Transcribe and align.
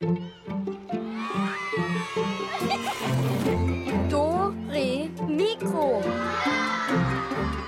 Do, 0.00 0.16
Re, 4.70 5.10
Mikro. 5.26 6.00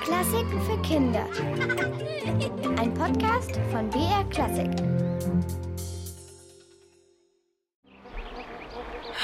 Klassiken 0.05 0.63
für 0.63 0.81
Kinder. 0.83 1.27
Ein 2.79 2.95
Podcast 2.95 3.59
von 3.73 3.91
BR 3.91 4.23
Klassik. 4.31 4.71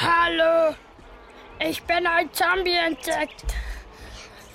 Hallo, 0.03 0.75
ich 1.61 1.81
bin 1.85 2.09
ein 2.09 2.29
Zombie-Insekt. 2.33 3.55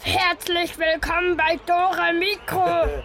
Herzlich 0.01 0.77
willkommen 0.77 1.37
bei 1.37 1.57
Dora 1.65 2.11
Mikro. 2.11 3.01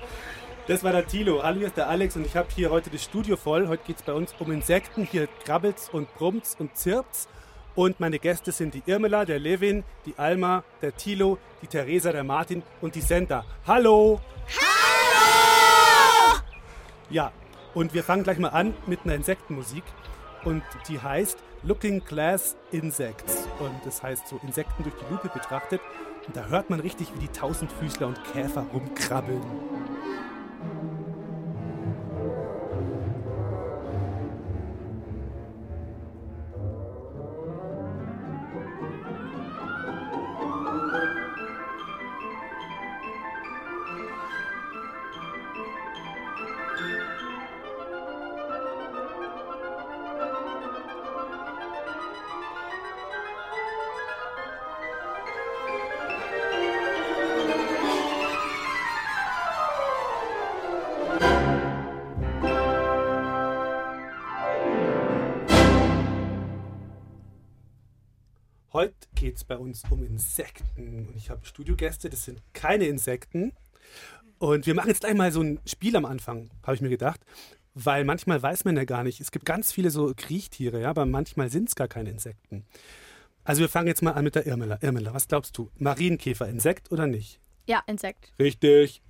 Das 0.68 0.82
war 0.82 0.90
der 0.90 1.06
Tilo. 1.06 1.40
Ist 1.60 1.76
der 1.76 1.88
Alex 1.88 2.16
und 2.16 2.26
ich 2.26 2.36
habe 2.36 2.48
hier 2.52 2.70
heute 2.70 2.90
das 2.90 3.04
Studio 3.04 3.36
voll. 3.36 3.68
Heute 3.68 3.84
geht 3.86 3.98
es 3.98 4.02
bei 4.02 4.12
uns 4.12 4.34
um 4.40 4.50
Insekten. 4.50 5.04
Hier 5.04 5.28
krabbelt's 5.44 5.88
und 5.88 6.12
brummt's 6.16 6.56
und 6.58 6.76
zirpt's. 6.76 7.28
Und 7.76 8.00
meine 8.00 8.18
Gäste 8.18 8.50
sind 8.50 8.74
die 8.74 8.82
Irmela, 8.84 9.24
der 9.24 9.38
Levin, 9.38 9.84
die 10.06 10.14
Alma, 10.16 10.64
der 10.82 10.96
Tilo, 10.96 11.38
die 11.62 11.68
Theresa, 11.68 12.10
der 12.10 12.24
Martin 12.24 12.64
und 12.80 12.96
die 12.96 13.00
Senta. 13.00 13.44
Hallo! 13.64 14.20
Hallo! 14.58 16.40
Ja, 17.10 17.30
und 17.74 17.94
wir 17.94 18.02
fangen 18.02 18.24
gleich 18.24 18.38
mal 18.38 18.48
an 18.48 18.74
mit 18.88 19.00
einer 19.04 19.14
Insektenmusik. 19.14 19.84
Und 20.44 20.64
die 20.88 21.00
heißt 21.00 21.38
Looking 21.62 22.04
Glass 22.04 22.56
Insects. 22.72 23.46
Und 23.60 23.74
das 23.84 24.02
heißt 24.02 24.26
so 24.26 24.40
Insekten 24.42 24.82
durch 24.82 24.96
die 24.96 25.12
Lupe 25.12 25.28
betrachtet. 25.28 25.80
Und 26.26 26.34
da 26.34 26.46
hört 26.46 26.70
man 26.70 26.80
richtig, 26.80 27.14
wie 27.14 27.20
die 27.20 27.28
Tausendfüßler 27.28 28.08
und 28.08 28.18
Käfer 28.32 28.66
rumkrabbeln. 28.72 29.42
Heute 68.72 68.94
geht 69.14 69.36
es 69.36 69.44
bei 69.44 69.56
uns 69.56 69.82
um 69.90 70.02
Insekten. 70.02 71.06
Und 71.08 71.16
ich 71.16 71.30
habe 71.30 71.44
Studiogäste, 71.46 72.10
das 72.10 72.24
sind 72.24 72.42
keine 72.52 72.86
Insekten. 72.86 73.52
Und 74.38 74.66
wir 74.66 74.74
machen 74.74 74.88
jetzt 74.88 75.00
gleich 75.00 75.14
mal 75.14 75.32
so 75.32 75.40
ein 75.40 75.60
Spiel 75.64 75.96
am 75.96 76.04
Anfang, 76.04 76.50
habe 76.62 76.74
ich 76.74 76.80
mir 76.80 76.88
gedacht. 76.88 77.20
Weil 77.74 78.04
manchmal 78.04 78.42
weiß 78.42 78.64
man 78.64 78.76
ja 78.76 78.84
gar 78.84 79.02
nicht, 79.02 79.20
es 79.20 79.30
gibt 79.30 79.44
ganz 79.44 79.70
viele 79.72 79.90
so 79.90 80.12
Kriechtiere, 80.16 80.80
ja, 80.80 80.90
aber 80.90 81.04
manchmal 81.04 81.50
sind 81.50 81.68
es 81.68 81.76
gar 81.76 81.88
keine 81.88 82.10
Insekten. 82.10 82.64
Also 83.44 83.60
wir 83.60 83.68
fangen 83.68 83.86
jetzt 83.86 84.02
mal 84.02 84.12
an 84.12 84.24
mit 84.24 84.34
der 84.34 84.46
Irmela. 84.46 84.78
Irmela, 84.80 85.14
was 85.14 85.28
glaubst 85.28 85.56
du? 85.56 85.70
Marienkäfer, 85.76 86.48
Insekt 86.48 86.90
oder 86.90 87.06
nicht? 87.06 87.38
Ja, 87.66 87.82
Insekt. 87.86 88.32
Richtig. 88.38 89.02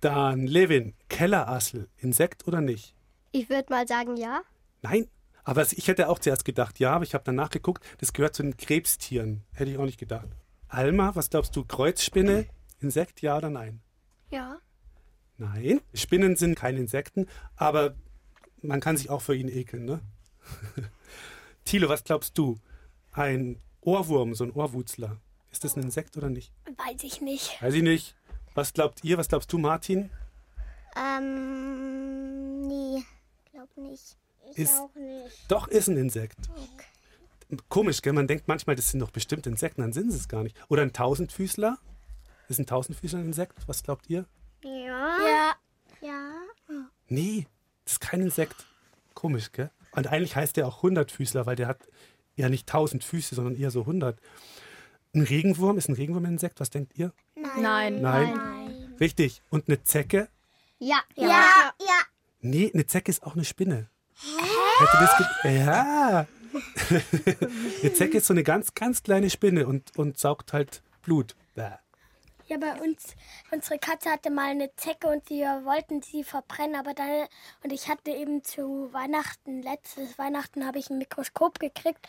Dann 0.00 0.46
Levin, 0.46 0.94
Kellerassel, 1.08 1.88
Insekt 1.98 2.46
oder 2.46 2.60
nicht? 2.60 2.94
Ich 3.32 3.48
würde 3.48 3.66
mal 3.70 3.88
sagen, 3.88 4.16
ja. 4.16 4.42
Nein, 4.82 5.08
aber 5.44 5.62
ich 5.62 5.88
hätte 5.88 6.08
auch 6.08 6.18
zuerst 6.18 6.44
gedacht, 6.44 6.78
ja, 6.78 6.92
aber 6.92 7.04
ich 7.04 7.14
habe 7.14 7.24
dann 7.24 7.34
nachgeguckt, 7.34 7.84
das 7.98 8.12
gehört 8.12 8.34
zu 8.34 8.42
den 8.42 8.56
Krebstieren. 8.56 9.42
Hätte 9.52 9.70
ich 9.70 9.78
auch 9.78 9.84
nicht 9.84 9.98
gedacht. 9.98 10.28
Alma, 10.68 11.14
was 11.14 11.30
glaubst 11.30 11.56
du, 11.56 11.64
Kreuzspinne, 11.64 12.46
Insekt, 12.80 13.22
ja 13.22 13.36
oder 13.36 13.50
nein? 13.50 13.80
Ja. 14.30 14.58
Nein, 15.38 15.80
Spinnen 15.94 16.36
sind 16.36 16.54
keine 16.54 16.78
Insekten, 16.78 17.26
aber 17.56 17.94
man 18.62 18.80
kann 18.80 18.96
sich 18.96 19.10
auch 19.10 19.22
für 19.22 19.34
ihn 19.34 19.48
ekeln, 19.48 19.84
ne? 19.84 20.00
Thilo, 21.64 21.88
was 21.88 22.04
glaubst 22.04 22.36
du? 22.36 22.58
Ein 23.12 23.58
Ohrwurm, 23.80 24.34
so 24.34 24.44
ein 24.44 24.52
Ohrwurzler. 24.52 25.16
Ist 25.50 25.64
das 25.64 25.76
ein 25.76 25.82
Insekt 25.82 26.16
oder 26.16 26.30
nicht? 26.30 26.52
Weiß 26.76 27.02
ich 27.02 27.20
nicht. 27.20 27.60
Weiß 27.60 27.74
ich 27.74 27.82
nicht. 27.82 28.14
Was 28.54 28.72
glaubt 28.72 29.02
ihr? 29.02 29.18
Was 29.18 29.28
glaubst 29.28 29.52
du, 29.52 29.58
Martin? 29.58 30.10
Ähm, 30.96 32.66
nee, 32.66 33.02
glaub 33.50 33.76
nicht. 33.76 34.16
Ich 34.52 34.58
Ist- 34.64 34.78
auch 34.78 34.94
nicht. 34.94 35.44
Doch, 35.48 35.68
ist 35.68 35.88
ein 35.88 35.96
Insekt. 35.96 36.38
Komisch, 37.68 38.00
gell? 38.02 38.12
Man 38.12 38.28
denkt 38.28 38.46
manchmal, 38.48 38.76
das 38.76 38.90
sind 38.90 39.00
doch 39.00 39.10
bestimmt 39.10 39.46
Insekten, 39.46 39.80
dann 39.80 39.92
sind 39.92 40.10
sie 40.12 40.18
es 40.18 40.28
gar 40.28 40.42
nicht. 40.42 40.56
Oder 40.68 40.82
ein 40.82 40.92
Tausendfüßler? 40.92 41.78
Ist 42.48 42.58
ein 42.60 42.66
Tausendfüßler 42.66 43.18
ein 43.20 43.26
Insekt? 43.26 43.58
Was 43.66 43.82
glaubt 43.82 44.08
ihr? 44.08 44.24
Ja. 44.62 45.16
Ja, 45.26 45.54
Ja. 46.00 46.32
Nee, 47.08 47.46
das 47.84 47.94
ist 47.94 48.00
kein 48.00 48.20
Insekt. 48.20 48.54
Komisch, 49.14 49.50
gell? 49.52 49.70
Und 49.92 50.06
eigentlich 50.06 50.36
heißt 50.36 50.56
der 50.56 50.66
auch 50.68 50.82
Hundertfüßler, 50.82 51.46
weil 51.46 51.56
der 51.56 51.66
hat 51.66 51.88
ja 52.36 52.48
nicht 52.48 52.68
tausend 52.68 53.02
Füße, 53.02 53.34
sondern 53.34 53.56
eher 53.56 53.72
so 53.72 53.84
hundert. 53.86 54.20
Ein 55.12 55.22
Regenwurm, 55.22 55.76
ist 55.76 55.88
ein 55.88 55.94
Regenwurm 55.96 56.24
ein 56.26 56.32
Insekt? 56.34 56.60
Was 56.60 56.70
denkt 56.70 56.96
ihr? 56.96 57.12
Nein. 57.34 58.00
Nein. 58.00 58.94
Richtig. 59.00 59.42
Und 59.50 59.68
eine 59.68 59.82
Zecke? 59.82 60.28
Ja. 60.78 61.00
Ja. 61.16 61.72
Ja. 61.80 62.00
Nee, 62.40 62.70
eine 62.72 62.86
Zecke 62.86 63.10
ist 63.10 63.24
auch 63.24 63.34
eine 63.34 63.44
Spinne. 63.44 63.88
Ja. 65.44 66.26
eine 67.82 67.92
Zecke 67.94 68.18
ist 68.18 68.26
so 68.26 68.34
eine 68.34 68.42
ganz, 68.42 68.74
ganz 68.74 69.02
kleine 69.02 69.30
Spinne 69.30 69.66
und, 69.66 69.96
und 69.96 70.18
saugt 70.18 70.52
halt 70.52 70.82
Blut. 71.02 71.36
Bäh. 71.54 71.70
ja, 72.46 72.56
bei 72.58 72.80
uns, 72.80 73.14
unsere 73.52 73.78
Katze 73.78 74.10
hatte 74.10 74.30
mal 74.30 74.50
eine 74.50 74.74
Zecke 74.76 75.06
und 75.08 75.30
wir 75.30 75.62
wollten 75.64 76.02
sie 76.02 76.24
verbrennen, 76.24 76.74
aber 76.74 76.94
dann, 76.94 77.26
und 77.62 77.72
ich 77.72 77.88
hatte 77.88 78.10
eben 78.10 78.42
zu 78.42 78.92
Weihnachten, 78.92 79.62
letztes 79.62 80.18
Weihnachten 80.18 80.66
habe 80.66 80.78
ich 80.78 80.90
ein 80.90 80.98
Mikroskop 80.98 81.60
gekriegt 81.60 82.06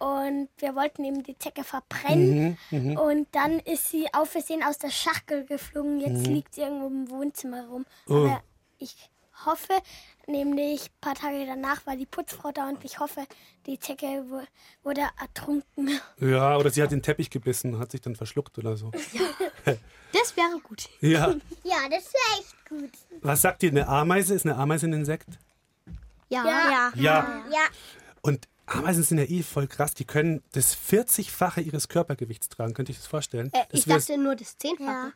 und 0.00 0.48
wir 0.58 0.74
wollten 0.74 1.04
eben 1.04 1.22
die 1.22 1.38
Zecke 1.38 1.64
verbrennen 1.64 2.58
und 2.70 3.28
dann 3.32 3.60
ist 3.60 3.90
sie 3.90 4.12
auf 4.12 4.30
Versehen 4.30 4.62
aus 4.64 4.78
der 4.78 4.90
Schachtel 4.90 5.44
geflogen, 5.44 6.00
jetzt 6.00 6.26
liegt 6.26 6.54
sie 6.54 6.62
irgendwo 6.62 6.86
im 6.88 7.10
Wohnzimmer 7.10 7.66
rum. 7.66 7.86
Oh. 8.08 8.14
Aber 8.14 8.42
ich 8.78 9.10
hoffe, 9.46 9.74
nämlich 10.26 10.86
ein 10.86 11.00
paar 11.00 11.14
Tage 11.14 11.44
danach 11.46 11.86
war 11.86 11.96
die 11.96 12.06
Putzfrau 12.06 12.52
da 12.52 12.68
und 12.68 12.84
ich 12.84 12.98
hoffe, 12.98 13.26
die 13.66 13.78
Zecke 13.78 14.06
wu- 14.28 14.42
wurde 14.82 15.02
ertrunken. 15.20 16.00
Ja, 16.20 16.56
oder 16.56 16.70
sie 16.70 16.82
hat 16.82 16.90
den 16.92 17.02
Teppich 17.02 17.30
gebissen 17.30 17.74
und 17.74 17.80
hat 17.80 17.90
sich 17.92 18.00
dann 18.00 18.16
verschluckt 18.16 18.58
oder 18.58 18.76
so. 18.76 18.90
Das 20.12 20.36
wäre 20.36 20.58
gut. 20.62 20.88
Ja. 21.00 21.28
Ja, 21.64 21.88
das 21.90 22.12
wäre 22.12 22.40
echt 22.40 22.68
gut. 22.68 22.90
Was 23.22 23.42
sagt 23.42 23.62
ihr? 23.62 23.70
Eine 23.70 23.88
Ameise? 23.88 24.34
Ist 24.34 24.46
eine 24.46 24.56
Ameise 24.56 24.86
ein 24.86 24.92
Insekt? 24.92 25.28
Ja. 26.28 26.44
Ja. 26.44 26.92
Ja. 26.94 27.44
Ja. 27.50 27.60
Und 28.22 28.48
Ameisen 28.66 29.02
sind 29.02 29.18
ja 29.18 29.24
eh 29.24 29.42
voll 29.42 29.66
krass. 29.66 29.94
Die 29.94 30.04
können 30.04 30.42
das 30.52 30.76
40-fache 30.76 31.60
ihres 31.60 31.88
Körpergewichts 31.88 32.48
tragen. 32.48 32.72
Könnt 32.74 32.88
ihr 32.88 32.92
euch 32.94 32.98
das 32.98 33.06
vorstellen? 33.06 33.48
Äh, 33.52 33.64
das 33.70 33.80
ich 33.80 33.84
dachte 33.86 34.16
nur 34.18 34.34
das 34.36 34.56
Zehnfache. 34.56 35.12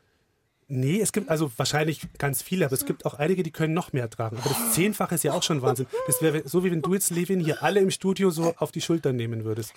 Nee, 0.71 1.01
es 1.01 1.13
gibt 1.13 1.31
also 1.31 1.51
wahrscheinlich 1.57 2.01
ganz 2.19 2.43
viele, 2.43 2.67
aber 2.67 2.75
es 2.75 2.85
gibt 2.85 3.07
auch 3.07 3.15
einige, 3.15 3.43
die 3.43 3.51
können 3.51 3.73
noch 3.73 3.95
mehr 3.95 4.11
tragen. 4.11 4.37
Aber 4.37 4.51
das 4.51 4.75
Zehnfache 4.75 5.15
ist 5.15 5.25
ja 5.25 5.33
auch 5.33 5.43
schon 5.43 5.63
Wahnsinn. 5.63 5.87
Das 6.07 6.21
wäre 6.21 6.47
so, 6.47 6.63
wie 6.63 6.71
wenn 6.71 6.83
du 6.83 6.93
jetzt, 6.93 7.09
Levin, 7.09 7.41
hier 7.41 7.63
alle 7.63 7.81
im 7.81 7.91
Studio 7.91 8.29
so 8.29 8.55
auf 8.59 8.71
die 8.71 8.83
Schultern 8.83 9.17
nehmen 9.17 9.45
würdest. 9.45 9.73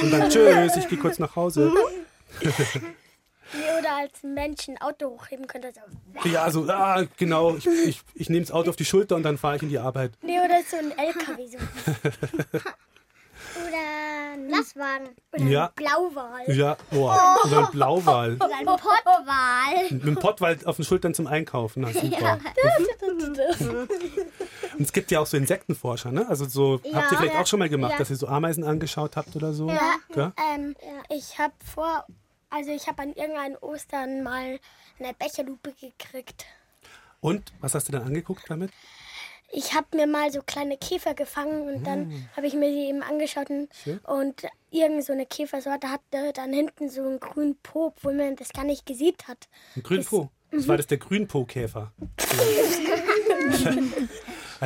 Und 0.00 0.12
dann 0.12 0.30
tschüss, 0.30 0.76
ich 0.76 0.88
gehe 0.88 0.98
kurz 0.98 1.18
nach 1.18 1.34
Hause. 1.34 1.72
Nee, 3.52 3.80
oder 3.80 3.96
als 3.96 4.22
Mensch 4.22 4.68
ein 4.68 4.80
Auto 4.80 5.08
hochheben 5.08 5.48
könnte. 5.48 5.72
So. 5.74 6.28
Ja, 6.28 6.48
so, 6.52 6.68
ah, 6.68 7.04
genau. 7.16 7.56
Ich, 7.56 7.66
ich, 7.66 8.00
ich 8.14 8.30
nehme 8.30 8.42
das 8.42 8.52
Auto 8.52 8.70
auf 8.70 8.76
die 8.76 8.84
Schulter 8.84 9.16
und 9.16 9.24
dann 9.24 9.38
fahre 9.38 9.56
ich 9.56 9.62
in 9.62 9.68
die 9.68 9.80
Arbeit. 9.80 10.12
Nee, 10.22 10.38
oder 10.38 10.60
so 10.70 10.76
ein 10.76 10.96
LKW. 10.96 11.48
So. 11.48 11.58
Oder 13.66 14.09
ein. 14.32 15.08
Oder 15.32 15.44
Ja. 15.44 15.66
ein 15.66 15.72
Blauwal. 15.74 16.50
Ja, 16.56 16.76
boah. 16.90 17.36
Oder 17.44 17.58
ein 17.66 17.70
Blauwal. 17.72 18.34
Oder 18.36 18.50
ein 18.58 18.66
Pottwal. 18.66 19.90
Mit 19.90 20.04
dem 20.04 20.16
Pottwald 20.16 20.66
auf 20.66 20.76
den 20.76 20.84
Schultern 20.84 21.14
zum 21.14 21.26
Einkaufen. 21.26 21.82
Na, 21.82 21.92
super. 21.92 22.38
Und 24.78 24.80
es 24.80 24.92
gibt 24.92 25.10
ja 25.10 25.20
auch 25.20 25.26
so 25.26 25.36
Insektenforscher, 25.36 26.12
ne? 26.12 26.26
Also 26.28 26.44
so, 26.46 26.80
habt 26.92 27.12
ihr 27.12 27.18
vielleicht 27.18 27.36
auch 27.36 27.46
schon 27.46 27.58
mal 27.58 27.68
gemacht, 27.68 27.94
dass 27.98 28.10
ihr 28.10 28.16
so 28.16 28.28
Ameisen 28.28 28.64
angeschaut 28.64 29.16
habt 29.16 29.34
oder 29.36 29.52
so? 29.52 29.68
Ja. 29.68 30.32
Ähm, 30.54 30.74
Ich 31.08 31.38
habe 31.38 31.52
vor, 31.74 32.04
also 32.50 32.70
ich 32.70 32.86
habe 32.86 33.02
an 33.02 33.12
irgendeinem 33.12 33.56
Ostern 33.60 34.22
mal 34.22 34.58
eine 34.98 35.14
Becherlupe 35.18 35.72
gekriegt. 35.80 36.46
Und 37.20 37.52
was 37.60 37.74
hast 37.74 37.88
du 37.88 37.92
dann 37.92 38.02
angeguckt 38.02 38.44
damit? 38.48 38.70
Ich 39.52 39.74
habe 39.74 39.96
mir 39.96 40.06
mal 40.06 40.30
so 40.30 40.40
kleine 40.46 40.76
Käfer 40.76 41.14
gefangen 41.14 41.62
und 41.74 41.84
dann 41.86 42.12
habe 42.36 42.46
ich 42.46 42.54
mir 42.54 42.70
die 42.70 42.88
eben 42.88 43.02
angeschaut 43.02 43.50
und, 43.50 43.68
Schön. 43.74 43.98
und 43.98 44.42
irgend 44.70 45.04
so 45.04 45.12
eine 45.12 45.26
Käfersorte 45.26 45.90
hatte 45.90 46.32
dann 46.32 46.52
hinten 46.52 46.88
so 46.88 47.02
einen 47.02 47.18
grünen 47.18 47.56
Po, 47.62 47.86
obwohl 47.86 48.14
man 48.14 48.36
das 48.36 48.50
gar 48.50 48.64
nicht 48.64 48.86
gesehen 48.86 49.16
hat. 49.26 49.48
Ein 49.76 49.82
Grünpo. 49.82 50.30
Das 50.52 50.66
war 50.68 50.76
das 50.76 50.86
der 50.88 50.98
Grünpo-Käfer. 50.98 51.92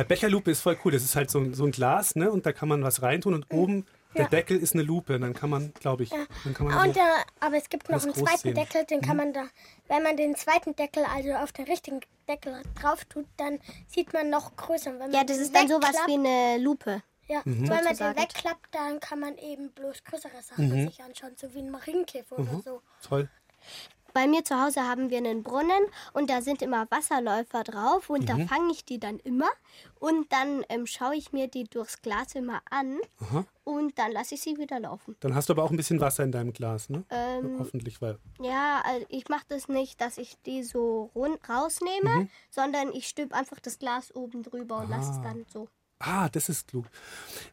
Becherlupe 0.07 0.51
ist 0.51 0.61
voll 0.61 0.77
cool. 0.83 0.91
Das 0.91 1.03
ist 1.03 1.15
halt 1.15 1.29
so, 1.31 1.39
ein- 1.39 1.53
so 1.53 1.65
ein 1.65 1.71
Glas, 1.71 2.15
ne? 2.15 2.29
Und 2.31 2.45
da 2.45 2.51
kann 2.51 2.67
man 2.69 2.83
was 2.83 3.01
reintun 3.01 3.33
und 3.33 3.45
oben 3.53 3.85
der 4.15 4.23
Ja. 4.23 4.29
Deckel 4.29 4.57
ist 4.57 4.73
eine 4.73 4.83
Lupe. 4.83 5.19
Dann 5.19 5.33
kann 5.33 5.49
man, 5.49 5.73
glaube 5.75 6.03
ich, 6.03 6.09
dann 6.09 6.53
kann 6.53 6.67
man 6.67 6.87
Und 6.87 6.95
so, 6.95 7.01
aber 7.39 7.57
es 7.57 7.69
gibt 7.69 7.89
noch 7.89 8.01
einen 8.01 8.13
zweiten 8.13 8.37
sehen. 8.39 8.51
Mhm. 8.51 8.55
Deckel, 8.55 8.85
den 8.85 9.01
kann 9.01 9.17
man 9.17 9.33
da, 9.33 9.45
wenn 9.87 10.03
man 10.03 10.17
den 10.17 10.35
zweiten 10.35 10.75
Deckel, 10.75 11.03
also 11.05 11.33
auf 11.33 11.51
den 11.51 11.65
richtigen 11.65 11.99
Deckel 12.27 12.61
drauf 12.81 13.05
tut, 13.05 13.25
dann 13.37 13.59
sieht 13.87 14.13
man 14.13 14.29
noch 14.29 14.55
größer. 14.55 14.97
Wenn 14.99 15.11
Ja, 15.11 15.19
man 15.19 15.27
das 15.27 15.37
ist 15.37 15.53
dann 15.55 15.67
sowas 15.67 15.89
wegklappt- 15.95 16.07
wie 16.07 16.13
eine 16.27 16.57
Lupe. 16.63 17.03
Ja, 17.27 17.41
Mhm. 17.45 17.69
wenn 17.69 17.83
man 17.83 17.95
den 17.95 18.15
wegklappt, 18.17 18.67
dann 18.73 18.99
kann 18.99 19.19
man 19.19 19.37
eben 19.37 19.71
bloß 19.71 20.03
größere 20.03 20.41
Sachen 20.41 20.69
Mhm. 20.69 20.87
sich 20.87 21.01
anschauen, 21.03 21.33
so 21.35 21.53
wie 21.53 21.59
ein 21.59 21.69
Marienkäfer 21.71 22.37
oder 22.39 22.61
so. 22.63 22.81
toll. 23.07 23.29
Bei 24.15 24.27
mir 24.27 24.45
zu 24.45 24.55
Hause 24.63 24.81
haben 24.87 25.09
wir 25.09 25.17
einen 25.17 25.43
Brunnen 25.43 25.83
und 26.13 26.29
da 26.29 26.41
sind 26.41 26.61
immer 26.61 26.87
Wasserläufer 26.89 27.65
drauf 27.65 28.09
und 28.09 28.21
Mhm. 28.21 28.25
da 28.27 28.37
fange 28.47 28.71
ich 28.71 28.85
die 28.85 28.97
dann 28.97 29.19
immer 29.19 29.49
und 29.99 30.31
dann 30.31 30.63
ähm, 30.69 30.87
schaue 30.87 31.17
ich 31.17 31.33
mir 31.33 31.49
die 31.49 31.65
durchs 31.65 32.01
Glas 32.01 32.33
immer 32.33 32.61
an 32.69 32.97
Aha. 33.19 33.45
und 33.65 33.99
dann 33.99 34.13
lasse 34.13 34.35
ich 34.35 34.41
sie 34.41 34.57
wieder 34.57 34.79
laufen. 34.79 35.17
Dann 35.19 35.35
hast 35.35 35.49
du 35.49 35.53
aber 35.53 35.65
auch 35.65 35.69
ein 35.69 35.75
bisschen 35.75 35.99
Wasser 35.99 36.23
in 36.23 36.31
deinem 36.31 36.53
Glas, 36.53 36.87
ne? 36.89 37.03
Ähm, 37.09 37.57
Hoffentlich, 37.59 38.01
weil. 38.01 38.17
ja, 38.39 38.81
also 38.85 39.05
ich 39.09 39.27
mache 39.27 39.43
das 39.49 39.67
nicht, 39.67 39.99
dass 39.99 40.17
ich 40.17 40.41
die 40.43 40.63
so 40.63 41.11
rund 41.13 41.37
rausnehme, 41.49 42.09
Mhm. 42.21 42.29
sondern 42.49 42.93
ich 42.93 43.09
stülpe 43.09 43.35
einfach 43.35 43.59
das 43.59 43.79
Glas 43.79 44.15
oben 44.15 44.43
drüber 44.43 44.77
und 44.77 44.89
lasse 44.91 45.11
es 45.11 45.21
dann 45.21 45.45
so. 45.51 45.67
Ah, 45.99 46.27
das 46.29 46.49
ist 46.49 46.67
klug. 46.67 46.85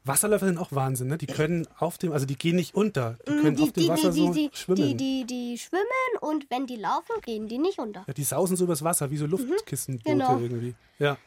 Wasserläufer 0.04 0.46
sind 0.46 0.58
auch 0.58 0.72
Wahnsinn, 0.72 1.06
ne? 1.08 1.16
Die 1.16 1.26
können 1.26 1.66
auf 1.78 1.96
dem, 1.96 2.12
also 2.12 2.26
die 2.26 2.36
gehen 2.36 2.56
nicht 2.56 2.74
unter. 2.74 3.16
Die 3.26 3.30
können 3.36 3.54
Mm, 3.54 3.56
die, 3.56 3.62
auf 3.62 3.72
dem 3.72 3.82
die, 3.84 3.88
Wasser 3.88 4.12
so 4.12 4.32
die, 4.32 4.50
schwimmen. 4.52 4.98
die, 4.98 5.58
schwimmen 5.58 5.84
und 6.20 6.46
wenn 6.50 6.66
die 6.66 6.76
laufen, 6.76 7.20
gehen 7.24 7.46
die 7.46 7.58
nicht 7.58 7.78
unter. 7.78 8.04
Ja, 8.06 8.12
die 8.12 8.24
sausen 8.24 8.56
so 8.56 8.64
übers 8.64 8.82
Wasser, 8.82 9.10
wie 9.10 9.16
so 9.16 9.26
Luftkissenboote 9.26 10.10
genau. 10.10 10.38
irgendwie. 10.40 10.74
Ja. 10.98 11.18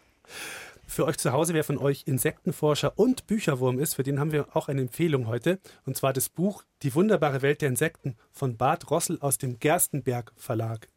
Für 0.87 1.05
euch 1.05 1.17
zu 1.17 1.31
Hause, 1.31 1.53
wer 1.53 1.63
von 1.63 1.77
euch 1.77 2.03
Insektenforscher 2.05 2.93
und 2.99 3.25
Bücherwurm 3.27 3.79
ist, 3.79 3.95
für 3.95 4.03
den 4.03 4.19
haben 4.19 4.31
wir 4.31 4.55
auch 4.55 4.67
eine 4.67 4.81
Empfehlung 4.81 5.25
heute. 5.27 5.59
Und 5.85 5.97
zwar 5.97 6.13
das 6.13 6.29
Buch 6.29 6.63
Die 6.83 6.93
wunderbare 6.93 7.41
Welt 7.41 7.61
der 7.61 7.69
Insekten 7.69 8.17
von 8.31 8.57
Bart 8.57 8.91
Rossel 8.91 9.17
aus 9.21 9.37
dem 9.37 9.57
Gerstenberg 9.59 10.31
Verlag. 10.35 10.89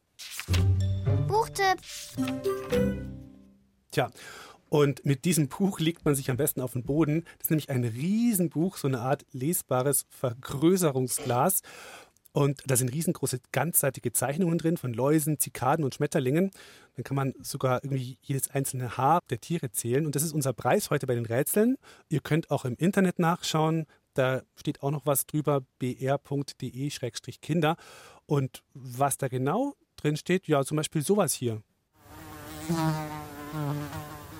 Buchtipp. 1.26 1.78
Tja, 3.90 4.10
und 4.68 5.04
mit 5.04 5.24
diesem 5.24 5.48
Buch 5.48 5.80
legt 5.80 6.04
man 6.04 6.14
sich 6.14 6.30
am 6.30 6.36
besten 6.36 6.60
auf 6.60 6.74
den 6.74 6.84
Boden. 6.84 7.24
Das 7.38 7.46
ist 7.46 7.50
nämlich 7.50 7.70
ein 7.70 7.84
Riesenbuch, 7.84 8.76
so 8.76 8.86
eine 8.88 9.00
Art 9.00 9.24
lesbares 9.32 10.06
Vergrößerungsglas. 10.10 11.62
Und 12.32 12.62
da 12.66 12.76
sind 12.76 12.92
riesengroße 12.92 13.40
ganzseitige 13.52 14.12
Zeichnungen 14.12 14.58
drin 14.58 14.76
von 14.76 14.92
Läusen, 14.92 15.38
Zikaden 15.38 15.84
und 15.84 15.94
Schmetterlingen. 15.94 16.50
Dann 16.94 17.04
kann 17.04 17.16
man 17.16 17.32
sogar 17.40 17.82
irgendwie 17.82 18.18
jedes 18.22 18.50
einzelne 18.50 18.98
Haar 18.98 19.20
der 19.30 19.40
Tiere 19.40 19.72
zählen. 19.72 20.04
Und 20.04 20.14
das 20.14 20.22
ist 20.22 20.32
unser 20.32 20.52
Preis 20.52 20.90
heute 20.90 21.06
bei 21.06 21.14
den 21.14 21.24
Rätseln. 21.26 21.78
Ihr 22.10 22.20
könnt 22.20 22.50
auch 22.50 22.66
im 22.66 22.76
Internet 22.76 23.18
nachschauen. 23.18 23.86
Da 24.14 24.42
steht 24.56 24.82
auch 24.82 24.90
noch 24.90 25.06
was 25.06 25.26
drüber, 25.26 25.62
br.de-kinder. 25.78 27.76
Und 28.26 28.62
was 28.74 29.16
da 29.16 29.28
genau 29.28 29.74
drin 29.96 30.16
steht, 30.16 30.46
ja, 30.46 30.62
zum 30.64 30.76
Beispiel 30.76 31.02
sowas 31.02 31.32
hier. 31.32 31.62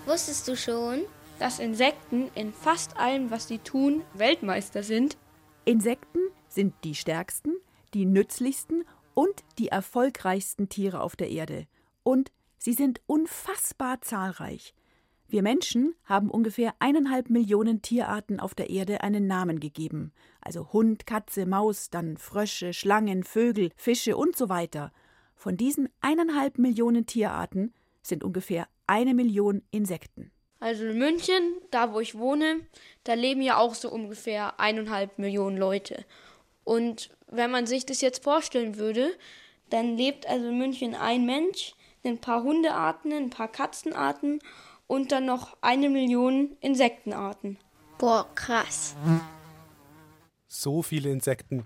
Wusstest 0.09 0.49
du 0.49 0.57
schon? 0.57 1.05
dass 1.39 1.59
Insekten 1.59 2.31
in 2.35 2.53
fast 2.53 2.97
allem, 2.97 3.31
was 3.31 3.49
sie 3.49 3.59
tun, 3.59 4.03
Weltmeister 4.15 4.83
sind. 4.83 5.17
Insekten 5.65 6.21
sind 6.49 6.75
die 6.85 6.95
stärksten, 6.95 7.55
die 7.95 8.07
nützlichsten 8.07 8.85
und 9.15 9.45
die 9.59 9.69
erfolgreichsten 9.69 10.69
Tiere 10.69 11.01
auf 11.01 11.17
der 11.17 11.31
Erde. 11.31 11.67
Und 12.03 12.33
sie 12.57 12.73
sind 12.73 13.01
unfassbar 13.07 14.01
zahlreich. 14.01 14.75
Wir 15.29 15.43
Menschen 15.43 15.95
haben 16.05 16.31
ungefähr 16.31 16.75
eineinhalb 16.79 17.29
Millionen 17.29 17.83
Tierarten 17.83 18.41
auf 18.41 18.55
der 18.55 18.71
Erde 18.71 19.03
einen 19.03 19.27
Namen 19.27 19.61
gegeben. 19.61 20.13
Also 20.41 20.73
Hund, 20.73 21.07
Katze, 21.07 21.45
Maus, 21.45 21.91
dann 21.91 22.17
Frösche, 22.17 22.73
Schlangen, 22.73 23.25
Vögel, 23.25 23.71
Fische 23.77 24.17
und 24.17 24.37
so 24.37 24.49
weiter. 24.49 24.91
Von 25.35 25.59
diesen 25.59 25.91
eineinhalb 26.01 26.57
Millionen 26.57 27.05
Tierarten 27.05 27.75
sind 28.03 28.25
ungefähr 28.25 28.67
eine 28.89 29.15
Million 29.15 29.63
Insekten. 29.71 30.33
Also 30.61 30.87
in 30.87 30.99
München, 30.99 31.55
da 31.71 31.93
wo 31.93 32.01
ich 32.01 32.19
wohne, 32.19 32.61
da 33.05 33.15
leben 33.15 33.43
ja 33.43 33.59
auch 33.59 33.75
so 33.75 33.91
ungefähr 33.91 34.59
eineinhalb 34.59 35.19
Millionen 35.19 35.57
Leute. 35.57 36.05
Und 36.65 37.11
wenn 37.29 37.51
man 37.51 37.67
sich 37.67 37.87
das 37.87 38.01
jetzt 38.01 38.25
vorstellen 38.25 38.77
würde, 38.77 39.11
dann 39.71 39.97
lebt 39.97 40.27
also 40.27 40.49
in 40.49 40.59
München 40.59 40.95
ein 40.95 41.25
Mensch, 41.27 41.75
ein 42.05 42.19
paar 42.19 42.43
Hundearten, 42.43 43.13
ein 43.13 43.31
paar 43.31 43.49
Katzenarten 43.49 44.41
und 44.87 45.13
dann 45.13 45.27
noch 45.27 45.57
eine 45.61 45.91
Million 45.91 46.57
Insektenarten. 46.61 47.59
Boah, 47.99 48.29
krass. 48.35 48.97
So 50.47 50.83
viele 50.83 51.11
Insekten. 51.11 51.65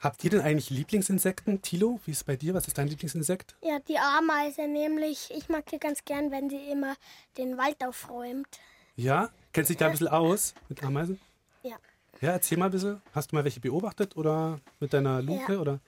Habt 0.00 0.22
ihr 0.22 0.30
denn 0.30 0.42
eigentlich 0.42 0.70
Lieblingsinsekten? 0.70 1.60
Tilo, 1.60 1.98
wie 2.04 2.12
ist 2.12 2.18
es 2.18 2.24
bei 2.24 2.36
dir? 2.36 2.54
Was 2.54 2.68
ist 2.68 2.78
dein 2.78 2.86
Lieblingsinsekt? 2.86 3.56
Ja, 3.62 3.80
die 3.80 3.98
Ameise 3.98 4.68
nämlich. 4.68 5.32
Ich 5.34 5.48
mag 5.48 5.66
die 5.66 5.80
ganz 5.80 6.04
gern, 6.04 6.30
wenn 6.30 6.48
sie 6.48 6.70
immer 6.70 6.94
den 7.36 7.58
Wald 7.58 7.82
aufräumt. 7.84 8.46
Ja? 8.94 9.30
Kennst 9.52 9.70
du 9.70 9.72
dich 9.72 9.78
da 9.78 9.86
ein 9.86 9.92
bisschen 9.92 10.06
aus 10.08 10.54
mit 10.68 10.84
Ameisen? 10.84 11.20
Ja. 11.64 11.76
Ja, 12.20 12.30
erzähl 12.30 12.58
mal 12.58 12.66
ein 12.66 12.70
bisschen. 12.70 13.02
Hast 13.12 13.32
du 13.32 13.36
mal 13.36 13.42
welche 13.42 13.58
beobachtet 13.58 14.16
oder 14.16 14.60
mit 14.78 14.92
deiner 14.92 15.20
Lupe? 15.20 15.54
Ja. 15.54 15.58
Oder? 15.58 15.80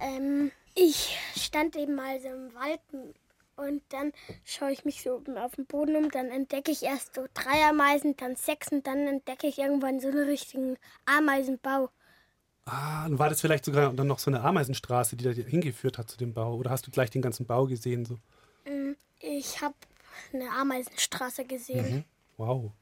Ähm, 0.00 0.50
ich 0.74 1.16
stand 1.34 1.76
eben 1.76 1.94
mal 1.94 2.20
so 2.20 2.28
im 2.28 2.52
Wald 2.54 2.80
und 3.56 3.82
dann 3.88 4.12
schaue 4.44 4.72
ich 4.72 4.84
mich 4.84 5.02
so 5.02 5.22
auf 5.36 5.54
den 5.54 5.64
Boden 5.64 5.96
um. 5.96 6.10
Dann 6.10 6.30
entdecke 6.30 6.70
ich 6.70 6.82
erst 6.82 7.14
so 7.14 7.26
drei 7.32 7.64
Ameisen, 7.66 8.18
dann 8.18 8.36
sechs 8.36 8.70
und 8.70 8.86
dann 8.86 9.06
entdecke 9.06 9.46
ich 9.46 9.58
irgendwann 9.58 9.98
so 9.98 10.08
einen 10.08 10.28
richtigen 10.28 10.76
Ameisenbau. 11.06 11.88
Ah, 12.66 13.04
und 13.06 13.18
war 13.18 13.28
das 13.28 13.40
vielleicht 13.40 13.64
sogar 13.64 13.92
dann 13.92 14.06
noch 14.06 14.18
so 14.18 14.30
eine 14.30 14.40
Ameisenstraße, 14.40 15.16
die 15.16 15.24
da 15.24 15.30
hingeführt 15.30 15.98
hat 15.98 16.10
zu 16.10 16.16
dem 16.16 16.32
Bau? 16.32 16.54
Oder 16.56 16.70
hast 16.70 16.86
du 16.86 16.90
gleich 16.90 17.10
den 17.10 17.20
ganzen 17.20 17.44
Bau 17.46 17.66
gesehen? 17.66 18.06
So? 18.06 18.18
Ich 19.20 19.60
habe 19.60 19.74
eine 20.32 20.50
Ameisenstraße 20.50 21.44
gesehen. 21.44 22.04
Wow. 22.36 22.72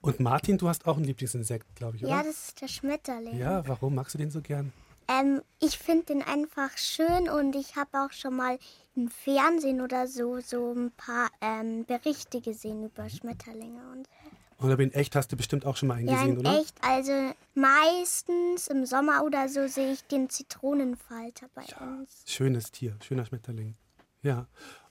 Und 0.00 0.20
Martin, 0.20 0.58
du 0.58 0.68
hast 0.68 0.86
auch 0.86 0.96
ein 0.96 1.04
Lieblingsinsekt, 1.04 1.74
glaube 1.74 1.96
ich, 1.96 2.04
oder? 2.04 2.12
Ja, 2.16 2.22
das 2.22 2.48
ist 2.48 2.60
der 2.60 2.68
Schmetterling. 2.68 3.38
ja, 3.38 3.66
warum 3.66 3.94
magst 3.94 4.14
du 4.14 4.18
den 4.18 4.30
so 4.30 4.40
gern? 4.40 4.72
Ähm, 5.08 5.42
ich 5.58 5.78
finde 5.78 6.06
den 6.06 6.22
einfach 6.22 6.76
schön 6.78 7.28
und 7.28 7.56
ich 7.56 7.74
habe 7.74 8.04
auch 8.04 8.12
schon 8.12 8.36
mal 8.36 8.58
im 8.94 9.08
Fernsehen 9.08 9.80
oder 9.80 10.06
so 10.06 10.40
so 10.40 10.72
ein 10.72 10.92
paar 10.92 11.28
ähm, 11.40 11.84
Berichte 11.84 12.40
gesehen 12.40 12.84
über 12.84 13.08
Schmetterlinge 13.08 13.82
und 13.90 14.06
so. 14.06 14.19
Oder 14.62 14.78
in 14.78 14.92
echt 14.92 15.16
hast 15.16 15.32
du 15.32 15.36
bestimmt 15.36 15.64
auch 15.64 15.76
schon 15.76 15.88
mal 15.88 15.94
einen 15.94 16.08
Ja, 16.08 16.14
gesehen, 16.16 16.32
in 16.34 16.38
oder? 16.40 16.60
echt. 16.60 16.74
Also 16.82 17.12
meistens 17.54 18.66
im 18.68 18.84
Sommer 18.86 19.24
oder 19.24 19.48
so 19.48 19.66
sehe 19.66 19.92
ich 19.92 20.04
den 20.06 20.28
Zitronenfalter 20.28 21.46
bei 21.54 21.62
uns. 21.84 22.22
Schönes 22.26 22.70
Tier, 22.70 22.96
schöner 23.02 23.24
Schmetterling. 23.24 23.74
Ja. 24.22 24.46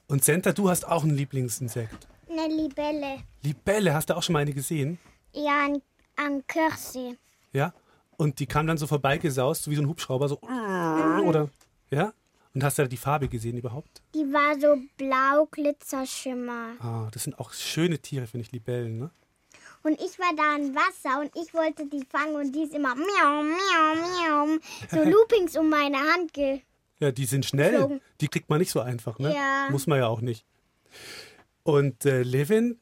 Und 0.08 0.24
Senta, 0.24 0.54
du 0.54 0.70
hast 0.70 0.88
auch 0.88 1.04
ein 1.04 1.12
Lieblingsinsekt. 1.12 2.08
Eine 2.30 2.54
Libelle. 2.54 3.18
Libelle, 3.44 3.94
hast 3.94 4.10
du 4.10 4.16
auch 4.18 4.24
schon 4.24 4.34
mal 4.34 4.40
eine 4.40 4.54
gesehen? 4.54 4.98
Ja, 5.34 5.66
an, 5.66 5.82
an 6.16 6.44
Körsee. 6.48 7.16
Ja? 7.54 7.74
Und 8.18 8.40
die 8.40 8.48
kam 8.48 8.68
dann 8.68 8.78
so 8.78 8.88
vorbeigesaust, 8.88 9.64
so 9.64 9.72
wie 9.72 9.76
so 9.76 9.82
ein 9.84 9.88
Hubschrauber, 9.88 10.28
so. 10.28 10.40
Oder? 10.42 11.50
Ja? 11.92 12.14
Und 12.54 12.64
hast 12.64 12.78
du 12.80 12.82
da 12.82 12.88
die 12.88 12.98
Farbe 12.98 13.28
gesehen 13.30 13.58
überhaupt? 13.58 14.02
Die 14.16 14.26
war 14.34 14.60
so 14.60 14.76
blau 14.98 15.46
Glitzerschimmer. 15.52 16.72
Ah, 16.80 17.08
das 17.12 17.24
sind 17.24 17.38
auch 17.40 17.54
schöne 17.54 18.00
Tiere, 18.00 18.26
finde 18.28 18.46
ich, 18.46 18.52
Libellen, 18.52 18.98
ne? 18.98 19.12
Und 19.84 20.00
ich 20.02 20.20
war 20.20 20.34
da 20.36 20.56
im 20.56 20.76
Wasser 20.76 21.22
und 21.22 21.32
ich 21.36 21.54
wollte 21.54 21.86
die 21.86 22.04
fangen 22.06 22.36
und 22.36 22.54
die 22.54 22.64
ist 22.64 22.74
immer 22.74 22.96
miau, 22.96 23.44
miau, 23.44 23.96
miau. 23.96 24.60
So 24.92 25.04
Loopings 25.10 25.58
um 25.58 25.70
meine 25.70 25.98
Hand 25.98 26.34
ge. 26.34 26.62
Ja, 27.00 27.12
die 27.12 27.26
sind 27.26 27.46
schnell. 27.46 27.72
Geflogen. 27.72 28.02
Die 28.20 28.28
kriegt 28.28 28.50
man 28.50 28.60
nicht 28.60 28.72
so 28.72 28.82
einfach, 28.82 29.20
ne? 29.20 29.34
Ja. 29.34 29.68
Muss 29.72 29.88
man 29.88 30.00
ja 30.00 30.08
auch 30.08 30.22
nicht. 30.22 30.46
Und 31.64 32.06
äh, 32.06 32.24
Levin, 32.24 32.78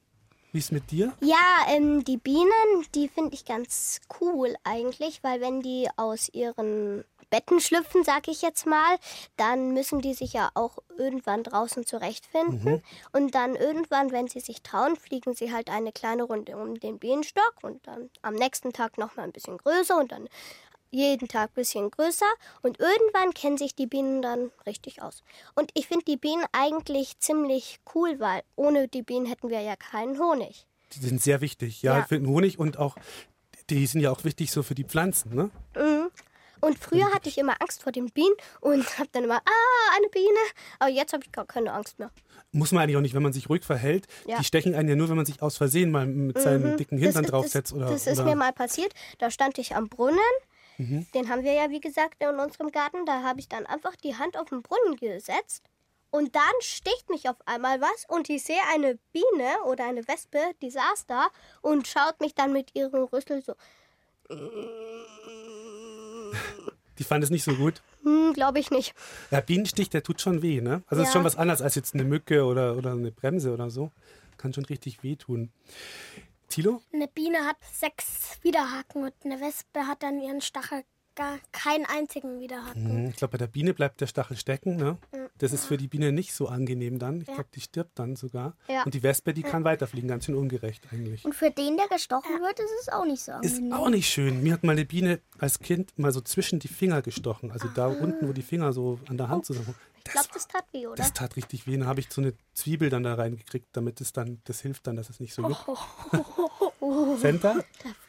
wie 0.52 0.60
ist 0.60 0.72
mit 0.72 0.90
dir? 0.90 1.14
Ja, 1.22 1.68
ähm, 1.70 2.04
die 2.04 2.18
Bienen, 2.18 2.86
die 2.96 3.10
finde 3.10 3.36
ich 3.36 3.46
ganz 3.46 4.00
cool 4.20 4.56
eigentlich, 4.64 5.24
weil 5.24 5.40
wenn 5.42 5.62
die 5.62 5.88
aus 5.98 6.30
ihren 6.30 7.04
Betten 7.30 7.60
schlüpfen, 7.60 8.04
sag 8.04 8.28
ich 8.28 8.42
jetzt 8.42 8.66
mal, 8.66 8.98
dann 9.36 9.74
müssen 9.74 10.02
die 10.02 10.14
sich 10.14 10.34
ja 10.34 10.50
auch 10.54 10.78
irgendwann 10.98 11.44
draußen 11.44 11.86
zurechtfinden. 11.86 12.82
Und 13.12 13.36
dann 13.36 13.56
irgendwann, 13.56 14.12
wenn 14.12 14.28
sie 14.28 14.40
sich 14.40 14.62
trauen, 14.62 14.96
fliegen 14.96 15.34
sie 15.34 15.52
halt 15.54 15.70
eine 15.70 15.92
kleine 15.92 16.24
Runde 16.24 16.56
um 16.58 16.80
den 16.80 17.00
Bienenstock 17.00 17.56
und 17.62 17.86
dann 17.88 18.10
am 18.22 18.34
nächsten 18.36 18.74
Tag 18.74 18.98
nochmal 18.98 19.26
ein 19.26 19.32
bisschen 19.34 19.58
größer 19.58 19.98
und 19.98 20.12
dann 20.12 20.28
jeden 20.90 21.28
Tag 21.28 21.50
ein 21.52 21.56
bisschen 21.56 21.92
größer. 21.92 22.26
Und 22.62 22.80
irgendwann 22.80 23.34
kennen 23.34 23.58
sich 23.58 23.76
die 23.76 23.88
Bienen 23.88 24.22
dann 24.22 24.52
richtig 24.66 25.02
aus. 25.02 25.22
Und 25.54 25.70
ich 25.74 25.88
finde 25.88 26.06
die 26.06 26.16
Bienen 26.18 26.46
eigentlich 26.54 27.20
ziemlich 27.20 27.80
cool, 27.94 28.20
weil 28.20 28.42
ohne 28.56 28.88
die 28.88 29.02
Bienen 29.02 29.26
hätten 29.26 29.50
wir 29.50 29.60
ja 29.60 29.76
keinen 29.76 30.18
Honig. 30.18 30.66
Die 30.94 31.00
sind 31.00 31.22
sehr 31.22 31.42
wichtig, 31.42 31.82
ja, 31.82 31.98
Ja. 31.98 32.06
für 32.06 32.18
den 32.18 32.28
Honig 32.28 32.58
und 32.58 32.78
auch, 32.80 32.96
die 33.70 33.86
sind 33.86 34.00
ja 34.00 34.12
auch 34.12 34.24
wichtig 34.24 34.50
so 34.50 34.64
für 34.64 34.76
die 34.76 34.86
Pflanzen, 34.86 35.36
ne? 35.36 35.52
Und 36.62 36.80
früher 36.80 37.12
hatte 37.14 37.30
ich 37.30 37.38
immer 37.38 37.56
Angst 37.62 37.84
vor 37.84 37.92
den 37.92 38.08
Bienen 38.10 38.36
und 38.62 38.86
habe 39.00 39.10
dann 39.12 39.24
immer, 39.26 39.38
ah, 39.38 39.96
eine 39.96 40.08
Biene. 40.10 40.40
Aber 40.80 40.90
jetzt 40.90 41.14
habe 41.14 41.24
ich 41.24 41.32
gar 41.32 41.46
keine 41.46 41.72
Angst 41.74 42.00
mehr. 42.00 42.12
Muss 42.52 42.72
man 42.72 42.84
eigentlich 42.84 42.98
auch 42.98 43.02
nicht, 43.02 43.14
wenn 43.14 43.24
man 43.24 43.34
sich 43.34 43.50
ruhig 43.50 43.64
verhält. 43.64 44.08
Ja. 44.26 44.38
Die 44.38 44.44
stechen 44.44 44.74
einen 44.74 44.90
ja 44.90 44.96
nur, 44.96 45.10
wenn 45.10 45.18
man 45.18 45.26
sich 45.26 45.42
aus 45.42 45.58
Versehen 45.58 45.92
mal 45.92 46.06
mit 46.06 46.40
seinem 46.42 46.78
dicken 46.78 46.98
Hintern 46.98 47.26
ist- 47.26 47.32
draufsetzt. 47.32 47.72
das, 47.72 47.78
Oder, 47.78 47.90
das 47.90 48.08
ist 48.08 48.20
oder 48.20 48.30
mir 48.30 48.36
mal 48.36 48.54
passiert. 48.54 48.94
Da 49.20 49.30
stand 49.32 49.58
ich 49.58 49.76
am 49.76 49.90
Brunnen. 49.90 50.18
Mhm. 50.78 51.08
Den 51.14 51.30
haben 51.30 51.44
wir 51.44 51.54
ja, 51.54 51.70
wie 51.70 51.82
gesagt, 51.82 52.22
in 52.24 52.40
unserem 52.40 52.72
Garten. 52.72 53.06
Da 53.06 53.24
habe 53.24 53.40
ich 53.40 53.50
dann 53.50 53.66
einfach 53.66 53.96
die 53.98 54.16
Hand 54.16 54.38
auf 54.38 54.50
den 54.50 54.62
Brunnen 54.62 54.96
gesetzt. 54.96 55.64
Und 56.10 56.36
dann 56.36 56.44
sticht 56.62 57.10
mich 57.10 57.28
auf 57.28 57.36
einmal 57.46 57.82
was 57.82 58.06
und 58.08 58.30
ich 58.30 58.42
sehe 58.42 58.56
eine 58.74 58.98
Biene 59.12 59.64
oder 59.66 59.86
eine 59.86 60.08
Wespe, 60.08 60.40
die 60.62 60.70
saß 60.72 61.06
da 61.06 61.28
und 61.62 61.86
schaut 61.86 62.22
mich 62.22 62.34
dann 62.34 62.54
mit 62.54 62.74
ihrem 62.76 63.04
Rüssel 63.04 63.44
so, 63.44 63.54
Die 67.00 67.04
fand 67.04 67.24
es 67.24 67.30
nicht 67.30 67.44
so 67.44 67.54
gut. 67.56 67.82
hm, 68.04 68.34
glaube 68.34 68.60
ich 68.60 68.72
nicht. 68.72 68.94
Ja, 69.32 69.40
Bienenstich, 69.42 69.90
der 69.90 70.02
tut 70.04 70.20
schon 70.22 70.42
weh, 70.42 70.62
ne? 70.62 70.82
Also 70.88 71.02
das 71.02 71.10
ist 71.10 71.14
Ja. 71.14 71.20
schon 71.20 71.24
was 71.26 71.36
anderes 71.36 71.62
als 71.62 71.76
jetzt 71.76 71.94
eine 71.94 72.04
Mücke 72.04 72.44
oder, 72.46 72.76
oder 72.76 72.92
eine 72.94 73.12
Bremse 73.12 73.54
oder 73.54 73.70
so. 73.70 73.92
Kann 74.38 74.54
schon 74.54 74.66
richtig 74.66 75.04
wehtun. 75.04 75.52
Tilo? 76.50 76.82
Eine 76.94 77.08
Biene 77.08 77.40
hat 77.40 77.58
sechs 77.74 78.40
Widerhaken 78.42 79.04
und 79.04 79.14
eine 79.26 79.40
Wespe 79.42 79.86
hat 79.86 80.04
an 80.04 80.20
ihren 80.22 80.42
Stachel 80.42 80.84
gar 81.16 81.40
keinen 81.52 81.86
einzigen 81.86 82.40
Widerhaken. 82.40 82.90
Hm, 82.90 83.10
Ich 83.10 83.16
glaube, 83.18 83.34
bei 83.34 83.38
der 83.40 83.48
Biene 83.48 83.74
bleibt 83.74 84.00
der 84.02 84.08
Stachel 84.08 84.38
stecken, 84.38 84.76
ne? 84.78 84.98
Das 85.38 85.54
ist 85.54 85.66
für 85.66 85.78
die 85.78 85.88
Biene 85.88 86.12
nicht 86.12 86.34
so 86.34 86.48
angenehm 86.48 87.00
dann. 87.00 87.22
Ich 87.22 87.28
glaube, 87.28 87.48
die 87.54 87.62
stirbt 87.62 87.98
dann 88.00 88.16
sogar. 88.16 88.56
Ja. 88.68 88.84
Und 88.84 88.94
die 88.94 89.04
Wespe, 89.04 89.34
die 89.34 89.44
kann 89.44 89.64
weiterfliegen. 89.64 90.08
Ganz 90.10 90.26
schön 90.26 90.36
ungerecht 90.36 90.84
eigentlich. 90.92 91.26
Und 91.26 91.36
für 91.36 91.52
den, 91.52 91.78
der 91.78 91.88
gestochen 91.88 92.40
wird, 92.42 92.60
ist 92.60 92.72
es 92.82 92.90
auch 92.90 93.06
nicht 93.06 93.22
so 93.22 93.34
Ist 93.42 93.58
angenehm. 93.58 93.74
auch 93.74 93.90
nicht 93.90 94.10
schön. 94.10 94.44
Mir 94.44 94.54
hat 94.54 94.64
mal 94.64 94.72
eine 94.74 94.86
Biene 94.86 95.20
als 95.40 95.60
Kind 95.60 95.98
mal 95.98 96.12
so 96.12 96.22
zwischen 96.22 96.60
die 96.60 96.68
Finger 96.68 97.02
gestochen. 97.02 97.52
Also 97.52 97.68
da 97.68 97.88
unten, 97.88 98.28
wo 98.28 98.34
die 98.34 98.42
Finger 98.42 98.74
so 98.74 99.00
an 99.08 99.18
der 99.18 99.30
Hand 99.30 99.46
zusammen. 99.46 99.76
Ich 100.06 100.14
glaube, 100.14 100.30
das 100.34 100.48
tat 100.48 100.64
weh, 100.72 100.88
oder? 100.88 100.96
Das 100.96 101.12
tat 101.14 101.36
richtig 101.36 101.68
weh. 101.68 101.78
Dann 101.78 101.86
habe 101.88 102.00
ich 102.00 102.08
so 102.10 102.22
eine 102.22 102.34
Zwiebel 102.54 102.90
dann 102.90 103.04
da 103.04 103.16
reingekriegt, 103.16 103.68
damit 103.74 104.00
es 104.00 104.14
dann, 104.14 104.40
das 104.46 104.62
hilft 104.62 104.88
dann, 104.88 104.96
dass 104.96 105.10
es 105.10 105.20
nicht 105.20 105.34
so 105.34 105.42
juckt. 105.42 105.66
Da 105.68 106.24
friert's 106.82 107.24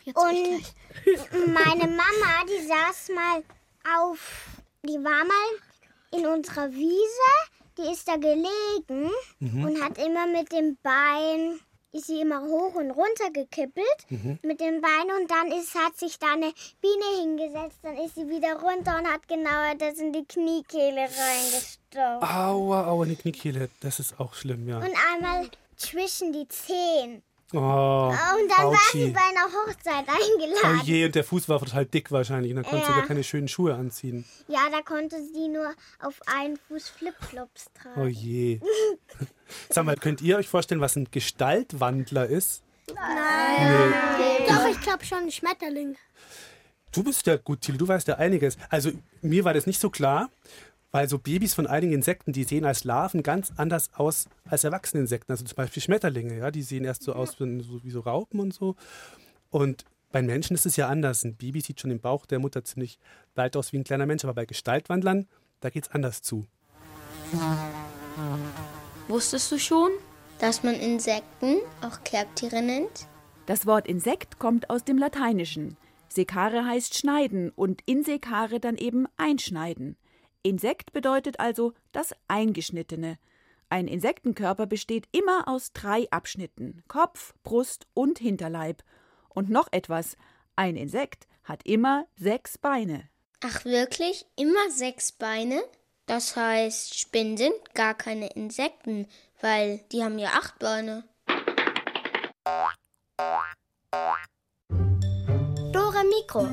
mich 0.05 0.13
gleich. 0.15 0.75
Und 1.33 1.53
meine 1.53 1.87
Mama, 1.89 2.45
die 2.47 2.67
saß 2.67 3.11
mal 3.15 3.43
auf, 4.05 4.61
die 4.85 4.95
war 4.95 5.25
mal 5.25 5.68
in 6.13 6.27
unserer 6.27 6.71
Wiese, 6.73 7.33
die 7.77 7.93
ist 7.93 8.09
da 8.09 8.17
gelegen 8.17 9.11
und 9.41 9.83
hat 9.83 9.99
immer 9.99 10.27
mit 10.27 10.51
dem 10.53 10.77
Bein, 10.83 11.61
ist 11.93 12.07
sie 12.07 12.21
immer 12.21 12.43
hoch 12.43 12.75
und 12.75 12.91
runter 12.91 13.31
gekippelt 13.33 13.85
mit 14.43 14.61
dem 14.61 14.81
Bein 14.81 15.11
und 15.21 15.31
dann 15.31 15.53
ist, 15.53 15.75
hat 15.75 15.97
sich 15.97 16.19
da 16.19 16.33
eine 16.33 16.53
Biene 16.81 17.21
hingesetzt, 17.23 17.79
dann 17.83 17.97
ist 17.97 18.15
sie 18.15 18.29
wieder 18.29 18.55
runter 18.61 18.99
und 18.99 19.07
hat 19.07 19.27
genau 19.29 19.75
das 19.79 19.99
in 19.99 20.13
die 20.13 20.25
Kniekehle 20.25 21.03
reingestochen. 21.03 22.23
Aua, 22.23 22.89
aua, 22.89 23.05
eine 23.05 23.17
Kniekehle. 23.17 23.71
Das 23.81 24.01
ist 24.01 24.19
auch 24.21 24.35
schlimm, 24.35 24.69
ja. 24.69 24.79
Und 24.79 24.95
einmal 25.15 25.49
zwischen 25.77 26.33
die 26.33 26.49
Zehen. 26.49 27.23
Oh, 27.55 27.57
Und 27.59 28.51
dann 28.51 28.67
war 28.67 28.79
sie 28.93 29.09
bei 29.11 29.21
einer 29.21 29.47
Hochzeit 29.47 30.05
Oh 30.07 30.13
eingeladen. 30.13 30.81
je, 30.85 31.07
und 31.07 31.15
der 31.15 31.25
Fuß 31.25 31.49
war 31.49 31.59
total 31.61 31.87
dick 31.87 32.13
wahrscheinlich. 32.13 32.51
Und 32.53 32.57
dann 32.57 32.65
konnte 32.67 32.85
sie 32.85 32.93
Ja. 32.93 32.99
gar 32.99 33.07
keine 33.07 33.25
schönen 33.25 33.49
Schuhe 33.49 33.75
anziehen. 33.75 34.27
Ja, 34.49 34.69
da 34.71 34.83
konnte 34.83 35.17
sie 35.33 35.49
nur 35.49 35.73
auf 36.01 36.21
einen 36.27 36.59
Fuß 36.69 36.91
Flipflops 36.91 37.67
tragen. 37.73 38.03
Oh 38.03 38.07
je. 38.07 38.61
Sag 39.71 39.87
mal, 39.87 39.97
könnt 39.97 40.21
ihr 40.21 40.37
euch 40.37 40.49
vorstellen, 40.49 40.83
was 40.83 40.97
ein 40.97 41.09
Gestaltwandler 41.11 42.27
ist? 42.27 42.63
Doch, 42.89 44.69
ich 44.71 44.81
glaube 44.83 45.05
schon 45.05 45.19
ein 45.19 45.31
Schmetterling. 45.33 45.97
Du 46.93 47.03
bist 47.03 47.27
ja 47.27 47.37
gut, 47.37 47.61
Thiel, 47.63 47.77
du 47.77 47.87
weißt 47.87 48.09
ja 48.09 48.17
einiges. 48.17 48.57
Also 48.71 48.91
mir 49.23 49.45
war 49.45 49.55
das 49.55 49.67
nicht 49.67 49.81
so 49.81 49.91
klar, 49.91 50.31
weil 50.91 51.09
so 51.09 51.19
Babys 51.19 51.55
von 51.55 51.67
einigen 51.67 51.93
Insekten, 51.93 52.33
die 52.33 52.45
sehen 52.45 52.65
als 52.65 52.85
Larven 52.85 53.23
ganz 53.23 53.53
anders 53.57 53.91
aus 53.95 54.29
als 54.45 54.65
erwachsene 54.65 55.03
Insekten. 55.03 55.33
Also 55.33 55.45
zum 55.45 55.57
Beispiel 55.57 55.83
Schmetterlinge, 55.83 56.39
ja, 56.39 56.51
die 56.51 56.63
sehen 56.63 56.85
erst 56.85 57.03
so 57.03 57.13
aus 57.13 57.39
wie 57.39 57.91
so, 57.91 58.01
Raupen 58.01 58.41
und 58.41 58.55
so. 58.55 58.77
Und 59.51 59.85
bei 60.11 60.23
Menschen 60.23 60.55
ist 60.55 60.65
es 60.65 60.77
ja 60.77 60.89
anders. 60.89 61.25
Ein 61.25 61.37
Baby 61.37 61.61
sieht 61.61 61.81
schon 61.81 61.91
im 61.91 62.01
Bauch 62.01 62.25
der 62.25 62.39
Mutter 62.39 62.65
ziemlich 62.65 62.99
bald 63.35 63.57
aus 63.57 63.73
wie 63.73 63.79
ein 63.79 63.85
kleiner 63.85 64.07
Mensch, 64.07 64.25
aber 64.25 64.35
bei 64.35 64.47
Gestaltwandlern, 64.47 65.27
da 65.61 65.71
geht's 65.71 65.91
anders 65.91 66.23
zu. 66.23 66.47
Wusstest 69.09 69.53
du 69.53 69.59
schon? 69.59 69.91
Dass 70.39 70.63
man 70.63 70.75
Insekten 70.75 71.57
auch 71.83 72.03
Klerbtiere 72.05 72.63
nennt? 72.63 73.07
Das 73.47 73.67
Wort 73.67 73.87
Insekt 73.87 74.39
kommt 74.39 74.71
aus 74.71 74.85
dem 74.85 74.97
Lateinischen. 74.97 75.77
Sekare 76.09 76.65
heißt 76.65 76.97
schneiden 76.97 77.51
und 77.51 77.83
insekare 77.87 78.61
dann 78.61 78.77
eben 78.77 79.07
einschneiden. 79.17 79.97
Insekt 80.49 80.93
bedeutet 80.93 81.41
also 81.41 81.75
das 81.93 82.15
Eingeschnittene. 82.27 83.19
Ein 83.69 83.87
Insektenkörper 83.87 84.67
besteht 84.67 85.07
immer 85.13 85.47
aus 85.47 85.73
drei 85.73 86.11
Abschnitten: 86.11 86.83
Kopf, 86.89 87.35
Brust 87.43 87.87
und 87.93 88.19
Hinterleib. 88.19 88.83
Und 89.29 89.51
noch 89.51 89.69
etwas: 89.73 90.17
Ein 90.57 90.77
Insekt 90.77 91.29
hat 91.45 91.65
immer 91.65 92.07
sechs 92.17 92.57
Beine. 92.57 93.09
Ach 93.41 93.65
wirklich? 93.65 94.27
Immer 94.37 94.71
sechs 94.71 95.13
Beine? 95.13 95.63
Das 96.07 96.35
heißt, 96.35 96.99
Spinnen 96.99 97.37
sind 97.37 97.75
gar 97.75 97.93
keine 97.93 98.29
Insekten, 98.31 99.07
weil 99.43 99.85
die 99.93 100.03
haben 100.03 100.19
ja 100.19 100.31
acht 100.31 100.59
Beine. 100.59 101.05
Dora 105.73 106.03
Mikro. 106.05 106.49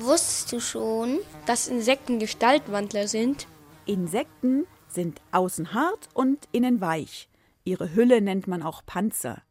Wusstest 0.00 0.52
du 0.52 0.60
schon? 0.60 1.18
Dass 1.46 1.66
Insekten 1.66 2.18
Gestaltwandler 2.18 3.08
sind? 3.08 3.48
Insekten 3.84 4.66
sind 4.88 5.20
außen 5.32 5.74
hart 5.74 6.08
und 6.14 6.48
innen 6.52 6.80
weich. 6.80 7.28
Ihre 7.64 7.94
Hülle 7.94 8.20
nennt 8.20 8.46
man 8.46 8.62
auch 8.62 8.86
Panzer. 8.86 9.42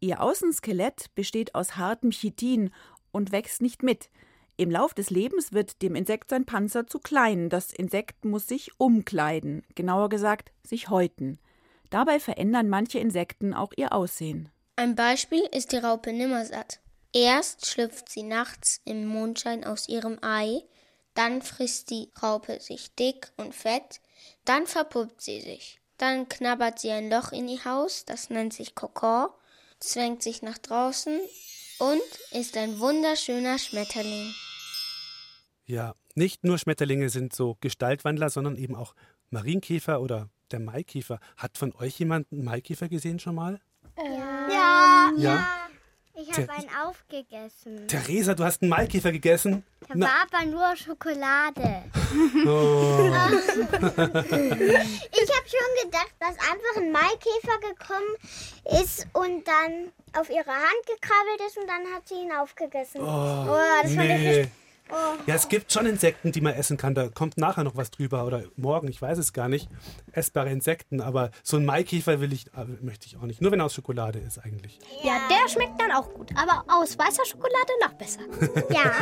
Ihr 0.00 0.22
Außenskelett 0.22 1.14
besteht 1.14 1.54
aus 1.54 1.76
hartem 1.76 2.10
Chitin 2.10 2.70
und 3.12 3.30
wächst 3.30 3.60
nicht 3.60 3.82
mit. 3.82 4.08
Im 4.56 4.70
Lauf 4.70 4.94
des 4.94 5.10
Lebens 5.10 5.52
wird 5.52 5.82
dem 5.82 5.94
Insekt 5.94 6.30
sein 6.30 6.46
Panzer 6.46 6.86
zu 6.86 6.98
klein. 6.98 7.50
Das 7.50 7.70
Insekt 7.70 8.24
muss 8.24 8.46
sich 8.46 8.72
umkleiden, 8.78 9.62
genauer 9.74 10.08
gesagt, 10.08 10.50
sich 10.64 10.88
häuten. 10.88 11.38
Dabei 11.90 12.20
verändern 12.20 12.68
manche 12.68 12.98
Insekten 12.98 13.52
auch 13.52 13.72
ihr 13.76 13.92
Aussehen. 13.92 14.48
Ein 14.76 14.94
Beispiel 14.94 15.42
ist 15.52 15.72
die 15.72 15.78
Raupe 15.78 16.12
Nimmersatt. 16.12 16.80
Erst 17.12 17.66
schlüpft 17.66 18.08
sie 18.08 18.22
nachts 18.22 18.80
im 18.84 19.06
Mondschein 19.06 19.64
aus 19.64 19.88
ihrem 19.88 20.18
Ei, 20.22 20.62
dann 21.14 21.42
frisst 21.42 21.90
die 21.90 22.10
Raupe 22.22 22.60
sich 22.60 22.94
dick 22.94 23.32
und 23.36 23.54
fett, 23.54 24.00
dann 24.44 24.66
verpuppt 24.66 25.20
sie 25.20 25.40
sich. 25.40 25.80
Dann 25.98 26.28
knabbert 26.28 26.78
sie 26.78 26.90
ein 26.90 27.10
Loch 27.10 27.32
in 27.32 27.48
ihr 27.48 27.64
Haus, 27.64 28.04
das 28.04 28.30
nennt 28.30 28.54
sich 28.54 28.74
Kokon, 28.74 29.28
zwängt 29.80 30.22
sich 30.22 30.40
nach 30.42 30.58
draußen 30.58 31.20
und 31.78 32.38
ist 32.38 32.56
ein 32.56 32.78
wunderschöner 32.78 33.58
Schmetterling. 33.58 34.32
Ja, 35.66 35.94
nicht 36.14 36.44
nur 36.44 36.58
Schmetterlinge 36.58 37.10
sind 37.10 37.34
so 37.34 37.56
Gestaltwandler, 37.60 38.30
sondern 38.30 38.56
eben 38.56 38.76
auch 38.76 38.94
Marienkäfer 39.30 40.00
oder 40.00 40.28
der 40.50 40.60
Maikäfer. 40.60 41.20
Hat 41.36 41.58
von 41.58 41.74
euch 41.74 41.98
jemand 41.98 42.32
einen 42.32 42.44
Maikäfer 42.44 42.88
gesehen 42.88 43.18
schon 43.18 43.34
mal? 43.34 43.60
Ja. 43.96 45.12
Ja. 45.16 45.59
Ich 46.20 46.30
habe 46.36 46.50
einen 46.52 46.68
aufgegessen. 46.86 47.88
Theresa, 47.88 48.34
du 48.34 48.44
hast 48.44 48.60
einen 48.62 48.68
Maikäfer 48.70 49.10
gegessen? 49.12 49.64
Da 49.88 49.98
war 49.98 50.26
aber 50.30 50.44
nur 50.46 50.76
Schokolade. 50.76 51.84
Oh. 52.46 53.10
Ich 53.70 55.30
habe 55.36 55.46
schon 55.48 55.84
gedacht, 55.84 56.12
dass 56.18 56.30
einfach 56.38 56.76
ein 56.76 56.90
Maikäfer 56.90 57.58
gekommen 57.68 58.16
ist 58.82 59.06
und 59.12 59.46
dann 59.46 59.92
auf 60.18 60.28
ihre 60.28 60.50
Hand 60.50 60.86
gekrabbelt 60.86 61.40
ist 61.46 61.56
und 61.58 61.68
dann 61.68 61.86
hat 61.94 62.08
sie 62.08 62.14
ihn 62.22 62.32
aufgegessen. 62.32 63.00
Oh, 63.02 63.56
das 63.82 63.94
fand 63.94 64.10
ich 64.10 64.18
nee. 64.18 64.28
richtig- 64.40 64.52
Ja, 65.26 65.34
es 65.34 65.48
gibt 65.48 65.72
schon 65.72 65.86
Insekten, 65.86 66.32
die 66.32 66.40
man 66.40 66.54
essen 66.54 66.76
kann. 66.76 66.94
Da 66.94 67.08
kommt 67.08 67.36
nachher 67.36 67.64
noch 67.64 67.76
was 67.76 67.90
drüber 67.90 68.24
oder 68.24 68.44
morgen, 68.56 68.88
ich 68.88 69.00
weiß 69.00 69.18
es 69.18 69.32
gar 69.32 69.48
nicht. 69.48 69.68
Essbare 70.12 70.50
Insekten, 70.50 71.00
aber 71.00 71.30
so 71.42 71.56
ein 71.56 71.64
Maikäfer 71.64 72.20
will 72.20 72.32
ich, 72.32 72.46
äh, 72.48 72.64
möchte 72.80 73.06
ich 73.06 73.16
auch 73.16 73.22
nicht. 73.22 73.40
Nur 73.40 73.52
wenn 73.52 73.60
er 73.60 73.66
aus 73.66 73.74
Schokolade 73.74 74.18
ist 74.18 74.38
eigentlich. 74.38 74.78
Ja, 75.02 75.18
der 75.30 75.48
schmeckt 75.48 75.80
dann 75.80 75.92
auch 75.92 76.12
gut. 76.12 76.30
Aber 76.36 76.64
aus 76.68 76.98
weißer 76.98 77.24
Schokolade 77.24 77.72
noch 77.82 77.94
besser. 77.94 78.20
Ja. 78.70 78.92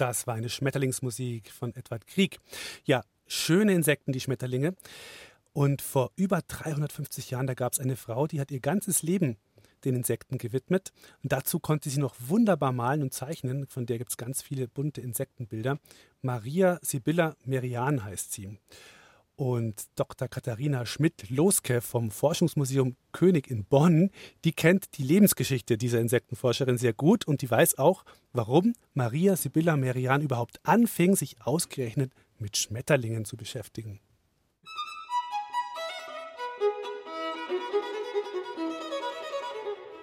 Das 0.00 0.26
war 0.26 0.34
eine 0.34 0.48
Schmetterlingsmusik 0.48 1.50
von 1.52 1.74
Edward 1.76 2.06
Krieg. 2.06 2.38
Ja, 2.86 3.04
schöne 3.26 3.74
Insekten, 3.74 4.12
die 4.12 4.20
Schmetterlinge. 4.20 4.74
Und 5.52 5.82
vor 5.82 6.10
über 6.16 6.40
350 6.40 7.30
Jahren, 7.30 7.46
da 7.46 7.52
gab 7.52 7.74
es 7.74 7.80
eine 7.80 7.96
Frau, 7.96 8.26
die 8.26 8.40
hat 8.40 8.50
ihr 8.50 8.60
ganzes 8.60 9.02
Leben 9.02 9.36
den 9.84 9.94
Insekten 9.94 10.38
gewidmet. 10.38 10.92
Und 11.22 11.32
dazu 11.32 11.60
konnte 11.60 11.90
sie 11.90 12.00
noch 12.00 12.14
wunderbar 12.18 12.72
malen 12.72 13.02
und 13.02 13.12
zeichnen. 13.12 13.66
Von 13.66 13.84
der 13.84 13.98
gibt 13.98 14.10
es 14.10 14.16
ganz 14.16 14.40
viele 14.40 14.68
bunte 14.68 15.02
Insektenbilder. 15.02 15.78
Maria 16.22 16.78
Sibylla 16.80 17.36
Merian 17.44 18.02
heißt 18.02 18.32
sie. 18.32 18.56
Und 19.40 19.84
Dr. 19.94 20.28
Katharina 20.28 20.84
Schmidt-Loske 20.84 21.80
vom 21.80 22.10
Forschungsmuseum 22.10 22.94
König 23.12 23.50
in 23.50 23.64
Bonn, 23.64 24.10
die 24.44 24.52
kennt 24.52 24.98
die 24.98 25.02
Lebensgeschichte 25.02 25.78
dieser 25.78 25.98
Insektenforscherin 25.98 26.76
sehr 26.76 26.92
gut 26.92 27.26
und 27.26 27.40
die 27.40 27.50
weiß 27.50 27.78
auch, 27.78 28.04
warum 28.34 28.74
Maria 28.92 29.36
Sibylla 29.36 29.78
Merian 29.78 30.20
überhaupt 30.20 30.60
anfing, 30.64 31.16
sich 31.16 31.40
ausgerechnet 31.40 32.12
mit 32.38 32.58
Schmetterlingen 32.58 33.24
zu 33.24 33.38
beschäftigen. 33.38 34.00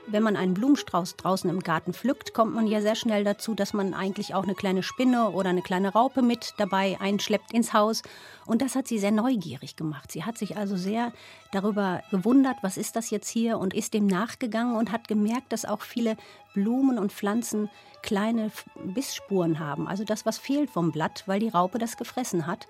Wenn 0.07 0.23
man 0.23 0.35
einen 0.35 0.53
Blumenstrauß 0.53 1.17
draußen 1.17 1.49
im 1.49 1.59
Garten 1.59 1.93
pflückt, 1.93 2.33
kommt 2.33 2.53
man 2.53 2.67
ja 2.67 2.81
sehr 2.81 2.95
schnell 2.95 3.23
dazu, 3.23 3.53
dass 3.53 3.73
man 3.73 3.93
eigentlich 3.93 4.33
auch 4.33 4.43
eine 4.43 4.55
kleine 4.55 4.83
Spinne 4.83 5.31
oder 5.31 5.49
eine 5.49 5.61
kleine 5.61 5.93
Raupe 5.93 6.21
mit 6.21 6.53
dabei 6.57 6.97
einschleppt 6.99 7.53
ins 7.53 7.73
Haus. 7.73 8.01
Und 8.45 8.61
das 8.61 8.75
hat 8.75 8.87
sie 8.87 8.99
sehr 8.99 9.11
neugierig 9.11 9.75
gemacht. 9.75 10.11
Sie 10.11 10.23
hat 10.23 10.37
sich 10.37 10.57
also 10.57 10.77
sehr 10.77 11.11
darüber 11.51 12.01
gewundert, 12.11 12.57
was 12.61 12.77
ist 12.77 12.95
das 12.95 13.09
jetzt 13.09 13.29
hier 13.29 13.57
und 13.57 13.73
ist 13.73 13.93
dem 13.93 14.07
nachgegangen 14.07 14.75
und 14.75 14.91
hat 14.91 15.07
gemerkt, 15.07 15.51
dass 15.51 15.65
auch 15.65 15.81
viele 15.81 16.17
Blumen 16.53 16.97
und 16.97 17.11
Pflanzen 17.11 17.69
kleine 18.01 18.51
Bissspuren 18.85 19.59
haben. 19.59 19.87
Also 19.87 20.03
das, 20.03 20.25
was 20.25 20.37
fehlt 20.37 20.69
vom 20.69 20.91
Blatt, 20.91 21.23
weil 21.25 21.39
die 21.39 21.49
Raupe 21.49 21.77
das 21.77 21.97
gefressen 21.97 22.47
hat 22.47 22.67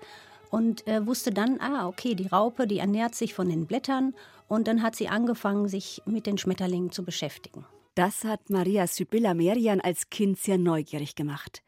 und 0.50 0.86
äh, 0.86 1.06
wusste 1.06 1.30
dann, 1.30 1.60
ah, 1.60 1.86
okay, 1.86 2.14
die 2.14 2.26
Raupe, 2.26 2.66
die 2.66 2.78
ernährt 2.78 3.14
sich 3.14 3.34
von 3.34 3.48
den 3.48 3.66
Blättern 3.66 4.14
und 4.48 4.66
dann 4.68 4.82
hat 4.82 4.96
sie 4.96 5.08
angefangen, 5.08 5.68
sich 5.68 6.02
mit 6.06 6.26
den 6.26 6.38
Schmetterlingen 6.38 6.90
zu 6.90 7.04
beschäftigen. 7.04 7.66
Das 7.94 8.24
hat 8.24 8.48
Maria 8.48 8.86
Sibylla 8.86 9.34
Merian 9.34 9.80
als 9.80 10.08
Kind 10.10 10.38
sehr 10.38 10.58
neugierig 10.58 11.16
gemacht. 11.16 11.62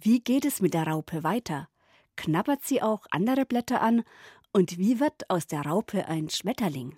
Wie 0.00 0.20
geht 0.20 0.44
es 0.44 0.60
mit 0.60 0.74
der 0.74 0.86
Raupe 0.86 1.24
weiter? 1.24 1.68
Knabbert 2.16 2.64
sie 2.64 2.82
auch 2.82 3.06
andere 3.10 3.44
Blätter 3.44 3.80
an? 3.80 4.02
Und 4.52 4.78
wie 4.78 4.98
wird 4.98 5.28
aus 5.28 5.46
der 5.46 5.62
Raupe 5.62 6.06
ein 6.06 6.30
Schmetterling? 6.30 6.96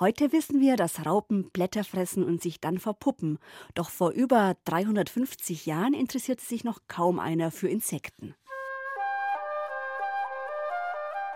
Heute 0.00 0.32
wissen 0.32 0.60
wir, 0.60 0.76
dass 0.76 1.04
Raupen 1.04 1.50
Blätter 1.50 1.84
fressen 1.84 2.24
und 2.24 2.42
sich 2.42 2.60
dann 2.60 2.78
verpuppen. 2.78 3.38
Doch 3.74 3.90
vor 3.90 4.10
über 4.10 4.56
350 4.64 5.66
Jahren 5.66 5.92
interessierte 5.92 6.44
sich 6.44 6.64
noch 6.64 6.80
kaum 6.88 7.18
einer 7.18 7.50
für 7.50 7.68
Insekten. 7.68 8.34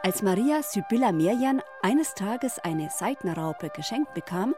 Als 0.06 0.22
Maria 0.22 0.62
Sibylla 0.62 1.10
Merian 1.10 1.60
eines 1.82 2.14
Tages 2.14 2.60
eine 2.60 2.90
Seitenraupe 2.90 3.70
geschenkt 3.70 4.14
bekam, 4.14 4.54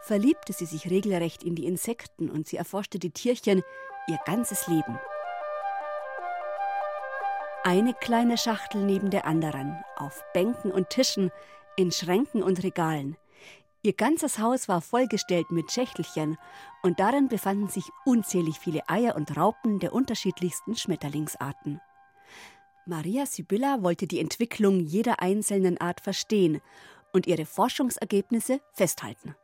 verliebte 0.00 0.52
sie 0.52 0.66
sich 0.66 0.90
regelrecht 0.90 1.44
in 1.44 1.54
die 1.54 1.66
Insekten 1.66 2.28
und 2.28 2.48
sie 2.48 2.56
erforschte 2.56 2.98
die 2.98 3.12
Tierchen 3.12 3.62
ihr 4.08 4.18
ganzes 4.26 4.66
Leben. 4.66 4.98
Eine 7.62 7.94
kleine 7.94 8.36
Schachtel 8.36 8.82
neben 8.82 9.10
der 9.10 9.24
anderen, 9.24 9.78
auf 9.94 10.24
Bänken 10.34 10.72
und 10.72 10.90
Tischen, 10.90 11.30
in 11.76 11.92
Schränken 11.92 12.42
und 12.42 12.64
Regalen. 12.64 13.16
Ihr 13.82 13.92
ganzes 13.92 14.40
Haus 14.40 14.66
war 14.66 14.80
vollgestellt 14.80 15.52
mit 15.52 15.70
Schächtelchen 15.70 16.38
und 16.82 16.98
darin 16.98 17.28
befanden 17.28 17.68
sich 17.68 17.84
unzählig 18.04 18.58
viele 18.58 18.88
Eier 18.88 19.14
und 19.14 19.36
Raupen 19.36 19.78
der 19.78 19.92
unterschiedlichsten 19.92 20.74
Schmetterlingsarten. 20.74 21.80
Maria 22.88 23.26
Sibylla 23.26 23.82
wollte 23.82 24.06
die 24.06 24.18
Entwicklung 24.18 24.80
jeder 24.80 25.20
einzelnen 25.20 25.78
Art 25.78 26.00
verstehen 26.00 26.62
und 27.12 27.26
ihre 27.26 27.44
Forschungsergebnisse 27.44 28.60
festhalten. 28.72 29.36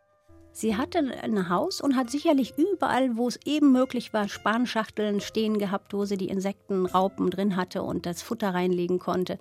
Sie 0.50 0.76
hatte 0.76 1.00
ein 1.00 1.50
Haus 1.50 1.83
und 1.83 1.94
hat 1.94 2.09
sicherlich 2.09 2.54
überall, 2.57 3.18
wo 3.18 3.28
es 3.28 3.38
eben 3.44 3.70
möglich 3.70 4.14
war, 4.14 4.28
Spanschachteln 4.28 5.20
stehen 5.20 5.59
gehabt, 5.59 5.92
wo 5.92 6.07
sie 6.07 6.16
die 6.16 6.28
Insektenraupen 6.28 7.28
drin 7.28 7.57
hatte 7.57 7.83
und 7.83 8.07
das 8.07 8.22
Futter 8.22 8.54
reinlegen 8.54 8.98
konnte. 8.98 9.38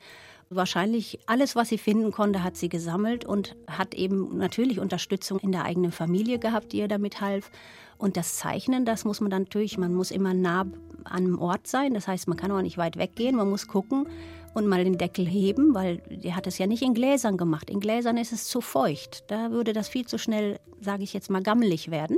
Wahrscheinlich 0.49 1.19
alles, 1.25 1.55
was 1.55 1.69
sie 1.69 1.77
finden 1.77 2.11
konnte, 2.11 2.43
hat 2.43 2.57
sie 2.57 2.69
gesammelt 2.69 3.25
und 3.25 3.55
hat 3.67 3.93
eben 3.95 4.37
natürlich 4.37 4.79
Unterstützung 4.79 5.39
in 5.39 5.51
der 5.51 5.65
eigenen 5.65 5.91
Familie 5.91 6.39
gehabt, 6.39 6.73
die 6.73 6.77
ihr 6.77 6.87
damit 6.87 7.21
half. 7.21 7.49
Und 7.97 8.17
das 8.17 8.35
Zeichnen, 8.35 8.85
das 8.85 9.05
muss 9.05 9.21
man 9.21 9.31
dann 9.31 9.43
natürlich, 9.43 9.77
man 9.77 9.93
muss 9.93 10.11
immer 10.11 10.33
nah 10.33 10.61
an 10.61 10.75
einem 11.05 11.39
Ort 11.39 11.67
sein. 11.67 11.93
Das 11.93 12.07
heißt, 12.07 12.27
man 12.27 12.37
kann 12.37 12.51
auch 12.51 12.61
nicht 12.61 12.77
weit 12.77 12.97
weggehen. 12.97 13.35
Man 13.35 13.49
muss 13.49 13.67
gucken 13.67 14.07
und 14.53 14.67
mal 14.67 14.83
den 14.83 14.97
Deckel 14.97 15.27
heben, 15.27 15.73
weil 15.73 15.97
der 16.09 16.35
hat 16.35 16.47
es 16.47 16.57
ja 16.57 16.67
nicht 16.67 16.83
in 16.83 16.93
Gläsern 16.93 17.37
gemacht. 17.37 17.69
In 17.69 17.79
Gläsern 17.79 18.17
ist 18.17 18.31
es 18.31 18.45
zu 18.45 18.61
feucht. 18.61 19.23
Da 19.27 19.51
würde 19.51 19.73
das 19.73 19.89
viel 19.89 20.05
zu 20.05 20.17
schnell, 20.17 20.59
sage 20.79 21.03
ich 21.03 21.13
jetzt 21.13 21.29
mal, 21.29 21.41
gammelig 21.41 21.89
werden. 21.91 22.17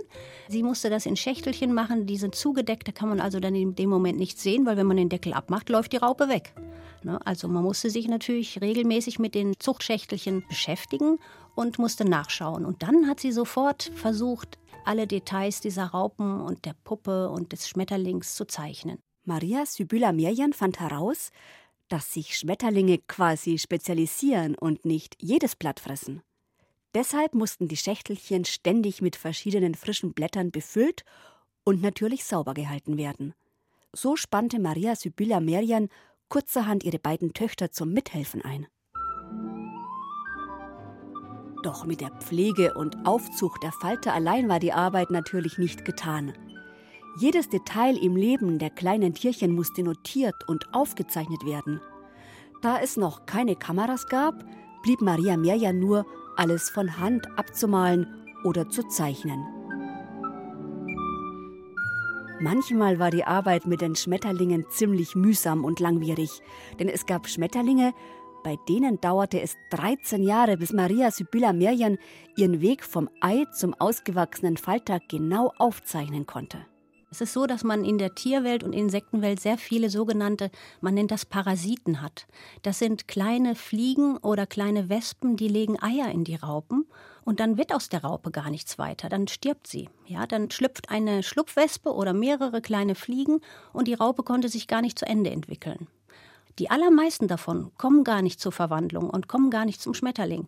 Sie 0.50 0.64
musste 0.64 0.90
das 0.90 1.06
in 1.06 1.16
Schächtelchen 1.16 1.74
machen. 1.74 2.06
Die 2.06 2.18
sind 2.18 2.36
zugedeckt. 2.36 2.88
Da 2.88 2.92
kann 2.92 3.10
man 3.10 3.20
also 3.20 3.40
dann 3.40 3.56
in 3.56 3.76
dem 3.76 3.90
Moment 3.90 4.18
nichts 4.18 4.44
sehen, 4.44 4.66
weil 4.66 4.78
wenn 4.78 4.88
man 4.88 4.98
den 4.98 5.10
Deckel 5.10 5.34
abmacht, 5.34 5.70
läuft 5.70 5.94
die 5.94 5.98
Raupe 5.98 6.28
weg. 6.30 6.54
Ne? 7.04 7.20
Also 7.26 7.48
man 7.48 7.64
musste 7.64 7.90
sich 7.90 8.08
natürlich 8.08 8.60
regelmäßig 8.62 9.20
mit 9.20 9.36
den 9.36 9.54
Zuchtschächtelchen 9.60 10.44
beschäftigen 10.50 11.20
und 11.56 11.80
musste 11.80 12.04
nachschauen. 12.04 12.66
Und 12.66 12.84
dann 12.84 13.08
hat 13.08 13.20
sie 13.20 13.32
sofort 13.32 13.92
versucht, 13.96 14.58
alle 14.84 15.08
Details 15.08 15.62
dieser 15.62 15.86
Raupen 15.86 16.42
und 16.42 16.66
der 16.66 16.76
Puppe 16.84 17.30
und 17.30 17.52
des 17.52 17.70
Schmetterlings 17.70 18.36
zu 18.36 18.46
zeichnen. 18.46 19.00
Maria 19.24 19.66
Sibylla 19.66 20.12
Merian 20.12 20.54
fand 20.54 20.80
heraus, 20.80 21.32
dass 21.90 22.14
sich 22.14 22.38
Schmetterlinge 22.38 23.00
quasi 23.00 23.58
spezialisieren 23.58 24.56
und 24.56 24.86
nicht 24.86 25.16
jedes 25.22 25.56
Blatt 25.56 25.80
fressen. 25.80 26.22
Deshalb 26.94 27.34
mussten 27.34 27.68
die 27.68 27.78
Schächtelchen 27.78 28.46
ständig 28.46 29.02
mit 29.02 29.16
verschiedenen 29.16 29.76
frischen 29.76 30.14
Blättern 30.14 30.52
befüllt 30.52 31.04
und 31.64 31.82
natürlich 31.82 32.24
sauber 32.24 32.54
gehalten 32.54 32.98
werden. 32.98 33.34
So 33.92 34.16
spannte 34.16 34.60
Maria 34.60 34.96
Sibylla 34.96 35.40
Merian 35.40 35.90
kurzerhand 36.30 36.84
ihre 36.84 37.00
beiden 37.00 37.34
Töchter 37.34 37.72
zum 37.72 37.92
Mithelfen 37.92 38.42
ein. 38.42 38.68
Doch 41.64 41.86
mit 41.86 42.00
der 42.00 42.12
Pflege 42.12 42.76
und 42.76 43.08
Aufzucht 43.08 43.64
der 43.64 43.72
Falter 43.72 44.14
allein 44.14 44.48
war 44.48 44.60
die 44.60 44.72
Arbeit 44.72 45.10
natürlich 45.10 45.58
nicht 45.58 45.84
getan. 45.84 46.34
Jedes 47.18 47.48
Detail 47.48 47.96
im 47.98 48.18
Leben 48.18 48.60
der 48.60 48.70
kleinen 48.70 49.14
Tierchen 49.14 49.54
musste 49.54 49.84
notiert 49.84 50.36
und 50.48 50.74
aufgezeichnet 50.74 51.46
werden. 51.46 51.80
Da 52.62 52.80
es 52.80 52.98
noch 52.98 53.26
keine 53.26 53.56
Kameras 53.56 54.08
gab, 54.08 54.44
blieb 54.84 55.02
Maria 55.02 55.38
Merja 55.38 55.72
nur, 55.72 56.06
alles 56.36 56.70
von 56.70 57.00
Hand 57.00 57.26
abzumalen 57.38 58.06
oder 58.44 58.70
zu 58.70 58.84
zeichnen. 58.84 59.46
Manchmal 62.42 63.00
war 63.00 63.12
die 63.12 63.24
Arbeit 63.24 63.66
mit 63.66 63.80
den 63.80 63.96
Schmetterlingen 63.96 64.66
ziemlich 64.70 65.16
mühsam 65.16 65.64
und 65.64 65.80
langwierig, 65.80 66.42
denn 66.80 66.90
es 66.90 67.06
gab 67.06 67.30
Schmetterlinge, 67.30 67.94
bei 68.44 68.58
denen 68.68 69.00
dauerte 69.00 69.42
es 69.42 69.56
13 69.72 70.22
Jahre, 70.22 70.58
bis 70.58 70.74
Maria 70.74 71.12
Sibylla 71.12 71.54
Merian 71.54 71.98
ihren 72.36 72.60
Weg 72.60 72.84
vom 72.84 73.10
Ei 73.22 73.46
zum 73.54 73.74
ausgewachsenen 73.74 74.58
Falter 74.58 75.00
genau 75.08 75.54
aufzeichnen 75.58 76.28
konnte. 76.28 76.58
Es 77.16 77.22
ist 77.22 77.32
so, 77.32 77.46
dass 77.48 77.64
man 77.64 77.86
in 77.86 77.98
der 77.98 78.14
Tierwelt 78.14 78.62
und 78.62 78.74
Insektenwelt 78.74 79.40
sehr 79.40 79.58
viele 79.58 79.90
sogenannte, 79.90 80.52
man 80.82 80.96
nennt 80.96 81.12
das 81.12 81.26
Parasiten 81.26 82.02
hat. 82.02 82.28
Das 82.62 82.78
sind 82.78 83.08
kleine 83.08 83.56
Fliegen 83.56 84.18
oder 84.18 84.46
kleine 84.46 84.90
Wespen, 84.90 85.38
die 85.38 85.48
legen 85.48 85.82
Eier 85.82 86.12
in 86.12 86.26
die 86.26 86.36
Raupen 86.36 86.86
und 87.24 87.40
dann 87.40 87.58
wird 87.58 87.74
aus 87.74 87.88
der 87.88 88.04
Raupe 88.04 88.32
gar 88.32 88.50
nichts 88.50 88.78
weiter, 88.78 89.08
dann 89.08 89.30
stirbt 89.30 89.66
sie. 89.66 89.88
Ja, 90.06 90.28
dann 90.28 90.52
schlüpft 90.52 90.90
eine 90.90 91.24
Schlupfwespe 91.24 91.94
oder 91.94 92.12
mehrere 92.12 92.60
kleine 92.60 92.96
Fliegen 92.96 93.40
und 93.72 93.88
die 93.88 93.94
Raupe 93.94 94.24
konnte 94.24 94.50
sich 94.50 94.68
gar 94.68 94.82
nicht 94.82 95.00
zu 95.00 95.06
Ende 95.06 95.30
entwickeln. 95.30 95.88
Die 96.60 96.70
allermeisten 96.70 97.30
davon 97.30 97.72
kommen 97.78 98.04
gar 98.04 98.24
nicht 98.24 98.42
zur 98.42 98.52
Verwandlung 98.52 99.10
und 99.10 99.30
kommen 99.30 99.52
gar 99.52 99.64
nicht 99.64 99.82
zum 99.82 99.94
Schmetterling. 99.94 100.48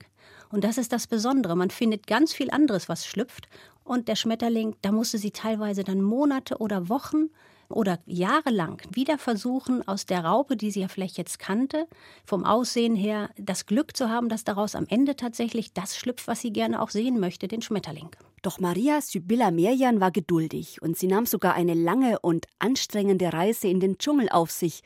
Und 0.50 0.64
das 0.64 0.78
ist 0.78 0.94
das 0.94 1.08
Besondere. 1.08 1.56
Man 1.56 1.70
findet 1.70 2.08
ganz 2.08 2.34
viel 2.34 2.52
anderes, 2.52 2.90
was 2.90 3.06
schlüpft. 3.06 3.48
Und 3.84 4.08
der 4.08 4.16
Schmetterling, 4.16 4.76
da 4.82 4.92
musste 4.92 5.18
sie 5.18 5.32
teilweise 5.32 5.84
dann 5.84 6.02
Monate 6.02 6.58
oder 6.58 6.90
Wochen 6.90 7.30
oder 7.70 8.00
jahrelang 8.06 8.82
wieder 8.92 9.18
versuchen, 9.18 9.86
aus 9.88 10.06
der 10.06 10.24
Raupe, 10.24 10.56
die 10.56 10.72
sie 10.72 10.82
ja 10.82 10.88
vielleicht 10.88 11.18
jetzt 11.18 11.40
kannte, 11.40 11.88
vom 12.26 12.46
Aussehen 12.46 12.96
her 12.96 13.30
das 13.38 13.66
Glück 13.66 13.96
zu 13.96 14.10
haben, 14.10 14.30
dass 14.30 14.44
daraus 14.44 14.76
am 14.76 14.86
Ende 14.88 15.16
tatsächlich 15.16 15.74
das 15.74 15.98
schlüpft, 15.98 16.28
was 16.28 16.42
sie 16.42 16.54
gerne 16.54 16.82
auch 16.82 16.90
sehen 16.90 17.20
möchte, 17.20 17.48
den 17.48 17.62
Schmetterling. 17.62 18.10
Doch 18.42 18.60
Maria 18.60 19.02
Sibylla 19.02 19.52
Merian 19.52 20.00
war 20.00 20.12
geduldig 20.12 20.82
und 20.82 20.98
sie 20.98 21.08
nahm 21.08 21.26
sogar 21.26 21.56
eine 21.56 21.74
lange 21.74 22.20
und 22.20 22.46
anstrengende 22.60 23.34
Reise 23.34 23.68
in 23.68 23.80
den 23.80 23.98
Dschungel 23.98 24.30
auf 24.30 24.52
sich 24.52 24.84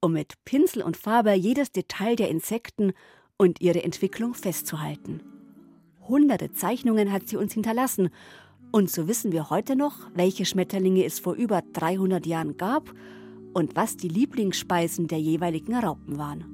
um 0.00 0.12
mit 0.12 0.34
Pinsel 0.44 0.82
und 0.82 0.98
Farbe 0.98 1.32
jedes 1.32 1.72
Detail 1.72 2.14
der 2.14 2.28
Insekten 2.28 2.92
und 3.38 3.60
ihre 3.60 3.82
Entwicklung 3.82 4.34
festzuhalten. 4.34 5.20
Hunderte 6.06 6.52
Zeichnungen 6.52 7.12
hat 7.12 7.28
sie 7.28 7.36
uns 7.36 7.54
hinterlassen, 7.54 8.10
und 8.72 8.90
so 8.90 9.06
wissen 9.06 9.30
wir 9.30 9.50
heute 9.50 9.76
noch, 9.76 10.10
welche 10.14 10.44
Schmetterlinge 10.44 11.04
es 11.04 11.20
vor 11.20 11.34
über 11.34 11.62
300 11.72 12.26
Jahren 12.26 12.56
gab 12.56 12.92
und 13.52 13.76
was 13.76 13.96
die 13.96 14.08
Lieblingsspeisen 14.08 15.06
der 15.06 15.20
jeweiligen 15.20 15.74
Raupen 15.76 16.18
waren. 16.18 16.53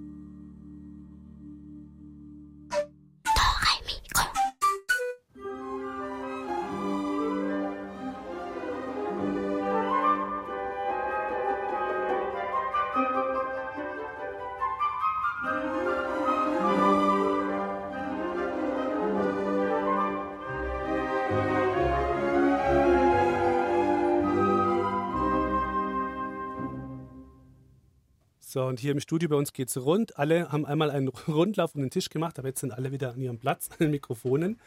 So, 28.61 28.66
und 28.66 28.79
hier 28.79 28.92
im 28.92 29.01
Studio 29.01 29.27
bei 29.31 29.37
uns 29.37 29.55
geht 29.55 29.68
es 29.68 29.83
rund. 29.83 30.18
Alle 30.18 30.53
haben 30.53 30.66
einmal 30.66 30.90
einen 30.90 31.09
Rundlauf 31.29 31.75
um 31.75 31.81
den 31.81 31.88
Tisch 31.88 32.11
gemacht, 32.11 32.38
aber 32.38 32.49
jetzt 32.49 32.61
sind 32.61 32.73
alle 32.73 32.92
wieder 32.92 33.12
an 33.12 33.18
ihrem 33.23 33.38
Platz, 33.38 33.70
an 33.70 33.77
den 33.81 33.90
Mikrofonen. 33.90 34.61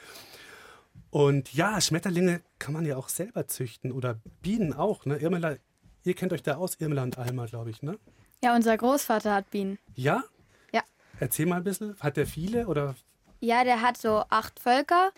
Und 1.12 1.53
ja, 1.53 1.79
Schmetterlinge 1.79 2.41
kann 2.58 2.73
man 2.73 2.88
ja 2.88 2.97
auch 2.97 3.08
selber 3.08 3.45
züchten 3.45 3.91
oder 3.91 4.19
Bienen 4.41 4.73
auch. 4.73 5.06
Ne? 5.06 5.17
Irmela, 5.17 5.58
ihr 6.06 6.15
kennt 6.15 6.34
euch 6.34 6.41
da 6.41 6.56
aus, 6.56 6.73
Irmela 6.82 7.03
und 7.03 7.19
Alma, 7.19 7.45
glaube 7.45 7.69
ich, 7.69 7.84
ne? 7.84 7.99
Ja, 8.43 8.56
unser 8.56 8.75
Großvater 8.75 9.32
hat 9.32 9.51
Bienen. 9.51 9.77
Ja? 9.93 10.23
Ja. 10.71 10.82
Erzähl 11.19 11.45
mal 11.45 11.58
ein 11.58 11.63
bisschen. 11.63 11.95
Hat 11.99 12.17
der 12.17 12.25
viele 12.25 12.65
oder? 12.65 12.95
Ja, 13.41 13.63
der 13.63 13.84
hat 13.84 13.97
so 13.97 14.23
acht 14.27 14.60
Völker, 14.60 15.12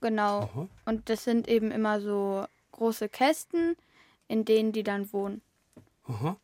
genau. 0.00 0.44
Aha. 0.44 0.68
Und 0.86 1.10
das 1.10 1.24
sind 1.24 1.46
eben 1.46 1.70
immer 1.70 2.00
so 2.00 2.46
große 2.72 3.10
Kästen, 3.10 3.76
in 4.28 4.46
denen 4.46 4.72
die 4.72 4.82
dann 4.82 5.12
wohnen. 5.12 5.42
Aha. 6.08 6.38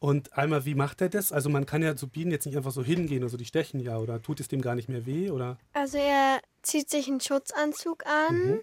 Und 0.00 0.32
einmal, 0.32 0.64
wie 0.64 0.74
macht 0.74 1.02
er 1.02 1.10
das? 1.10 1.30
Also 1.30 1.50
man 1.50 1.66
kann 1.66 1.82
ja 1.82 1.94
zu 1.94 2.08
Bienen 2.08 2.30
jetzt 2.30 2.46
nicht 2.46 2.56
einfach 2.56 2.70
so 2.72 2.82
hingehen, 2.82 3.22
also 3.22 3.36
die 3.36 3.44
stechen 3.44 3.80
ja, 3.80 3.98
oder 3.98 4.20
tut 4.22 4.40
es 4.40 4.48
dem 4.48 4.62
gar 4.62 4.74
nicht 4.74 4.88
mehr 4.88 5.04
weh, 5.04 5.30
oder? 5.30 5.58
Also 5.74 5.98
er 5.98 6.40
zieht 6.62 6.88
sich 6.88 7.06
einen 7.06 7.20
Schutzanzug 7.20 8.06
an, 8.06 8.34
Mhm. 8.34 8.60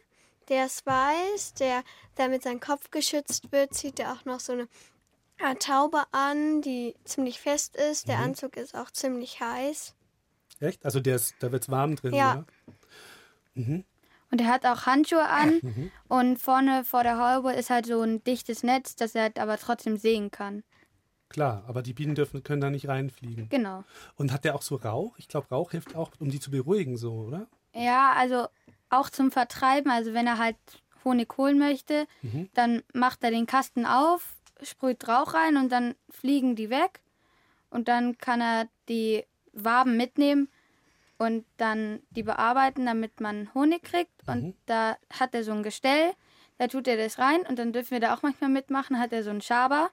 der 0.50 0.66
ist 0.66 0.84
weiß, 0.88 1.54
der, 1.54 1.84
damit 2.16 2.42
sein 2.42 2.60
Kopf 2.60 2.90
geschützt 2.90 3.52
wird, 3.52 3.76
zieht 3.76 4.00
er 4.00 4.14
auch 4.14 4.26
noch 4.26 4.40
so 4.40 4.54
eine 4.54 4.68
Art 5.40 5.62
Taube 5.62 6.06
an, 6.12 6.64
die 6.64 6.96
ziemlich 7.06 7.40
fest 7.40 7.76
ist. 7.76 8.08
Der 8.08 8.18
Mhm. 8.18 8.24
Anzug 8.24 8.58
ist 8.58 8.74
auch 8.74 8.90
ziemlich 8.90 9.40
heiß. 9.40 9.94
Echt? 10.60 10.84
Also 10.84 11.00
der 11.00 11.18
ist, 11.18 11.36
da 11.40 11.52
wird 11.52 11.62
es 11.62 11.70
warm 11.70 11.96
drin, 11.96 12.16
Ja. 12.16 12.32
oder? 12.32 12.46
Mhm. 13.54 13.86
Und 14.32 14.42
er 14.42 14.48
hat 14.48 14.66
auch 14.66 14.88
Handschuhe 14.88 15.24
an 15.30 15.60
Mhm. 15.62 15.92
und 16.08 16.38
vorne 16.42 16.84
vor 16.84 17.04
der 17.04 17.20
Haube 17.20 17.54
ist 17.54 17.70
halt 17.70 17.86
so 17.86 18.02
ein 18.02 18.24
dichtes 18.24 18.64
Netz, 18.64 18.96
das 18.96 19.14
er 19.14 19.22
halt 19.24 19.38
aber 19.40 19.58
trotzdem 19.60 19.98
sehen 19.98 20.32
kann. 20.32 20.64
Klar, 21.30 21.64
aber 21.68 21.82
die 21.82 21.94
Bienen 21.94 22.16
dürfen, 22.16 22.44
können 22.44 22.62
da 22.62 22.70
nicht 22.70 22.88
reinfliegen. 22.88 23.50
Genau. 23.50 23.84
Und 24.16 24.32
hat 24.32 24.46
der 24.46 24.56
auch 24.56 24.62
so 24.62 24.76
Rauch? 24.76 25.18
Ich 25.18 25.28
glaube, 25.28 25.48
Rauch 25.52 25.72
hilft 25.72 25.96
auch, 25.96 26.12
um 26.20 26.30
die 26.30 26.40
zu 26.40 26.52
beruhigen, 26.52 26.98
so, 26.98 27.12
oder? 27.14 27.48
Ja, 27.74 28.14
also 28.14 28.48
auch 28.90 29.10
zum 29.10 29.32
Vertreiben, 29.32 29.92
also 29.92 30.14
wenn 30.14 30.26
er 30.28 30.38
halt 30.38 30.56
Honig 31.04 31.38
holen 31.38 31.58
möchte, 31.60 32.08
Mhm. 32.22 32.50
dann 32.54 32.84
macht 32.94 33.24
er 33.24 33.32
den 33.32 33.46
Kasten 33.46 33.86
auf, 33.86 34.36
sprüht 34.64 35.08
Rauch 35.08 35.34
rein 35.34 35.58
und 35.58 35.70
dann 35.72 35.96
fliegen 36.10 36.56
die 36.56 36.70
weg. 36.70 37.02
Und 37.70 37.88
dann 37.90 38.18
kann 38.18 38.40
er 38.42 38.68
die 38.88 39.26
Waben 39.52 39.98
mitnehmen 39.98 40.48
und 41.18 41.46
dann 41.58 42.00
die 42.12 42.24
bearbeiten, 42.24 42.86
damit 42.86 43.20
man 43.20 43.54
Honig 43.54 43.84
kriegt. 43.84 44.12
Und 44.28 44.56
da 44.66 44.98
hat 45.12 45.36
er 45.36 45.44
so 45.44 45.52
ein 45.52 45.64
Gestell, 45.64 46.14
da 46.58 46.68
tut 46.68 46.88
er 46.88 46.96
das 46.98 47.20
rein 47.20 47.42
und 47.42 47.60
dann 47.60 47.74
dürfen 47.74 47.92
wir 47.92 48.00
da 48.00 48.14
auch 48.16 48.22
manchmal 48.24 48.50
mitmachen, 48.50 48.98
hat 49.00 49.12
er 49.12 49.24
so 49.24 49.30
einen 49.30 49.42
Schaber. 49.42 49.92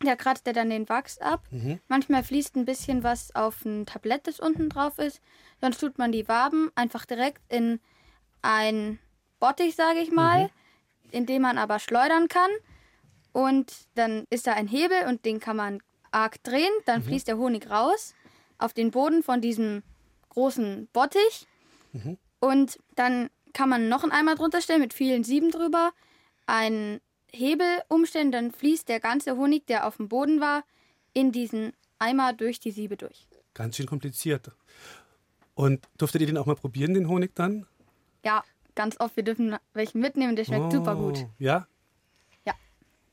Da 0.00 0.14
kratzt 0.14 0.46
er 0.46 0.52
dann 0.52 0.70
den 0.70 0.88
Wachs 0.88 1.18
ab. 1.18 1.42
Mhm. 1.50 1.80
Manchmal 1.88 2.22
fließt 2.22 2.56
ein 2.56 2.64
bisschen 2.64 3.02
was 3.02 3.34
auf 3.34 3.64
ein 3.64 3.84
Tablett, 3.84 4.26
das 4.26 4.38
unten 4.38 4.68
drauf 4.68 4.98
ist. 4.98 5.20
Sonst 5.60 5.78
tut 5.78 5.98
man 5.98 6.12
die 6.12 6.28
Waben 6.28 6.70
einfach 6.76 7.04
direkt 7.04 7.42
in 7.52 7.80
ein 8.42 8.98
Bottich, 9.40 9.74
sage 9.74 9.98
ich 9.98 10.12
mal, 10.12 10.50
in 11.10 11.26
dem 11.26 11.42
man 11.42 11.58
aber 11.58 11.78
schleudern 11.80 12.28
kann. 12.28 12.50
Und 13.32 13.72
dann 13.94 14.24
ist 14.30 14.46
da 14.46 14.52
ein 14.52 14.68
Hebel 14.68 15.06
und 15.08 15.24
den 15.24 15.40
kann 15.40 15.56
man 15.56 15.80
arg 16.10 16.42
drehen. 16.44 16.72
Dann 16.86 17.02
fließt 17.02 17.26
der 17.26 17.38
Honig 17.38 17.68
raus 17.68 18.14
auf 18.58 18.72
den 18.72 18.90
Boden 18.90 19.22
von 19.22 19.40
diesem 19.40 19.82
großen 20.30 20.88
Bottich. 20.92 21.46
Und 22.40 22.78
dann 22.94 23.30
kann 23.52 23.68
man 23.68 23.88
noch 23.88 24.04
einen 24.04 24.12
Eimer 24.12 24.36
drunter 24.36 24.60
stellen 24.60 24.80
mit 24.80 24.94
vielen 24.94 25.24
Sieben 25.24 25.50
drüber, 25.50 25.92
einen 26.46 27.00
Hebel 27.32 27.82
umstellen, 27.88 28.32
dann 28.32 28.52
fließt 28.52 28.88
der 28.88 29.00
ganze 29.00 29.36
Honig, 29.36 29.66
der 29.66 29.86
auf 29.86 29.96
dem 29.96 30.08
Boden 30.08 30.40
war, 30.40 30.64
in 31.12 31.32
diesen 31.32 31.72
Eimer 31.98 32.32
durch 32.32 32.60
die 32.60 32.70
Siebe 32.70 32.96
durch. 32.96 33.26
Ganz 33.54 33.76
schön 33.76 33.86
kompliziert. 33.86 34.50
Und 35.54 35.88
durftet 35.98 36.20
ihr 36.20 36.26
den 36.26 36.38
auch 36.38 36.46
mal 36.46 36.54
probieren, 36.54 36.94
den 36.94 37.08
Honig 37.08 37.34
dann? 37.34 37.66
Ja, 38.24 38.44
ganz 38.74 38.98
oft. 39.00 39.16
Wir 39.16 39.24
dürfen 39.24 39.56
welchen 39.74 40.00
mitnehmen, 40.00 40.36
der 40.36 40.44
schmeckt 40.44 40.72
super 40.72 40.94
gut. 40.94 41.18
Oh, 41.24 41.30
Ja? 41.38 41.66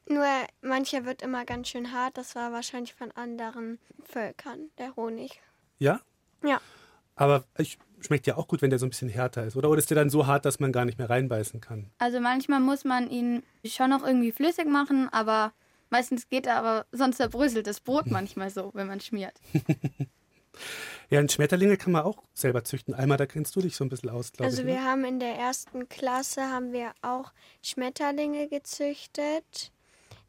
Nur 0.07 0.27
mancher 0.61 1.05
wird 1.05 1.21
immer 1.23 1.45
ganz 1.45 1.69
schön 1.69 1.91
hart. 1.91 2.17
Das 2.17 2.35
war 2.35 2.51
wahrscheinlich 2.51 2.93
von 2.93 3.11
anderen 3.11 3.79
Völkern, 4.03 4.69
der 4.77 4.95
Honig. 4.95 5.41
Ja? 5.79 5.99
Ja. 6.43 6.61
Aber 7.15 7.45
ich, 7.57 7.79
schmeckt 8.05 8.27
ja 8.27 8.37
auch 8.37 8.47
gut, 8.47 8.61
wenn 8.61 8.69
der 8.69 8.79
so 8.79 8.85
ein 8.85 8.89
bisschen 8.89 9.09
härter 9.09 9.45
ist, 9.45 9.55
oder? 9.55 9.69
Oder 9.69 9.79
ist 9.79 9.89
der 9.89 9.95
dann 9.95 10.09
so 10.09 10.25
hart, 10.27 10.45
dass 10.45 10.59
man 10.59 10.71
gar 10.71 10.85
nicht 10.85 10.97
mehr 10.97 11.09
reinbeißen 11.09 11.59
kann? 11.61 11.91
Also 11.97 12.19
manchmal 12.19 12.59
muss 12.59 12.83
man 12.85 13.09
ihn 13.09 13.43
schon 13.65 13.89
noch 13.89 14.05
irgendwie 14.05 14.31
flüssig 14.31 14.67
machen, 14.67 15.09
aber 15.11 15.53
meistens 15.89 16.29
geht 16.29 16.45
er 16.47 16.57
aber, 16.57 16.85
sonst 16.91 17.17
zerbröselt 17.17 17.67
das 17.67 17.79
Brot 17.81 18.05
manchmal 18.11 18.49
so, 18.49 18.71
wenn 18.73 18.87
man 18.87 18.99
schmiert. 19.01 19.33
Ja, 21.09 21.19
und 21.19 21.31
Schmetterlinge 21.31 21.77
kann 21.77 21.91
man 21.91 22.03
auch 22.03 22.23
selber 22.33 22.63
züchten. 22.63 22.93
Einmal, 22.93 23.17
da 23.17 23.25
kennst 23.25 23.55
du 23.55 23.61
dich 23.61 23.75
so 23.75 23.83
ein 23.83 23.89
bisschen 23.89 24.09
aus, 24.09 24.31
glaube 24.31 24.49
Also 24.49 24.61
ich. 24.61 24.67
wir 24.67 24.75
Ne? 24.75 24.83
haben 24.83 25.05
in 25.05 25.19
der 25.19 25.35
ersten 25.35 25.87
Klasse 25.89 26.49
haben 26.49 26.71
wir 26.71 26.93
auch 27.01 27.31
Schmetterlinge 27.61 28.47
gezüchtet. 28.47 29.71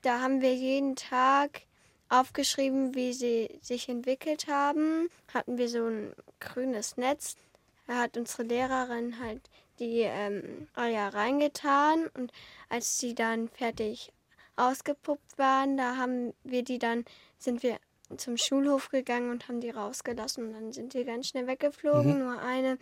Da 0.03 0.21
haben 0.21 0.41
wir 0.43 0.55
jeden 0.55 0.97
Tag 0.97 1.63
aufgeschrieben, 2.09 2.95
wie 2.95 3.13
sie 3.13 3.59
sich 3.63 3.89
entwickelt 3.89 4.49
haben. 4.49 5.09
Hatten 5.33 5.59
wir 5.59 5.69
so 5.69 5.87
ein 5.87 6.13
grünes 6.41 6.97
Netz. 6.97 7.37
Da 7.87 7.99
hat 7.99 8.17
unsere 8.17 8.43
Lehrerin 8.45 9.19
halt 9.21 9.49
die 9.79 10.01
ähm, 10.01 10.69
Eier 10.75 11.13
reingetan 11.15 12.07
und 12.15 12.33
als 12.69 12.99
sie 12.99 13.15
dann 13.15 13.49
fertig 13.49 14.13
ausgepuppt 14.57 15.37
waren, 15.39 15.77
da 15.77 15.97
haben 15.97 16.33
wir 16.45 16.65
die 16.65 16.79
dann, 16.79 17.05
sind 17.39 17.63
wir 17.63 17.79
zum 18.17 18.37
Schulhof 18.37 18.89
gegangen 18.89 19.31
und 19.31 19.49
haben 19.49 19.61
die 19.61 19.71
rausgelassen 19.71 20.47
und 20.47 20.53
dann 20.55 20.73
sind 20.73 20.95
die 20.95 21.05
ganz 21.05 21.29
schnell 21.29 21.47
weggeflogen. 21.47 22.15
Mhm. 22.15 22.19
Nur 22.25 22.41
eine, 22.41 22.79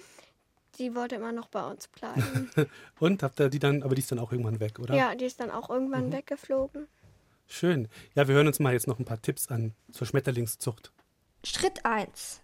die 0.79 0.95
wollte 0.95 1.17
immer 1.17 1.33
noch 1.33 1.49
bei 1.49 1.64
uns 1.69 1.88
bleiben. 1.88 2.51
Und 3.01 3.23
habt 3.23 3.40
ihr 3.40 3.49
die 3.49 3.59
dann, 3.61 3.83
aber 3.85 3.95
die 3.95 4.01
ist 4.03 4.11
dann 4.11 4.19
auch 4.19 4.33
irgendwann 4.33 4.59
weg, 4.61 4.79
oder? 4.81 4.95
ja, 4.95 5.14
die 5.14 5.25
ist 5.25 5.38
dann 5.40 5.51
auch 5.51 5.71
irgendwann 5.71 6.09
Mhm. 6.09 6.12
weggeflogen. 6.12 6.88
Schön. 7.47 7.88
Ja, 8.14 8.27
wir 8.29 8.35
hören 8.35 8.47
uns 8.49 8.59
mal 8.59 8.73
jetzt 8.73 8.87
noch 8.87 8.99
ein 8.99 9.05
paar 9.05 9.21
Tipps 9.23 9.49
an 9.49 9.73
zur 9.93 10.07
Schmetterlingszucht. 10.07 10.93
Schritt 11.45 11.85
1. 11.85 12.40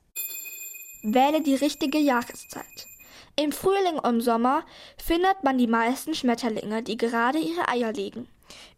Wähle 1.02 1.40
die 1.40 1.54
richtige 1.54 1.98
Jahreszeit. 1.98 2.86
Im 3.36 3.52
Frühling 3.52 3.98
und 3.98 4.20
Sommer 4.20 4.64
findet 5.02 5.42
man 5.42 5.56
die 5.56 5.66
meisten 5.66 6.14
Schmetterlinge, 6.14 6.82
die 6.82 6.96
gerade 6.96 7.38
ihre 7.38 7.68
Eier 7.68 7.92
legen. 7.92 8.28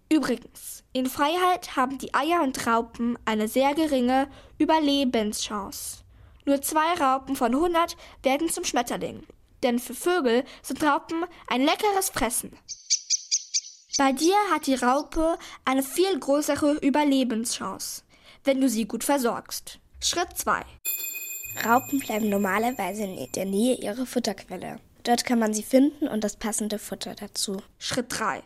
Übrigens, 0.09 0.85
in 0.93 1.07
Freiheit 1.07 1.75
haben 1.75 1.99
die 1.99 2.13
Eier 2.15 2.43
und 2.43 2.67
Raupen 2.67 3.19
eine 3.25 3.49
sehr 3.49 3.75
geringe 3.75 4.29
Überlebenschance. 4.59 6.05
Nur 6.45 6.61
zwei 6.61 6.95
Raupen 7.01 7.35
von 7.35 7.55
100 7.55 7.97
werden 8.23 8.49
zum 8.51 8.65
Schmetterling. 8.65 9.27
Denn 9.63 9.79
für 9.79 9.95
Vögel 9.95 10.45
sind 10.61 10.83
Raupen 10.83 11.25
ein 11.49 11.63
leckeres 11.63 12.11
Fressen. 12.11 12.53
Bei 13.99 14.13
dir 14.13 14.37
hat 14.53 14.67
die 14.67 14.75
Raupe 14.75 15.39
eine 15.65 15.83
viel 15.83 16.19
größere 16.19 16.75
Überlebenschance, 16.75 18.03
wenn 18.45 18.61
du 18.61 18.69
sie 18.69 18.87
gut 18.87 19.05
versorgst. 19.05 19.79
Schritt 20.01 20.37
2. 20.37 20.63
Raupen 21.65 22.01
bleiben 22.01 22.29
normalerweise 22.29 23.05
in 23.05 23.33
der 23.33 23.45
Nähe 23.45 23.77
ihrer 23.77 24.07
Futterquelle. 24.07 24.81
Dort 25.05 25.25
kann 25.25 25.39
man 25.39 25.53
sie 25.53 25.63
finden 25.63 26.09
und 26.09 26.25
das 26.25 26.37
passende 26.37 26.79
Futter 26.79 27.15
dazu. 27.15 27.63
Schritt 27.79 28.07
3. 28.09 28.43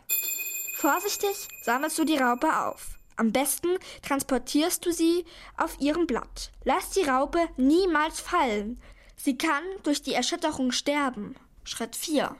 Vorsichtig 0.76 1.48
sammelst 1.62 1.98
du 1.98 2.04
die 2.04 2.18
Raupe 2.18 2.48
auf. 2.48 2.98
Am 3.16 3.32
besten 3.32 3.68
transportierst 4.02 4.84
du 4.84 4.92
sie 4.92 5.24
auf 5.56 5.80
ihrem 5.80 6.06
Blatt. 6.06 6.50
Lass 6.64 6.90
die 6.90 7.02
Raupe 7.02 7.48
niemals 7.56 8.20
fallen. 8.20 8.78
Sie 9.16 9.38
kann 9.38 9.62
durch 9.82 10.02
die 10.02 10.12
Erschütterung 10.12 10.72
sterben. 10.72 11.34
Schritt 11.64 11.96
4. 11.96 12.36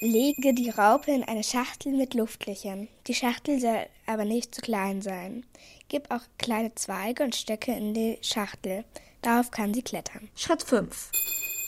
Lege 0.00 0.54
die 0.54 0.70
Raupe 0.70 1.12
in 1.12 1.22
eine 1.22 1.44
Schachtel 1.44 1.92
mit 1.92 2.14
Luftlöchern. 2.14 2.88
Die 3.06 3.14
Schachtel 3.14 3.60
soll 3.60 3.86
aber 4.06 4.24
nicht 4.24 4.54
zu 4.54 4.62
klein 4.62 5.02
sein. 5.02 5.44
Gib 5.88 6.10
auch 6.10 6.22
kleine 6.38 6.74
Zweige 6.74 7.22
und 7.22 7.36
Stöcke 7.36 7.72
in 7.72 7.94
die 7.94 8.18
Schachtel. 8.22 8.84
Darauf 9.22 9.50
kann 9.50 9.74
sie 9.74 9.82
klettern. 9.82 10.30
Schritt 10.34 10.62
5. 10.62 11.10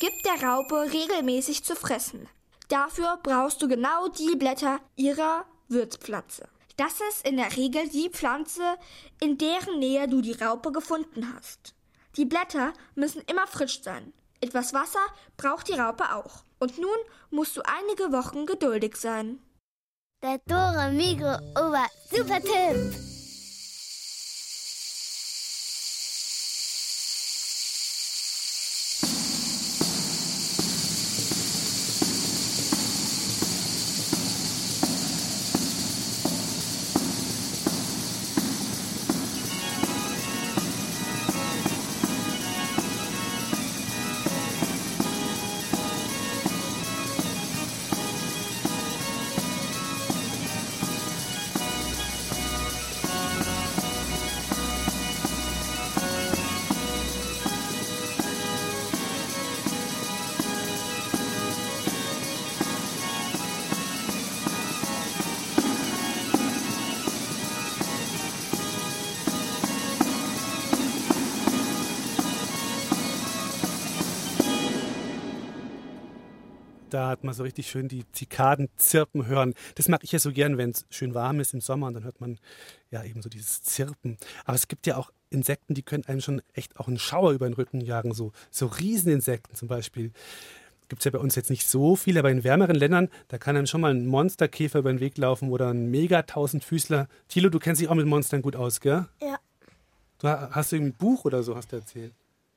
Gib 0.00 0.12
der 0.22 0.48
Raupe 0.48 0.92
regelmäßig 0.92 1.64
zu 1.64 1.76
fressen. 1.76 2.28
Dafür 2.68 3.18
brauchst 3.22 3.60
du 3.62 3.68
genau 3.68 4.08
die 4.08 4.34
Blätter 4.36 4.80
ihrer 4.96 5.44
Würzpflanze. 5.68 6.48
Das 6.76 6.94
ist 7.10 7.26
in 7.26 7.36
der 7.36 7.54
Regel 7.56 7.88
die 7.88 8.08
Pflanze, 8.08 8.62
in 9.20 9.36
deren 9.36 9.78
Nähe 9.78 10.08
du 10.08 10.22
die 10.22 10.32
Raupe 10.32 10.72
gefunden 10.72 11.32
hast. 11.34 11.74
Die 12.16 12.24
Blätter 12.24 12.72
müssen 12.94 13.22
immer 13.26 13.46
frisch 13.46 13.82
sein. 13.82 14.12
Etwas 14.40 14.74
Wasser 14.74 15.04
braucht 15.36 15.68
die 15.68 15.78
Raupe 15.78 16.14
auch. 16.14 16.44
Und 16.58 16.78
nun 16.78 16.96
musst 17.30 17.56
du 17.56 17.62
einige 17.62 18.12
Wochen 18.12 18.46
geduldig 18.46 18.96
sein. 18.96 19.38
Der 20.22 20.38
Dore 20.46 20.90
Mikro 20.92 21.34
Ober 21.58 21.86
Super 22.10 22.40
Tipp. 22.40 23.21
Da 77.02 77.08
hat 77.08 77.24
man 77.24 77.34
so 77.34 77.42
richtig 77.42 77.68
schön 77.68 77.88
die 77.88 78.04
Zikaden 78.12 78.68
zirpen 78.76 79.26
hören. 79.26 79.54
Das 79.74 79.88
mag 79.88 80.04
ich 80.04 80.12
ja 80.12 80.20
so 80.20 80.30
gern, 80.30 80.56
wenn 80.56 80.70
es 80.70 80.86
schön 80.88 81.14
warm 81.14 81.40
ist 81.40 81.52
im 81.52 81.60
Sommer 81.60 81.88
und 81.88 81.94
dann 81.94 82.04
hört 82.04 82.20
man 82.20 82.38
ja 82.92 83.02
eben 83.02 83.22
so 83.22 83.28
dieses 83.28 83.60
Zirpen. 83.64 84.18
Aber 84.44 84.54
es 84.54 84.68
gibt 84.68 84.86
ja 84.86 84.96
auch 84.96 85.10
Insekten, 85.28 85.74
die 85.74 85.82
können 85.82 86.04
einem 86.06 86.20
schon 86.20 86.42
echt 86.52 86.78
auch 86.78 86.86
einen 86.86 87.00
Schauer 87.00 87.32
über 87.32 87.48
den 87.48 87.54
Rücken 87.54 87.80
jagen. 87.80 88.14
So, 88.14 88.30
so 88.52 88.66
Rieseninsekten 88.66 89.56
zum 89.56 89.66
Beispiel. 89.66 90.12
Gibt 90.88 91.00
es 91.00 91.04
ja 91.04 91.10
bei 91.10 91.18
uns 91.18 91.34
jetzt 91.34 91.50
nicht 91.50 91.66
so 91.66 91.96
viele, 91.96 92.20
aber 92.20 92.30
in 92.30 92.44
wärmeren 92.44 92.76
Ländern, 92.76 93.08
da 93.26 93.36
kann 93.36 93.56
einem 93.56 93.66
schon 93.66 93.80
mal 93.80 93.92
ein 93.92 94.06
Monsterkäfer 94.06 94.78
über 94.78 94.92
den 94.92 95.00
Weg 95.00 95.18
laufen 95.18 95.50
oder 95.50 95.70
ein 95.70 95.90
Mega-Tausendfüßler. 95.90 97.08
Thilo, 97.26 97.48
du 97.48 97.58
kennst 97.58 97.80
dich 97.80 97.88
auch 97.88 97.96
mit 97.96 98.06
Monstern 98.06 98.42
gut 98.42 98.54
aus, 98.54 98.78
gell? 98.80 99.08
Ja. 99.20 99.40
Du 100.20 100.28
hast 100.28 100.72
irgendwie 100.72 100.92
ein 100.92 100.96
Buch 100.96 101.24
oder 101.24 101.42
so, 101.42 101.56
hast 101.56 101.72
du 101.72 101.76
erzählt. 101.76 102.14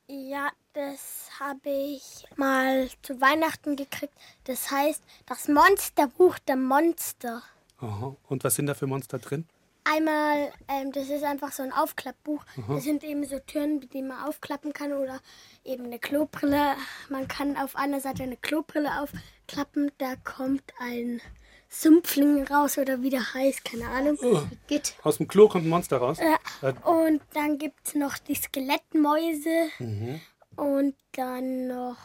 Ja, 0.07 0.51
das 0.73 1.14
habe 1.39 1.69
ich 1.69 2.25
mal 2.35 2.89
zu 3.01 3.19
Weihnachten 3.21 3.75
gekriegt. 3.75 4.13
Das 4.45 4.71
heißt 4.71 5.01
das 5.25 5.47
Monsterbuch 5.47 6.37
der 6.39 6.55
Monster. 6.55 7.41
Aha. 7.79 8.15
Und 8.27 8.43
was 8.43 8.55
sind 8.55 8.67
da 8.67 8.73
für 8.73 8.87
Monster 8.87 9.19
drin? 9.19 9.45
Einmal, 9.83 10.51
ähm, 10.67 10.91
das 10.93 11.09
ist 11.09 11.23
einfach 11.23 11.51
so 11.51 11.61
ein 11.61 11.71
Aufklappbuch. 11.71 12.43
Aha. 12.57 12.73
Das 12.75 12.83
sind 12.83 13.03
eben 13.03 13.23
so 13.25 13.37
Türen, 13.39 13.81
die 13.81 14.01
man 14.01 14.23
aufklappen 14.27 14.73
kann 14.73 14.93
oder 14.93 15.19
eben 15.63 15.85
eine 15.85 15.99
Klobrille. 15.99 16.75
Man 17.09 17.27
kann 17.27 17.55
auf 17.57 17.75
einer 17.75 17.99
Seite 18.01 18.23
eine 18.23 18.37
Klobrille 18.37 18.89
aufklappen. 19.01 19.91
Da 19.99 20.15
kommt 20.23 20.63
ein 20.79 21.21
Sumpfling 21.69 22.47
raus 22.47 22.77
oder 22.77 23.01
wie 23.01 23.09
der 23.09 23.33
heißt, 23.33 23.63
keine 23.65 23.87
Ahnung. 23.89 24.17
Oh. 24.23 24.41
Geht. 24.67 24.95
Aus 25.03 25.17
dem 25.17 25.27
Klo 25.27 25.47
kommt 25.49 25.65
ein 25.65 25.69
Monster 25.69 25.97
raus. 25.97 26.17
Ja. 26.19 26.37
Äh, 26.67 26.73
Und 26.87 27.21
dann 27.33 27.57
gibt 27.57 27.79
es 27.85 27.93
noch 27.95 28.17
die 28.17 28.35
Skelettmäuse. 28.35 29.69
mhm. 29.79 30.21
Und 30.55 30.95
dann 31.13 31.67
noch, 31.67 31.97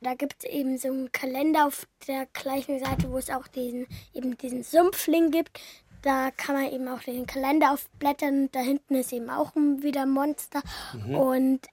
da 0.00 0.14
gibt 0.14 0.44
es 0.44 0.50
eben 0.50 0.78
so 0.78 0.88
einen 0.88 1.12
Kalender 1.12 1.66
auf 1.66 1.86
der 2.06 2.26
gleichen 2.26 2.78
Seite, 2.78 3.10
wo 3.10 3.18
es 3.18 3.30
auch 3.30 3.46
diesen, 3.48 3.86
eben 4.14 4.36
diesen 4.36 4.62
Sumpfling 4.62 5.30
gibt. 5.30 5.58
Da 6.02 6.30
kann 6.30 6.54
man 6.54 6.72
eben 6.72 6.88
auch 6.88 7.02
den 7.02 7.26
Kalender 7.26 7.72
aufblättern. 7.72 8.50
Da 8.52 8.60
hinten 8.60 8.94
ist 8.94 9.12
eben 9.12 9.28
auch 9.28 9.54
wieder 9.54 10.02
ein 10.02 10.10
Monster. 10.10 10.62
Mhm. 10.94 11.14
Und 11.14 11.66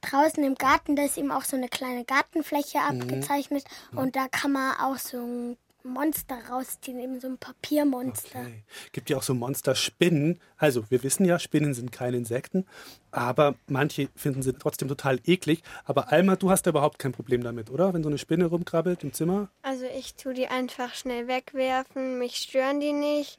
draußen 0.00 0.42
im 0.42 0.54
Garten, 0.54 0.96
da 0.96 1.04
ist 1.04 1.18
eben 1.18 1.30
auch 1.30 1.44
so 1.44 1.56
eine 1.56 1.68
kleine 1.68 2.04
Gartenfläche 2.04 2.78
Mhm. 2.78 3.02
abgezeichnet. 3.02 3.64
Und 3.94 4.16
da 4.16 4.28
kann 4.28 4.52
man 4.52 4.76
auch 4.76 4.96
so 4.96 5.18
ein 5.18 5.58
Monster 5.84 6.38
rausziehen, 6.50 6.98
eben 7.00 7.20
so 7.20 7.28
ein 7.28 7.38
Papiermonster. 7.38 8.40
Okay. 8.40 8.62
Gibt 8.92 9.10
ja 9.10 9.16
auch 9.16 9.22
so 9.22 9.34
Monsterspinnen. 9.34 10.40
Also, 10.56 10.90
wir 10.90 11.02
wissen 11.02 11.24
ja, 11.24 11.38
Spinnen 11.38 11.74
sind 11.74 11.92
keine 11.92 12.16
Insekten, 12.16 12.66
aber 13.10 13.54
manche 13.66 14.08
finden 14.14 14.42
sie 14.42 14.52
trotzdem 14.52 14.88
total 14.88 15.20
eklig. 15.24 15.62
Aber 15.84 16.12
Alma, 16.12 16.36
du 16.36 16.50
hast 16.50 16.62
da 16.62 16.70
überhaupt 16.70 16.98
kein 16.98 17.12
Problem 17.12 17.42
damit, 17.42 17.70
oder? 17.70 17.92
Wenn 17.94 18.02
so 18.02 18.08
eine 18.08 18.18
Spinne 18.18 18.46
rumkrabbelt 18.46 19.02
im 19.04 19.12
Zimmer? 19.12 19.48
Also 19.62 19.84
ich 19.84 20.14
tue 20.14 20.34
die 20.34 20.46
einfach 20.46 20.94
schnell 20.94 21.28
wegwerfen, 21.28 22.18
mich 22.18 22.36
stören 22.36 22.80
die 22.80 22.92
nicht. 22.92 23.38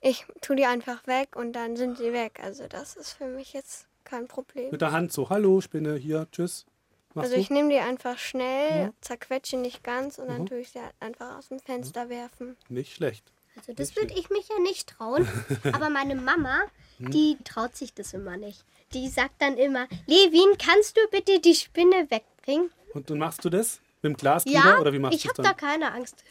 Ich 0.00 0.24
tue 0.40 0.56
die 0.56 0.64
einfach 0.64 1.06
weg 1.06 1.36
und 1.36 1.52
dann 1.52 1.76
sind 1.76 1.98
sie 1.98 2.12
weg. 2.12 2.40
Also 2.42 2.66
das 2.68 2.96
ist 2.96 3.12
für 3.12 3.26
mich 3.26 3.52
jetzt 3.52 3.86
kein 4.04 4.28
Problem. 4.28 4.70
Mit 4.70 4.80
der 4.80 4.92
Hand 4.92 5.12
so, 5.12 5.28
hallo 5.28 5.60
Spinne, 5.60 5.96
hier, 5.96 6.26
tschüss. 6.32 6.66
Machst 7.14 7.30
Also 7.30 7.40
ich 7.40 7.50
nehme 7.50 7.70
die 7.70 7.78
einfach 7.78 8.18
schnell, 8.18 8.82
Ja. 8.86 8.90
zerquetsche 9.00 9.56
nicht 9.56 9.82
ganz 9.82 10.18
und 10.18 10.28
dann 10.28 10.42
Mhm. 10.42 10.46
tue 10.46 10.58
ich 10.60 10.70
sie 10.70 10.80
halt 10.80 10.94
einfach 11.00 11.36
aus 11.38 11.48
dem 11.48 11.58
Fenster 11.58 12.08
werfen. 12.08 12.56
Nicht 12.68 12.94
schlecht. 12.94 13.24
Also 13.56 13.72
das 13.72 13.96
würde 13.96 14.14
ich 14.14 14.30
mich 14.30 14.48
ja 14.48 14.58
nicht 14.60 14.88
trauen. 14.88 15.26
Aber 15.74 15.90
meine 15.90 16.14
Mama, 16.14 16.60
Hm? 16.98 17.10
die 17.10 17.36
traut 17.44 17.76
sich 17.76 17.92
das 17.94 18.12
immer 18.14 18.36
nicht. 18.36 18.64
Die 18.92 19.08
sagt 19.08 19.40
dann 19.42 19.56
immer, 19.56 19.86
Levin, 20.06 20.56
kannst 20.58 20.96
du 20.96 21.00
bitte 21.10 21.40
die 21.40 21.54
Spinne 21.54 22.08
wegbringen? 22.10 22.70
Und 22.94 23.10
dann 23.10 23.18
machst 23.18 23.44
du 23.44 23.50
das? 23.50 23.80
Mit 24.02 24.12
dem 24.12 24.16
Glas 24.16 24.44
Ja, 24.46 24.78
oder 24.78 24.92
wie 24.92 24.98
machst 24.98 25.16
ich 25.16 25.22
du 25.24 25.28
habe 25.30 25.42
da 25.42 25.48
dann? 25.50 25.56
keine 25.56 25.92
Angst. 25.92 26.24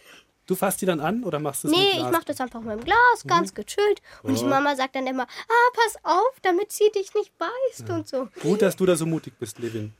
Du 0.47 0.55
fasst 0.55 0.81
die 0.81 0.87
dann 0.87 0.99
an 0.99 1.23
oder 1.23 1.39
machst 1.39 1.63
du 1.63 1.67
es 1.67 1.71
mit 1.71 1.79
Nee, 1.79 1.91
Glas? 1.93 2.05
ich 2.07 2.11
mache 2.11 2.25
das 2.25 2.41
einfach 2.41 2.61
mit 2.61 2.71
dem 2.79 2.83
Glas, 2.83 3.27
ganz 3.27 3.53
gechillt. 3.53 4.01
Und 4.23 4.35
die 4.35 4.41
Ja. 4.43 4.49
Mama 4.49 4.75
sagt 4.75 4.95
dann 4.95 5.05
immer, 5.05 5.23
ah, 5.23 5.69
pass 5.73 5.97
auf, 6.03 6.39
damit 6.41 6.71
sie 6.71 6.89
dich 6.95 7.13
nicht 7.13 7.37
beißt 7.37 7.87
und 7.91 8.07
so. 8.07 8.27
Gut, 8.41 8.61
dass 8.63 8.75
du 8.75 8.85
da 8.87 8.95
so 8.95 9.05
mutig 9.05 9.33
bist, 9.37 9.59
Levin. 9.59 9.93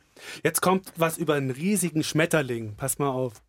Jetzt 0.44 0.62
kommt 0.62 0.92
was 0.96 1.18
über 1.18 1.36
einen 1.36 1.52
riesigen 1.52 2.04
Schmetterling. 2.04 2.76
Pass 2.76 3.00
mal 3.00 3.10
auf. 3.10 3.42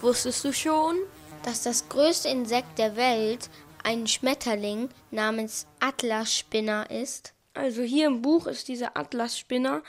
Wusstest 0.00 0.44
du 0.44 0.52
schon? 0.52 0.96
dass 1.44 1.62
das 1.62 1.88
größte 1.88 2.28
Insekt 2.28 2.78
der 2.78 2.96
Welt 2.96 3.50
ein 3.82 4.06
Schmetterling 4.06 4.88
namens 5.10 5.66
Atlasspinner 5.78 6.90
ist? 6.90 7.34
Also 7.52 7.82
hier 7.82 8.06
im 8.06 8.22
Buch 8.22 8.46
ist 8.46 8.68
dieser 8.68 8.96
Atlasspinner 8.96 9.82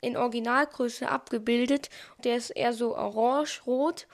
in 0.00 0.16
Originalgröße 0.16 1.08
abgebildet. 1.08 1.90
Der 2.24 2.36
ist 2.36 2.50
eher 2.50 2.72
so 2.72 2.96
orange-rot. 2.96 4.06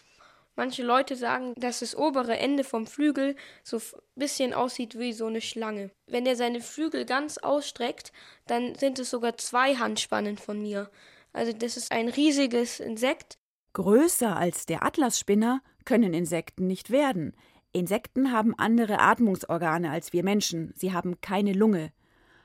Manche 0.61 0.83
Leute 0.83 1.16
sagen, 1.16 1.55
dass 1.57 1.81
das 1.81 1.96
obere 1.96 2.37
Ende 2.37 2.64
vom 2.64 2.87
Flügel 2.87 3.35
so 3.62 3.79
ein 3.79 3.83
bisschen 4.14 4.53
aussieht 4.53 4.99
wie 4.99 5.14
so 5.14 5.25
eine 5.25 5.40
Schlange. 5.40 5.90
Wenn 6.07 6.27
er 6.27 6.37
seine 6.37 6.61
Flügel 6.61 7.07
ganz 7.07 7.38
ausstreckt, 7.38 8.12
dann 8.46 8.75
sind 8.75 8.99
es 8.99 9.09
sogar 9.09 9.38
zwei 9.38 9.77
Handspannen 9.77 10.37
von 10.37 10.61
mir. 10.61 10.90
Also 11.33 11.55
das 11.55 11.79
ist 11.79 11.90
ein 11.92 12.11
riesiges 12.11 12.79
Insekt. 12.79 13.38
Größer 13.73 14.37
als 14.37 14.66
der 14.66 14.85
Atlasspinner 14.85 15.62
können 15.87 16.12
Insekten 16.12 16.66
nicht 16.66 16.90
werden. 16.90 17.35
Insekten 17.73 18.31
haben 18.31 18.55
andere 18.55 18.99
Atmungsorgane 18.99 19.90
als 19.90 20.12
wir 20.12 20.23
Menschen. 20.23 20.75
Sie 20.77 20.92
haben 20.92 21.23
keine 21.23 21.55
Lunge. 21.55 21.90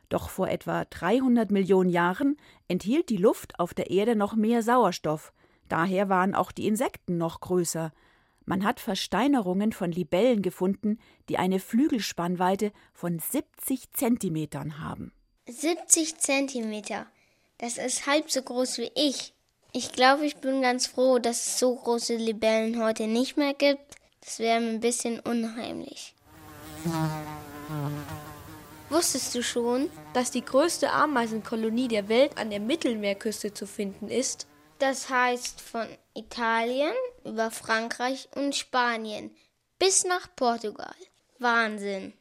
Doch 0.07 0.29
vor 0.29 0.47
etwa 0.47 0.85
300 0.85 1.51
Millionen 1.51 1.89
Jahren 1.89 2.37
enthielt 2.69 3.09
die 3.09 3.17
Luft 3.17 3.59
auf 3.59 3.73
der 3.73 3.89
Erde 3.91 4.15
noch 4.15 4.37
mehr 4.37 4.63
Sauerstoff. 4.63 5.33
Daher 5.67 6.07
waren 6.07 6.33
auch 6.33 6.53
die 6.53 6.65
Insekten 6.65 7.17
noch 7.17 7.41
größer. 7.41 7.91
Man 8.45 8.63
hat 8.63 8.79
Versteinerungen 8.79 9.71
von 9.71 9.91
Libellen 9.91 10.41
gefunden, 10.41 10.99
die 11.29 11.37
eine 11.37 11.59
Flügelspannweite 11.59 12.71
von 12.93 13.19
70 13.19 13.91
Zentimetern 13.91 14.79
haben. 14.79 15.11
70 15.47 16.17
Zentimeter. 16.17 17.07
Das 17.57 17.77
ist 17.77 18.05
halb 18.05 18.29
so 18.29 18.41
groß 18.41 18.77
wie 18.77 18.91
ich. 18.95 19.33
Ich 19.71 19.91
glaube, 19.91 20.25
ich 20.25 20.37
bin 20.37 20.61
ganz 20.61 20.87
froh, 20.87 21.19
dass 21.19 21.45
es 21.45 21.59
so 21.59 21.75
große 21.75 22.15
Libellen 22.15 22.81
heute 22.81 23.07
nicht 23.07 23.35
mehr 23.35 23.53
gibt. 23.53 23.95
Das 24.21 24.39
wäre 24.39 24.59
mir 24.59 24.69
ein 24.69 24.79
bisschen 24.79 25.19
unheimlich. 25.19 26.15
Wusstest 28.89 29.35
du 29.35 29.43
schon, 29.43 29.89
dass 30.13 30.31
die 30.31 30.45
größte 30.45 30.91
Ameisenkolonie 30.91 31.87
der 31.87 32.09
Welt 32.09 32.37
an 32.37 32.49
der 32.49 32.59
Mittelmeerküste 32.59 33.53
zu 33.53 33.65
finden 33.67 34.07
ist? 34.07 34.47
Das 34.79 35.09
heißt 35.09 35.61
von 35.61 35.87
Italien 36.15 36.93
über 37.23 37.51
Frankreich 37.51 38.29
und 38.35 38.55
Spanien 38.55 39.31
bis 39.77 40.05
nach 40.05 40.27
Portugal. 40.35 40.95
Wahnsinn. 41.39 42.13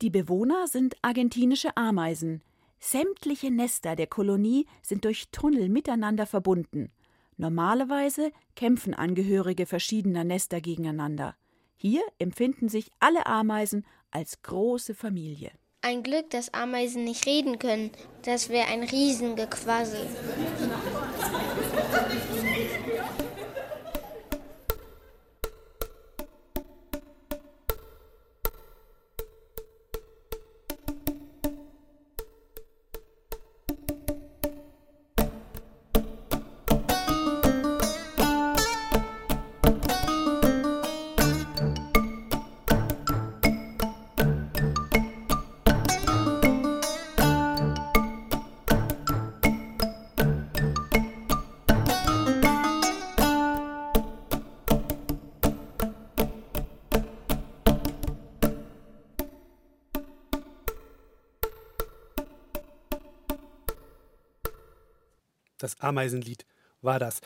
Die 0.00 0.10
Bewohner 0.10 0.66
sind 0.66 0.96
argentinische 1.02 1.76
Ameisen. 1.76 2.42
Sämtliche 2.80 3.50
Nester 3.50 3.94
der 3.94 4.08
Kolonie 4.08 4.66
sind 4.82 5.04
durch 5.04 5.28
Tunnel 5.30 5.68
miteinander 5.68 6.26
verbunden. 6.26 6.90
Normalerweise 7.36 8.32
kämpfen 8.56 8.94
Angehörige 8.94 9.66
verschiedener 9.66 10.24
Nester 10.24 10.60
gegeneinander. 10.60 11.36
Hier 11.76 12.02
empfinden 12.18 12.68
sich 12.68 12.90
alle 13.00 13.26
Ameisen 13.26 13.84
als 14.10 14.42
große 14.42 14.94
Familie. 14.94 15.52
Ein 15.82 16.02
Glück, 16.04 16.30
dass 16.30 16.54
Ameisen 16.54 17.04
nicht 17.04 17.26
reden 17.26 17.58
können. 17.58 17.90
Das 18.22 18.48
wäre 18.48 18.68
ein 18.68 18.84
Riesengequassel. 18.84 20.06
Das 65.62 65.78
Ameisenlied 65.80 66.44
war 66.80 66.98
das. 66.98 67.20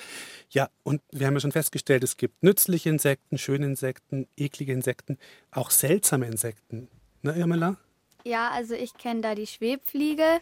Ja, 0.51 0.69
und 0.83 1.01
wir 1.13 1.27
haben 1.27 1.35
ja 1.35 1.41
schon 1.41 1.53
festgestellt, 1.53 2.05
es 2.05 2.17
gibt 2.17 2.43
nützliche 2.43 2.91
Insekten, 2.91 3.39
schöne 3.39 3.67
Insekten, 3.67 4.29
eklige 4.37 4.73
Insekten, 4.73 5.19
auch 5.51 5.71
seltsame 5.71 6.27
Insekten. 6.27 6.89
Ne, 7.23 7.35
Irmela? 7.37 7.77
Ja, 8.25 8.51
also 8.51 8.75
ich 8.75 8.95
kenne 8.95 9.23
da 9.23 9.35
die 9.35 9.47
Schwebfliege 9.47 10.41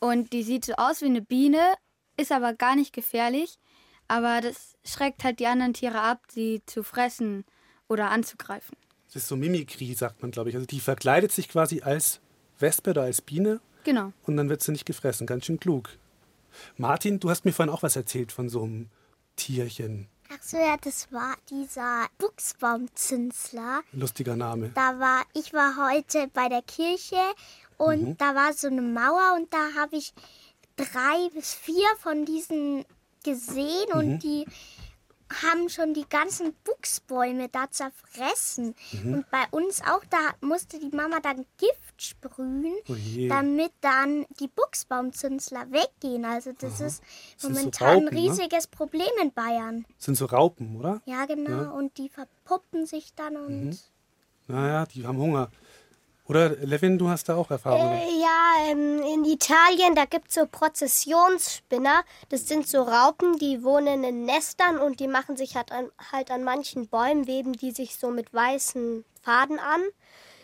und 0.00 0.32
die 0.32 0.42
sieht 0.42 0.64
so 0.64 0.72
aus 0.74 1.02
wie 1.02 1.06
eine 1.06 1.22
Biene, 1.22 1.74
ist 2.16 2.32
aber 2.32 2.54
gar 2.54 2.74
nicht 2.74 2.92
gefährlich. 2.92 3.58
Aber 4.08 4.40
das 4.40 4.74
schreckt 4.84 5.22
halt 5.22 5.38
die 5.38 5.46
anderen 5.46 5.74
Tiere 5.74 6.00
ab, 6.00 6.22
sie 6.28 6.62
zu 6.66 6.82
fressen 6.82 7.44
oder 7.88 8.10
anzugreifen. 8.10 8.76
Das 9.06 9.16
ist 9.16 9.28
so 9.28 9.36
Mimikrie, 9.36 9.94
sagt 9.94 10.22
man, 10.22 10.30
glaube 10.30 10.48
ich. 10.50 10.56
Also 10.56 10.66
die 10.66 10.80
verkleidet 10.80 11.30
sich 11.30 11.48
quasi 11.48 11.82
als 11.82 12.20
Wespe 12.58 12.90
oder 12.90 13.02
als 13.02 13.20
Biene 13.22 13.60
Genau. 13.84 14.12
und 14.24 14.36
dann 14.36 14.48
wird 14.48 14.62
sie 14.62 14.72
nicht 14.72 14.86
gefressen. 14.86 15.26
Ganz 15.26 15.44
schön 15.46 15.60
klug. 15.60 15.90
Martin, 16.76 17.20
du 17.20 17.30
hast 17.30 17.44
mir 17.44 17.52
vorhin 17.52 17.72
auch 17.74 17.82
was 17.82 17.96
erzählt 17.96 18.32
von 18.32 18.48
so 18.48 18.62
einem 18.62 18.88
Tierchen. 19.36 20.08
Ach 20.30 20.42
so, 20.42 20.56
ja, 20.58 20.76
das 20.80 21.10
war 21.12 21.36
dieser 21.48 22.06
Buchsbaumzünsler. 22.18 23.80
Lustiger 23.92 24.36
Name. 24.36 24.70
Da 24.74 24.98
war, 24.98 25.22
ich 25.34 25.52
war 25.52 25.76
heute 25.90 26.28
bei 26.34 26.48
der 26.48 26.62
Kirche 26.62 27.16
und 27.76 28.02
Mhm. 28.02 28.16
da 28.18 28.34
war 28.34 28.52
so 28.52 28.66
eine 28.68 28.82
Mauer 28.82 29.34
und 29.36 29.52
da 29.52 29.70
habe 29.80 29.96
ich 29.96 30.12
drei 30.76 31.28
bis 31.34 31.54
vier 31.54 31.86
von 31.98 32.24
diesen 32.24 32.84
gesehen 33.24 33.88
Mhm. 33.94 33.98
und 33.98 34.18
die 34.22 34.46
haben 35.42 35.68
schon 35.68 35.94
die 35.94 36.08
ganzen 36.08 36.54
Buchsbäume 36.64 37.48
da 37.48 37.70
zerfressen. 37.70 38.74
Mhm. 38.92 39.14
Und 39.14 39.30
bei 39.30 39.44
uns 39.50 39.82
auch, 39.82 40.02
da 40.08 40.18
musste 40.40 40.78
die 40.78 40.94
Mama 40.94 41.20
dann 41.20 41.44
Gift 41.58 42.02
sprühen, 42.02 42.74
Oh 42.88 42.94
damit 43.28 43.72
dann 43.80 44.26
die 44.40 44.48
Buchsbaumzünsler 44.48 45.70
weggehen. 45.70 46.24
Also 46.24 46.52
das 46.52 46.80
ist 46.80 47.02
Das 47.02 47.42
sind 47.42 47.54
so 47.54 47.60
momentan 47.60 47.88
Raupen, 47.88 48.08
ein 48.08 48.14
ne? 48.14 48.20
riesiges 48.20 48.66
Problem 48.66 49.10
in 49.22 49.32
Bayern. 49.32 49.84
Das 49.96 50.06
sind 50.06 50.14
so 50.16 50.26
Raupen, 50.26 50.76
oder? 50.76 51.02
Ja, 51.04 51.26
genau. 51.26 51.50
Ja. 51.62 51.70
Und 51.70 51.98
die 51.98 52.08
verpuppen 52.08 52.86
sich 52.86 53.14
dann 53.14 53.36
und 53.36 53.64
Mhm. 53.70 53.78
Naja, 54.50 54.86
die 54.86 55.06
haben 55.06 55.18
Hunger. 55.18 55.50
Oder, 56.28 56.50
Levin, 56.50 56.98
du 56.98 57.08
hast 57.08 57.30
da 57.30 57.36
auch 57.36 57.50
Erfahrungen. 57.50 57.98
Äh, 57.98 58.20
ja, 58.20 58.70
ähm, 58.70 59.02
in 59.02 59.24
Italien, 59.24 59.94
da 59.94 60.04
gibt 60.04 60.28
es 60.28 60.34
so 60.34 60.46
Prozessionsspinner. 60.46 62.02
Das 62.28 62.46
sind 62.46 62.68
so 62.68 62.82
Raupen, 62.82 63.38
die 63.38 63.64
wohnen 63.64 64.04
in 64.04 64.26
Nestern 64.26 64.78
und 64.78 65.00
die 65.00 65.08
machen 65.08 65.38
sich 65.38 65.56
halt 65.56 65.72
an, 65.72 65.90
halt 66.12 66.30
an 66.30 66.44
manchen 66.44 66.86
Bäumen, 66.86 67.26
weben 67.26 67.54
die 67.54 67.70
sich 67.70 67.96
so 67.96 68.10
mit 68.10 68.32
weißen 68.34 69.06
Faden 69.22 69.58
an. 69.58 69.80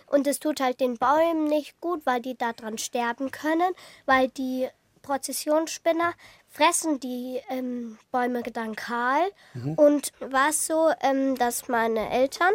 Und 0.07 0.27
es 0.27 0.41
tut 0.41 0.61
halt 0.61 0.81
den 0.81 0.97
Bäumen 0.97 1.45
nicht 1.45 1.79
gut, 1.83 2.07
weil 2.07 2.23
die 2.23 2.37
daran 2.37 2.79
sterben 2.79 3.31
können, 3.31 3.73
weil 4.07 4.29
die 4.29 4.69
Prozessionsspinner 5.03 6.15
fressen 6.49 6.99
die 6.99 7.41
ähm, 7.51 7.99
Bäume 8.11 8.43
dann 8.43 8.75
kahl. 8.75 9.23
Mhm. 9.53 9.75
Und 9.75 10.13
war 10.21 10.49
es 10.49 10.67
so, 10.67 10.91
ähm, 11.03 11.37
dass 11.37 11.69
meine 11.69 12.09
Eltern 12.11 12.55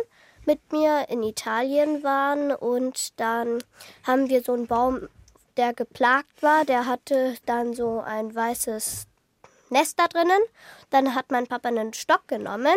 mit 0.50 0.72
mir 0.72 1.06
in 1.10 1.22
Italien 1.22 2.02
waren 2.04 2.52
und 2.52 3.20
dann 3.20 3.64
haben 4.02 4.30
wir 4.30 4.42
so 4.42 4.54
einen 4.54 4.66
Baum, 4.66 5.08
der 5.58 5.74
geplagt 5.74 6.42
war, 6.42 6.66
der 6.66 6.88
hatte 6.88 7.36
dann 7.46 7.76
so 7.76 8.00
ein 8.00 8.34
weißes 8.34 9.06
Nest 9.70 10.00
da 10.00 10.08
drinnen. 10.08 10.42
Dann 10.90 11.14
hat 11.14 11.30
mein 11.30 11.46
Papa 11.46 11.70
einen 11.70 11.94
Stock 11.94 12.28
genommen 12.28 12.74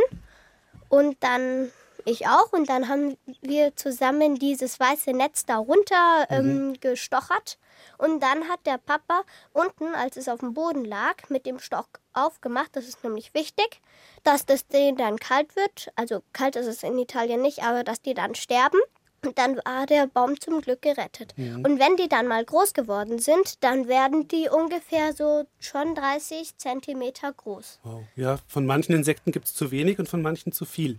und 0.90 1.16
dann 1.20 1.72
ich 2.04 2.26
auch 2.26 2.52
und 2.52 2.68
dann 2.68 2.88
haben 2.88 3.16
wir 3.40 3.74
zusammen 3.76 4.36
dieses 4.36 4.78
weiße 4.78 5.12
Netz 5.12 5.44
darunter 5.44 6.26
ähm, 6.30 6.74
gestochert 6.80 7.58
und 7.98 8.20
dann 8.20 8.48
hat 8.48 8.66
der 8.66 8.78
Papa 8.78 9.22
unten, 9.52 9.94
als 9.94 10.16
es 10.16 10.28
auf 10.28 10.40
dem 10.40 10.54
Boden 10.54 10.84
lag, 10.84 11.28
mit 11.28 11.46
dem 11.46 11.58
Stock 11.58 12.00
aufgemacht. 12.12 12.70
Das 12.74 12.88
ist 12.88 13.04
nämlich 13.04 13.32
wichtig, 13.34 13.80
dass 14.24 14.46
das 14.46 14.66
denen 14.66 14.96
dann 14.96 15.18
kalt 15.18 15.54
wird. 15.56 15.92
Also 15.94 16.22
kalt 16.32 16.56
ist 16.56 16.66
es 16.66 16.82
in 16.82 16.98
Italien 16.98 17.42
nicht, 17.42 17.62
aber 17.62 17.84
dass 17.84 18.02
die 18.02 18.14
dann 18.14 18.34
sterben. 18.34 18.80
Und 19.24 19.38
dann 19.38 19.56
war 19.58 19.86
der 19.86 20.08
Baum 20.08 20.40
zum 20.40 20.60
Glück 20.62 20.82
gerettet. 20.82 21.32
Mhm. 21.36 21.64
Und 21.64 21.78
wenn 21.78 21.96
die 21.96 22.08
dann 22.08 22.26
mal 22.26 22.44
groß 22.44 22.74
geworden 22.74 23.20
sind, 23.20 23.62
dann 23.62 23.86
werden 23.86 24.26
die 24.26 24.48
ungefähr 24.48 25.12
so 25.12 25.44
schon 25.60 25.94
30 25.94 26.56
Zentimeter 26.58 27.32
groß. 27.32 27.78
Wow. 27.84 28.02
Ja, 28.16 28.38
von 28.48 28.66
manchen 28.66 28.96
Insekten 28.96 29.30
gibt 29.30 29.46
es 29.46 29.54
zu 29.54 29.70
wenig 29.70 30.00
und 30.00 30.08
von 30.08 30.22
manchen 30.22 30.50
zu 30.50 30.64
viel. 30.64 30.98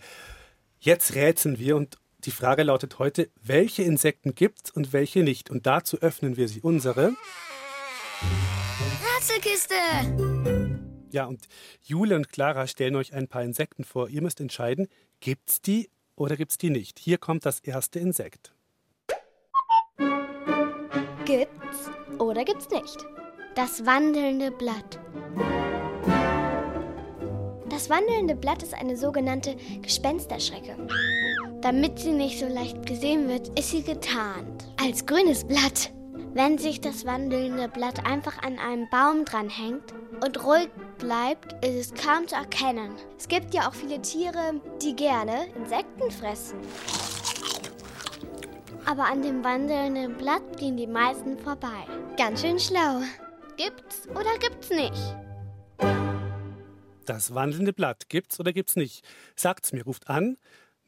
Jetzt 0.86 1.16
rätseln 1.16 1.60
wir 1.60 1.78
und 1.78 1.98
die 2.26 2.32
Frage 2.32 2.64
lautet 2.64 3.00
heute, 3.00 3.30
welche 3.42 3.84
Insekten 3.84 4.36
gibt's 4.36 4.70
und 4.70 4.92
welche 4.92 5.24
nicht? 5.24 5.50
Und 5.50 5.66
dazu 5.66 5.98
öffnen 6.02 6.36
wir 6.36 6.50
sie 6.50 6.60
unsere. 6.60 7.14
Rätselkiste! 9.16 9.76
Ja, 11.10 11.24
und 11.24 11.48
Jule 11.84 12.18
und 12.18 12.34
Clara 12.34 12.68
stellen 12.68 12.98
euch 12.98 13.14
ein 13.14 13.30
paar 13.30 13.44
Insekten 13.44 13.86
vor. 13.86 14.10
Ihr 14.10 14.22
müsst 14.22 14.42
entscheiden, 14.42 14.90
gibt's 15.22 15.62
die 15.62 15.90
oder 16.18 16.36
gibt's 16.36 16.58
die 16.58 16.70
nicht? 16.70 17.00
Hier 17.00 17.18
kommt 17.18 17.46
das 17.46 17.62
erste 17.62 18.00
Insekt. 18.00 18.54
Gibt's 21.24 21.92
oder 22.20 22.44
gibt's 22.44 22.70
nicht? 22.70 22.98
Das 23.56 23.86
wandelnde 23.86 24.52
Blatt. 24.52 25.00
Das 27.74 27.90
wandelnde 27.90 28.36
Blatt 28.36 28.62
ist 28.62 28.76
eine 28.76 28.96
sogenannte 28.96 29.56
Gespensterschrecke. 29.82 30.76
Damit 31.62 31.98
sie 31.98 32.12
nicht 32.12 32.38
so 32.38 32.46
leicht 32.46 32.86
gesehen 32.86 33.28
wird, 33.28 33.48
ist 33.58 33.72
sie 33.72 33.82
getarnt. 33.82 34.66
Als 34.80 35.08
grünes 35.08 35.44
Blatt. 35.44 35.92
Wenn 36.36 36.60
sich 36.60 36.82
das 36.82 37.04
wandelnde 37.04 37.68
Blatt 37.70 38.06
einfach 38.06 38.44
an 38.44 38.60
einem 38.60 38.88
Baum 38.92 39.26
dranhängt 39.26 39.92
und 40.24 40.46
ruhig 40.46 40.70
bleibt, 41.00 41.66
ist 41.66 41.76
es 41.76 41.94
kaum 41.96 42.28
zu 42.28 42.36
erkennen. 42.36 42.92
Es 43.18 43.28
gibt 43.28 43.56
ja 43.56 43.68
auch 43.68 43.74
viele 43.74 44.00
Tiere, 44.04 44.62
die 44.80 44.96
gerne 44.96 45.48
Insekten 45.56 46.12
fressen. 46.12 46.60
Aber 48.86 49.06
an 49.06 49.24
dem 49.24 49.44
wandelnden 49.44 50.16
Blatt 50.16 50.58
gehen 50.60 50.78
die 50.78 50.86
meisten 50.86 51.40
vorbei. 51.40 51.88
Ganz 52.18 52.42
schön 52.42 52.60
schlau. 52.60 53.02
Gibt's 53.58 54.08
oder 54.10 54.38
gibt's 54.40 54.70
nicht? 54.70 55.16
Das 57.06 57.36
wandelnde 57.36 57.74
Blatt 57.74 58.10
gibt's 58.10 58.40
oder 58.40 58.54
gibt's 58.54 58.76
nicht? 58.76 59.06
Sagt's 59.36 59.74
mir, 59.74 59.84
ruft 59.84 60.10
an 60.10 60.38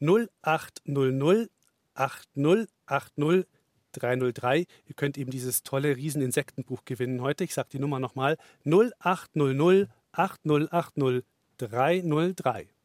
0800 0.00 1.50
8080 1.94 3.46
303. 3.92 4.66
Ihr 4.86 4.94
könnt 4.94 5.18
eben 5.18 5.30
dieses 5.30 5.62
tolle 5.62 5.96
Rieseninsektenbuch 5.96 6.84
gewinnen 6.84 7.22
heute. 7.22 7.44
Ich 7.44 7.54
sage 7.54 7.68
die 7.72 7.78
Nummer 7.78 7.98
nochmal 7.98 8.36
0800 8.64 9.88
8080 10.12 12.75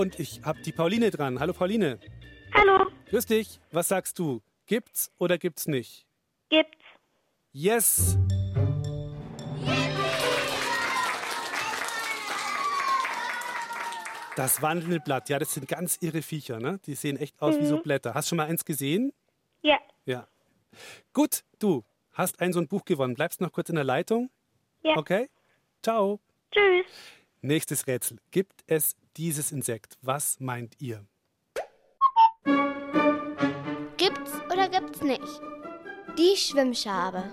Und 0.00 0.18
ich 0.18 0.40
habe 0.44 0.62
die 0.62 0.72
Pauline 0.72 1.10
dran. 1.10 1.40
Hallo 1.40 1.52
Pauline. 1.52 1.98
Hallo. 2.54 2.86
Grüß 3.10 3.26
dich. 3.26 3.60
Was 3.70 3.88
sagst 3.88 4.18
du? 4.18 4.40
Gibt's 4.64 5.12
oder 5.18 5.36
gibt's 5.36 5.66
nicht? 5.68 6.06
Gibt's. 6.48 6.78
Yes. 7.52 8.16
Das 14.36 14.62
wandelnde 14.62 15.00
Blatt, 15.00 15.28
ja, 15.28 15.38
das 15.38 15.52
sind 15.52 15.68
ganz 15.68 15.98
irre 16.00 16.22
Viecher, 16.22 16.58
ne? 16.60 16.80
Die 16.86 16.94
sehen 16.94 17.18
echt 17.18 17.42
aus 17.42 17.58
wie 17.58 17.66
so 17.66 17.76
Mhm. 17.76 17.82
Blätter. 17.82 18.14
Hast 18.14 18.28
du 18.28 18.28
schon 18.30 18.36
mal 18.38 18.46
eins 18.46 18.64
gesehen? 18.64 19.12
Ja. 19.60 19.78
Ja. 20.06 20.26
Gut, 21.12 21.42
du 21.58 21.84
hast 22.12 22.40
ein 22.40 22.54
so 22.54 22.60
ein 22.60 22.68
Buch 22.68 22.86
gewonnen. 22.86 23.12
Bleibst 23.12 23.42
noch 23.42 23.52
kurz 23.52 23.68
in 23.68 23.74
der 23.74 23.84
Leitung? 23.84 24.30
Ja. 24.82 24.96
Okay. 24.96 25.28
Ciao. 25.82 26.20
Tschüss. 26.52 26.86
Nächstes 27.42 27.86
Rätsel. 27.86 28.16
Gibt 28.30 28.62
es 28.66 28.96
dieses 29.16 29.52
Insekt? 29.52 29.98
Was 30.02 30.40
meint 30.40 30.80
ihr? 30.80 31.06
Gibt's 33.96 34.32
oder 34.52 34.68
gibt's 34.68 35.02
nicht? 35.02 35.40
Die 36.18 36.36
Schwimmschabe. 36.36 37.24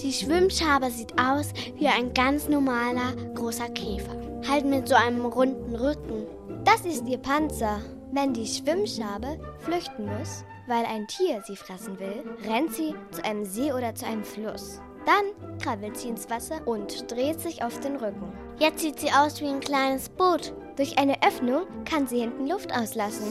Die 0.00 0.12
Schwimmschabe 0.12 0.90
sieht 0.90 1.18
aus 1.18 1.52
wie 1.76 1.88
ein 1.88 2.14
ganz 2.14 2.48
normaler 2.48 3.14
großer 3.34 3.68
Käfer. 3.70 4.14
Halt 4.46 4.64
mit 4.64 4.88
so 4.88 4.94
einem 4.94 5.26
runden 5.26 5.74
Rücken. 5.74 6.26
Das 6.64 6.84
ist 6.84 7.06
ihr 7.08 7.18
Panzer. 7.18 7.80
Wenn 8.12 8.32
die 8.32 8.46
Schwimmschabe 8.46 9.38
flüchten 9.58 10.06
muss, 10.06 10.44
weil 10.68 10.84
ein 10.84 11.06
Tier 11.08 11.42
sie 11.46 11.56
fressen 11.56 11.98
will, 11.98 12.24
rennt 12.48 12.72
sie 12.72 12.94
zu 13.10 13.24
einem 13.24 13.44
See 13.44 13.72
oder 13.72 13.94
zu 13.94 14.06
einem 14.06 14.24
Fluss. 14.24 14.80
Dann 15.06 15.58
krabbelt 15.60 15.96
sie 15.96 16.08
ins 16.08 16.28
Wasser 16.28 16.66
und 16.66 17.10
dreht 17.10 17.40
sich 17.40 17.62
auf 17.62 17.78
den 17.80 17.96
Rücken. 17.96 18.32
Jetzt 18.58 18.80
sieht 18.80 18.98
sie 18.98 19.10
aus 19.12 19.40
wie 19.40 19.46
ein 19.46 19.60
kleines 19.60 20.08
Boot. 20.08 20.52
Durch 20.76 20.98
eine 20.98 21.22
Öffnung 21.22 21.66
kann 21.84 22.08
sie 22.08 22.20
hinten 22.20 22.48
Luft 22.48 22.74
auslassen. 22.74 23.26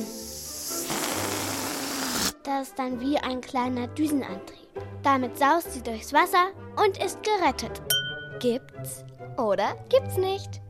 Das 2.43 2.69
ist 2.69 2.79
dann 2.79 3.01
wie 3.01 3.17
ein 3.17 3.41
kleiner 3.41 3.87
Düsenantrieb. 3.87 4.69
Damit 5.03 5.37
saust 5.37 5.73
sie 5.73 5.83
durchs 5.83 6.13
Wasser 6.13 6.51
und 6.77 7.03
ist 7.03 7.19
gerettet. 7.23 7.81
Gibt's 8.39 9.03
oder 9.37 9.75
gibt's 9.89 10.17
nicht? 10.17 10.61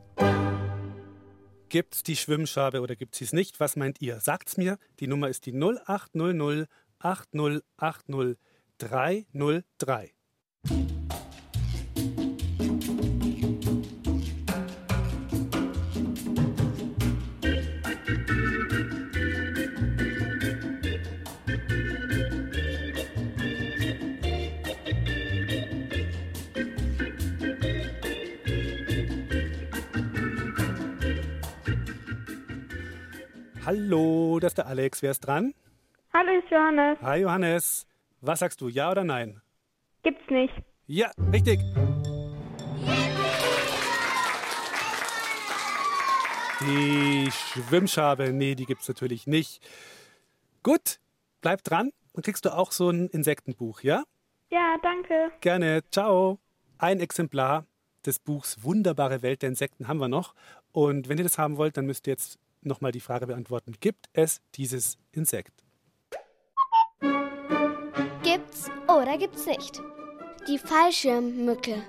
Gibt's 1.70 2.01
die 2.03 2.16
Schwimmschabe 2.16 2.82
oder 2.82 2.95
gibt 2.95 3.16
sie 3.16 3.28
nicht? 3.36 3.60
Was 3.60 3.76
meint 3.76 4.01
ihr? 4.01 4.20
Sagt's 4.22 4.58
mir. 4.58 4.80
Die 4.99 5.08
Nummer 5.08 5.30
ist 5.30 5.45
die 5.45 5.53
0800 5.53 6.68
8080 6.99 8.38
303. 8.80 10.14
Hallo, 33.66 34.39
das 34.39 34.51
ist 34.51 34.57
der 34.59 34.68
Alex. 34.68 35.01
Wer 35.01 35.11
ist 35.11 35.22
dran? 35.22 35.53
Hallo, 36.13 36.32
ist 36.38 36.51
Johannes. 36.51 36.99
Hi 37.01 37.22
Johannes. 37.22 37.88
Was 38.22 38.39
sagst 38.39 38.61
du, 38.61 38.70
ja 38.70 38.91
oder 38.91 39.03
nein? 39.03 39.41
Gibt's 40.06 40.30
nicht. 40.30 40.53
Ja, 40.86 41.10
richtig. 41.34 41.60
Die 46.62 47.28
Schwimmschabe, 47.32 48.32
nee, 48.32 48.53
die 48.53 48.68
gibt's 48.68 48.88
natürlich 48.88 49.26
nicht. 49.26 49.68
Gut, 50.62 50.99
bleib 51.41 51.64
dran 51.64 51.91
und 52.14 52.24
kriegst 52.24 52.45
du 52.45 52.56
auch 52.56 52.72
so 52.72 52.91
ein 52.91 53.08
Insektenbuch, 53.08 53.82
ja? 53.82 54.03
Ja, 54.51 54.78
danke. 54.84 55.32
Gerne. 55.41 55.82
Ciao. 55.89 56.38
Ein 56.78 56.99
Exemplar 56.99 57.66
des 58.06 58.20
Buchs 58.20 58.64
Wunderbare 58.64 59.24
Welt 59.24 59.41
der 59.41 59.49
Insekten 59.49 59.88
haben 59.88 59.97
wir 59.97 60.08
noch. 60.08 60.36
Und 60.72 61.10
wenn 61.10 61.18
ihr 61.18 61.24
das 61.24 61.39
haben 61.39 61.58
wollt, 61.58 61.78
dann 61.78 61.88
müsst 61.88 62.06
ihr 62.06 62.14
jetzt 62.14 62.38
nochmal 62.62 62.91
die 62.91 62.99
Frage 62.99 63.26
beantworten. 63.26 63.74
Gibt 63.80 64.06
es 64.14 64.43
dieses 64.53 64.99
Insekt? 65.14 65.64
Gibt's 68.22 68.70
oder 68.88 69.18
gibt's 69.18 69.47
nicht? 69.47 69.82
Die 70.48 70.60
Fallschirmmücke. 70.60 71.82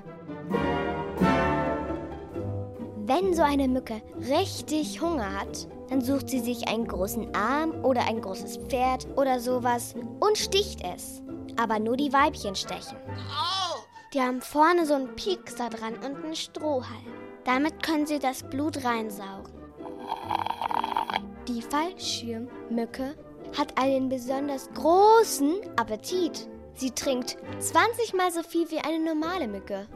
Wenn 3.04 3.34
so 3.34 3.42
eine 3.42 3.68
Mücke 3.68 4.00
richtig 4.30 5.02
Hunger 5.02 5.40
hat, 5.40 5.68
dann 5.90 6.00
sucht 6.00 6.30
sie 6.30 6.40
sich 6.40 6.66
einen 6.66 6.88
großen 6.88 7.34
Arm 7.34 7.84
oder 7.84 8.06
ein 8.08 8.22
großes 8.22 8.56
Pferd 8.68 9.06
oder 9.16 9.40
sowas 9.40 9.94
und 10.20 10.38
sticht 10.38 10.80
es. 10.82 11.22
Aber 11.58 11.78
nur 11.78 11.98
die 11.98 12.14
Weibchen 12.14 12.54
stechen. 12.54 12.96
Die 14.14 14.20
haben 14.22 14.40
vorne 14.40 14.86
so 14.86 14.94
einen 14.94 15.14
Piekser 15.16 15.68
dran 15.68 15.94
und 15.96 16.24
einen 16.24 16.34
Strohhalm. 16.34 17.12
Damit 17.44 17.82
können 17.82 18.06
sie 18.06 18.18
das 18.18 18.42
Blut 18.42 18.82
reinsaugen. 18.82 19.52
Die 21.46 21.60
Fallschirmmücke 21.60 23.16
hat 23.56 23.78
einen 23.78 24.08
besonders 24.08 24.70
großen 24.72 25.56
Appetit. 25.76 26.48
Sie 26.76 26.90
trinkt 26.90 27.38
20 27.58 28.12
mal 28.12 28.30
so 28.30 28.42
viel 28.42 28.70
wie 28.70 28.78
eine 28.78 28.98
normale 28.98 29.48
Mücke. 29.48 29.86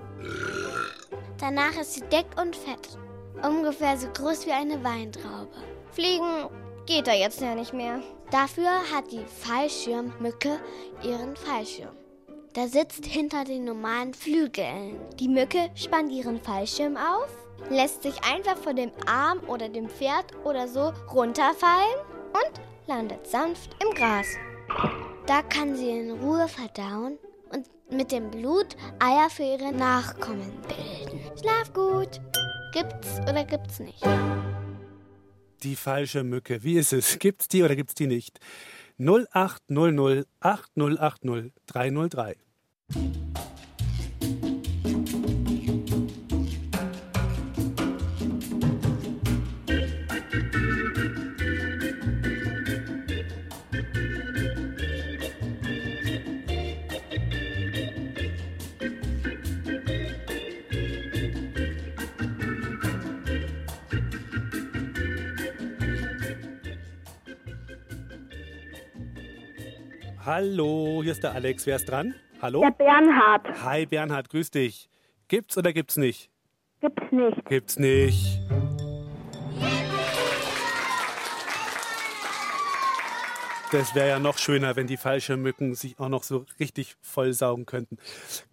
Danach 1.39 1.77
ist 1.79 1.95
sie 1.95 2.03
dick 2.03 2.27
und 2.41 2.57
fett. 2.57 2.99
Ungefähr 3.43 3.97
so 3.99 4.09
groß 4.09 4.47
wie 4.47 4.53
eine 4.53 4.83
Weintraube. 4.83 5.53
Fliegen 5.93 6.49
geht 6.87 7.07
da 7.07 7.13
jetzt 7.13 7.41
ja 7.41 7.55
nicht 7.55 7.75
mehr. 7.75 8.01
Dafür 8.31 8.71
hat 8.93 9.13
die 9.13 9.25
Fallschirmmücke 9.25 10.59
ihren 11.03 11.37
Fallschirm. 11.37 11.95
Der 12.57 12.69
sitzt 12.69 13.05
hinter 13.05 13.45
den 13.45 13.65
normalen 13.65 14.15
Flügeln. 14.15 14.99
Die 15.19 15.29
Mücke 15.29 15.71
spannt 15.75 16.11
ihren 16.11 16.41
Fallschirm 16.41 16.97
auf, 16.97 17.29
lässt 17.69 18.03
sich 18.03 18.15
einfach 18.25 18.57
von 18.57 18.77
dem 18.77 18.91
Arm 19.07 19.41
oder 19.47 19.69
dem 19.69 19.89
Pferd 19.89 20.27
oder 20.45 20.67
so 20.67 20.93
runterfallen 21.13 22.01
und 22.33 22.61
landet 22.89 23.27
sanft 23.27 23.71
im 23.83 23.95
Gras. 23.95 24.27
Da 25.31 25.43
kann 25.43 25.77
sie 25.77 25.91
in 25.91 26.11
Ruhe 26.11 26.49
verdauen 26.49 27.17
und 27.53 27.65
mit 27.93 28.11
dem 28.11 28.33
Blut 28.33 28.77
Eier 28.99 29.31
für 29.31 29.45
ihre 29.45 29.73
Nachkommen 29.73 30.51
bilden. 30.63 31.21
Schlaf 31.41 31.73
gut. 31.73 32.21
Gibt's 32.73 33.21
oder 33.29 33.45
gibt's 33.45 33.79
nicht? 33.79 34.03
Die 35.63 35.77
falsche 35.77 36.25
Mücke. 36.25 36.65
Wie 36.65 36.77
ist 36.77 36.93
es? 36.93 37.21
Gibt's 37.21 37.47
die 37.47 37.63
oder 37.63 37.77
gibt's 37.77 37.95
die 37.95 38.09
nicht? 38.09 38.41
0800 38.99 40.27
8080 40.41 41.53
303. 41.67 42.37
Hallo, 70.43 71.03
hier 71.03 71.13
ist 71.13 71.23
der 71.23 71.33
Alex. 71.33 71.67
Wer 71.67 71.77
ist 71.77 71.87
dran? 71.87 72.15
Hallo? 72.41 72.63
Der 72.63 72.71
Bernhard. 72.71 73.63
Hi 73.63 73.85
Bernhard, 73.85 74.31
grüß 74.31 74.51
dich. 74.51 74.89
Gibt's 75.29 75.59
oder 75.59 75.75
gibt's 75.75 75.99
nicht? 75.99 76.31
Gibt's 76.81 77.13
nicht. 77.13 77.45
Gibt's 77.45 77.79
nicht. 77.79 78.41
Das 83.71 83.95
wäre 83.95 84.09
ja 84.09 84.19
noch 84.19 84.39
schöner, 84.39 84.77
wenn 84.77 84.87
die 84.87 84.97
Fallschirmmücken 84.97 85.75
sich 85.75 86.01
auch 86.01 86.09
noch 86.09 86.23
so 86.23 86.47
richtig 86.59 86.97
vollsaugen 87.03 87.67
könnten. 87.67 87.99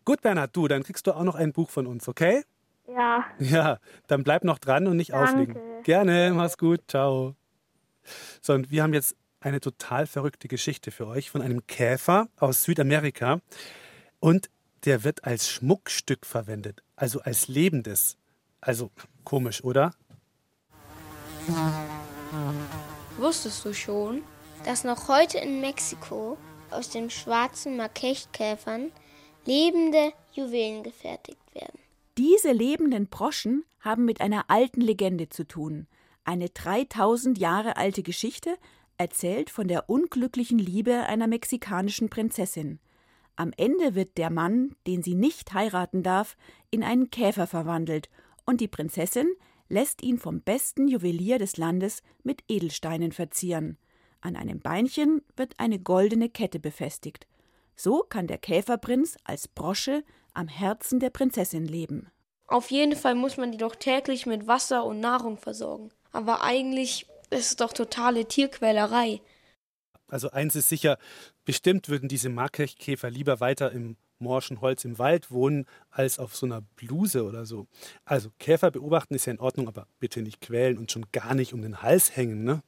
Gut, 0.04 0.22
Bernhard, 0.22 0.54
du, 0.58 0.68
dann 0.68 0.84
kriegst 0.84 1.08
du 1.08 1.14
auch 1.14 1.24
noch 1.24 1.36
ein 1.36 1.54
Buch 1.54 1.70
von 1.70 1.88
uns, 1.88 2.10
okay? 2.10 2.44
Ja. 2.94 3.24
Ja, 3.40 3.78
dann 4.08 4.26
bleib 4.26 4.44
noch 4.44 4.60
dran 4.60 4.88
und 4.88 4.98
nicht 4.98 5.14
Danke. 5.14 5.32
auflegen. 5.32 5.56
Gerne, 5.84 6.34
mach's 6.36 6.58
gut, 6.58 6.82
ciao. 6.90 7.38
So, 8.42 8.56
und 8.56 8.72
wir 8.72 8.84
haben 8.84 8.94
jetzt 8.94 9.16
eine 9.40 9.60
total 9.60 10.08
verrückte 10.08 10.48
Geschichte 10.48 10.92
für 10.92 11.08
euch 11.08 11.30
von 11.30 11.42
einem 11.42 11.66
Käfer 11.68 12.28
aus 12.38 12.64
Südamerika. 12.64 13.42
Und 14.20 14.50
der 14.86 15.04
wird 15.04 15.24
als 15.24 15.50
Schmuckstück 15.50 16.26
verwendet, 16.26 16.84
also 16.96 17.22
als 17.22 17.48
lebendes. 17.48 18.18
Also 18.62 18.92
komisch, 19.24 19.64
oder? 19.64 19.94
Wusstest 23.18 23.64
du 23.66 23.74
schon, 23.74 24.24
dass 24.66 24.84
noch 24.84 25.08
heute 25.08 25.38
in 25.38 25.62
Mexiko 25.62 26.38
aus 26.72 26.90
den 26.90 27.10
schwarzen 27.10 27.78
Makechkäfern 27.78 28.92
lebende 29.46 30.14
Juwelen 30.34 30.84
gefertigt 30.84 31.42
werden? 31.54 31.80
Diese 32.18 32.52
lebenden 32.52 33.08
Broschen 33.08 33.64
haben 33.80 34.06
mit 34.06 34.22
einer 34.22 34.50
alten 34.50 34.82
Legende 34.82 35.30
zu 35.30 35.48
tun. 35.48 35.88
Eine 36.24 36.50
3000 36.50 37.38
Jahre 37.38 37.78
alte 37.78 38.04
Geschichte, 38.04 38.58
erzählt 38.98 39.50
von 39.50 39.68
der 39.68 39.90
unglücklichen 39.90 40.60
Liebe 40.60 41.04
einer 41.08 41.28
mexikanischen 41.28 42.10
Prinzessin. 42.10 42.80
Am 43.36 43.52
Ende 43.56 43.94
wird 43.94 44.18
der 44.18 44.32
Mann, 44.32 44.76
den 44.88 45.04
sie 45.04 45.14
nicht 45.14 45.54
heiraten 45.54 46.02
darf, 46.02 46.36
in 46.72 46.84
einen 46.84 47.12
Käfer 47.12 47.48
verwandelt 47.48 48.10
und 48.46 48.62
die 48.62 48.68
Prinzessin 48.68 49.28
lässt 49.70 50.02
ihn 50.02 50.18
vom 50.18 50.42
besten 50.42 50.88
Juwelier 50.88 51.38
des 51.38 51.58
Landes 51.58 52.02
mit 52.24 52.44
Edelsteinen 52.48 53.12
verzieren. 53.12 53.78
An 54.22 54.36
einem 54.36 54.60
Beinchen 54.60 55.22
wird 55.36 55.60
eine 55.60 55.80
goldene 55.80 56.30
Kette 56.30 56.60
befestigt. 56.60 57.28
So 57.76 58.04
kann 58.10 58.28
der 58.28 58.40
Käferprinz 58.40 59.18
als 59.24 59.48
Brosche 59.48 60.04
am 60.34 60.48
Herzen 60.48 61.00
der 61.00 61.12
Prinzessin 61.12 61.66
leben. 61.66 62.10
Auf 62.48 62.72
jeden 62.72 62.96
Fall 62.96 63.14
muss 63.14 63.38
man 63.38 63.52
die 63.52 63.58
doch 63.58 63.76
täglich 63.76 64.26
mit 64.26 64.48
Wasser 64.48 64.86
und 64.86 65.00
Nahrung 65.00 65.38
versorgen. 65.38 65.90
Aber 66.12 66.42
eigentlich 66.42 67.06
ist 67.30 67.48
es 67.48 67.56
doch 67.56 67.74
totale 67.74 68.28
Tierquälerei. 68.28 69.22
Also 70.08 70.32
eins 70.32 70.56
ist 70.56 70.70
sicher, 70.70 70.98
bestimmt 71.44 71.90
würden 71.90 72.08
diese 72.08 72.30
Markkäfer 72.30 73.10
lieber 73.10 73.40
weiter 73.40 73.72
im 73.72 73.98
morschen 74.20 74.62
Holz 74.62 74.86
im 74.86 74.98
Wald 74.98 75.32
wohnen, 75.32 75.66
als 75.90 76.18
auf 76.20 76.36
so 76.36 76.46
einer 76.46 76.62
Bluse 76.62 77.24
oder 77.24 77.46
so. 77.46 77.68
Also 78.06 78.32
Käfer 78.40 78.72
beobachten 78.72 79.16
ist 79.16 79.26
ja 79.26 79.34
in 79.34 79.40
Ordnung, 79.40 79.68
aber 79.68 79.88
bitte 80.00 80.22
nicht 80.22 80.42
quälen 80.42 80.78
und 80.78 80.92
schon 80.92 81.06
gar 81.12 81.36
nicht 81.36 81.54
um 81.54 81.62
den 81.62 81.82
Hals 81.82 82.16
hängen, 82.16 82.44
ne? 82.44 82.64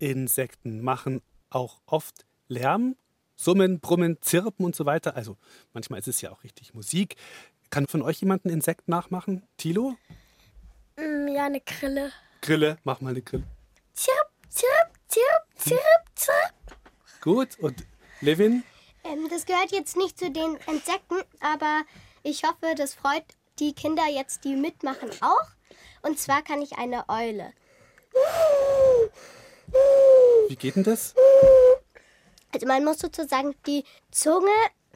Insekten 0.00 0.80
machen 0.80 1.22
auch 1.50 1.80
oft 1.86 2.26
Lärm, 2.48 2.96
Summen, 3.36 3.80
Brummen, 3.80 4.20
Zirpen 4.20 4.66
und 4.66 4.74
so 4.74 4.86
weiter. 4.86 5.16
Also 5.16 5.36
manchmal 5.72 6.00
ist 6.00 6.08
es 6.08 6.20
ja 6.20 6.30
auch 6.30 6.42
richtig 6.42 6.74
Musik. 6.74 7.16
Kann 7.70 7.86
von 7.86 8.02
euch 8.02 8.20
jemand 8.20 8.44
ein 8.44 8.50
Insekt 8.50 8.88
nachmachen? 8.88 9.46
Tilo? 9.56 9.96
Mm, 10.96 11.28
ja, 11.28 11.46
eine 11.46 11.60
Grille. 11.60 12.12
Grille, 12.40 12.78
mach 12.84 13.00
mal 13.00 13.10
eine 13.10 13.22
Grille. 13.22 13.44
Zirp, 13.92 14.30
zirp, 14.48 14.90
zirp, 15.08 15.24
zirp, 15.56 15.80
zirp. 16.14 16.78
Gut, 17.20 17.58
und 17.58 17.84
Levin? 18.20 18.64
Ähm, 19.04 19.28
das 19.30 19.46
gehört 19.46 19.72
jetzt 19.72 19.96
nicht 19.96 20.18
zu 20.18 20.30
den 20.30 20.56
Insekten, 20.66 21.22
aber 21.40 21.82
ich 22.22 22.44
hoffe, 22.44 22.74
das 22.76 22.94
freut 22.94 23.24
die 23.58 23.72
Kinder 23.74 24.06
jetzt, 24.06 24.44
die 24.44 24.56
mitmachen, 24.56 25.10
auch. 25.20 25.48
Und 26.02 26.18
zwar 26.18 26.42
kann 26.42 26.62
ich 26.62 26.78
eine 26.78 27.08
Eule. 27.08 27.52
Wie 30.48 30.56
geht 30.56 30.76
denn 30.76 30.84
das? 30.84 31.14
Also 32.52 32.66
man 32.66 32.84
muss 32.84 32.98
sozusagen 32.98 33.54
die 33.66 33.84
Zunge 34.10 34.50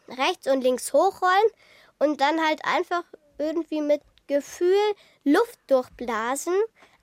rechts 0.08 0.46
und 0.48 0.62
links 0.62 0.92
hochrollen 0.92 1.50
und 1.98 2.20
dann 2.20 2.40
halt 2.44 2.60
einfach 2.64 3.04
irgendwie 3.38 3.80
mit 3.80 4.02
Gefühl 4.26 4.76
Luft 5.24 5.58
durchblasen, 5.68 6.54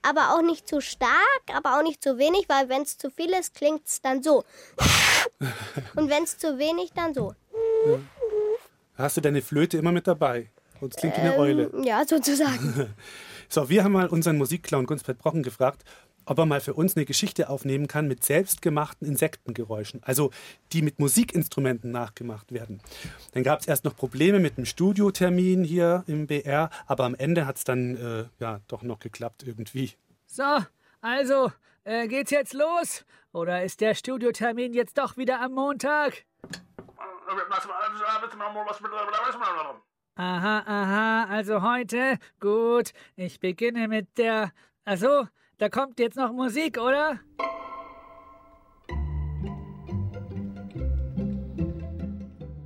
aber 0.02 0.36
auch 0.36 0.42
nicht 0.42 0.68
zu 0.68 0.82
stark, 0.82 1.12
aber 1.54 1.78
auch 1.78 1.84
nicht 1.84 2.04
zu 2.04 2.18
wenig, 2.18 2.50
weil 2.50 2.68
wenn 2.70 2.82
es 2.82 2.98
zu 2.98 3.10
viel 3.10 3.32
ist, 3.32 3.54
klingt 3.54 3.88
es 3.88 4.02
dann 4.02 4.24
so. 4.24 4.44
Und 5.96 6.10
wenn 6.10 6.24
es 6.24 6.38
zu 6.38 6.58
wenig, 6.58 6.92
dann 6.94 7.14
so. 7.14 7.34
Ja. 7.86 8.00
Hast 8.96 9.18
du 9.18 9.22
deine 9.22 9.42
Flöte 9.42 9.78
immer 9.78 9.92
mit 9.92 10.08
dabei? 10.08 10.50
Und 10.80 10.94
es 10.94 11.00
klingt 11.00 11.16
wie 11.18 11.22
eine 11.22 11.36
Ähm, 11.36 11.40
Eule. 11.40 11.72
Ja, 11.84 12.06
sozusagen. 12.06 12.94
So, 13.54 13.68
wir 13.68 13.84
haben 13.84 13.92
mal 13.92 14.08
unseren 14.08 14.38
Musikclown 14.38 14.86
Gunspert 14.86 15.18
Brocken 15.18 15.44
gefragt, 15.44 15.84
ob 16.26 16.38
er 16.38 16.46
mal 16.46 16.62
für 16.62 16.74
uns 16.74 16.96
eine 16.96 17.06
Geschichte 17.06 17.50
aufnehmen 17.50 17.88
kann 17.88 18.08
mit 18.08 18.24
selbstgemachten 18.24 19.08
Insektengeräuschen, 19.08 20.02
also 20.04 20.32
die 20.72 20.82
mit 20.82 21.00
Musikinstrumenten 21.00 21.92
nachgemacht 21.92 22.52
werden. 22.52 22.82
Dann 23.34 23.44
gab 23.44 23.62
es 23.62 23.68
erst 23.68 23.86
noch 23.86 23.96
Probleme 23.96 24.40
mit 24.40 24.58
dem 24.58 24.66
Studiotermin 24.66 25.64
hier 25.64 26.04
im 26.08 26.28
BR, 26.28 26.70
aber 26.88 27.06
am 27.06 27.16
Ende 27.16 27.46
hat 27.46 27.58
es 27.58 27.64
dann 27.64 27.96
äh, 27.98 28.26
ja 28.40 28.60
doch 28.68 28.84
noch 28.84 29.00
geklappt 29.00 29.44
irgendwie. 29.46 29.94
So, 30.26 30.60
also, 31.02 31.52
äh, 31.84 32.08
geht's 32.08 32.32
jetzt 32.32 32.54
los? 32.54 33.06
Oder 33.34 33.64
ist 33.64 33.82
der 33.82 33.96
Studiotermin 33.96 34.74
jetzt 34.74 34.98
doch 34.98 35.18
wieder 35.18 35.42
am 35.42 35.54
Montag? 35.54 36.26
Aha, 40.16 40.60
aha, 40.66 41.26
also 41.26 41.62
heute? 41.62 42.20
Gut, 42.40 42.92
ich 43.16 43.40
beginne 43.40 43.88
mit 43.88 44.18
der. 44.18 44.52
Also, 44.84 45.28
da 45.62 45.70
kommt 45.70 46.00
jetzt 46.00 46.18
noch 46.18 46.34
Musik, 46.34 46.80
oder? 46.80 47.20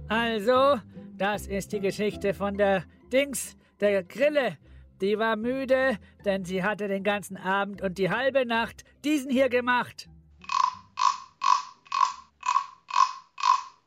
Also, 0.07 0.79
das 1.17 1.45
ist 1.45 1.73
die 1.73 1.81
Geschichte 1.81 2.33
von 2.33 2.57
der 2.57 2.85
Dings, 3.11 3.57
der 3.81 4.01
Grille. 4.01 4.57
Die 5.01 5.19
war 5.19 5.35
müde, 5.35 5.97
denn 6.23 6.45
sie 6.45 6.63
hatte 6.63 6.87
den 6.87 7.03
ganzen 7.03 7.35
Abend 7.35 7.81
und 7.81 7.97
die 7.97 8.09
halbe 8.09 8.45
Nacht 8.45 8.85
diesen 9.03 9.29
hier 9.29 9.49
gemacht. 9.49 10.07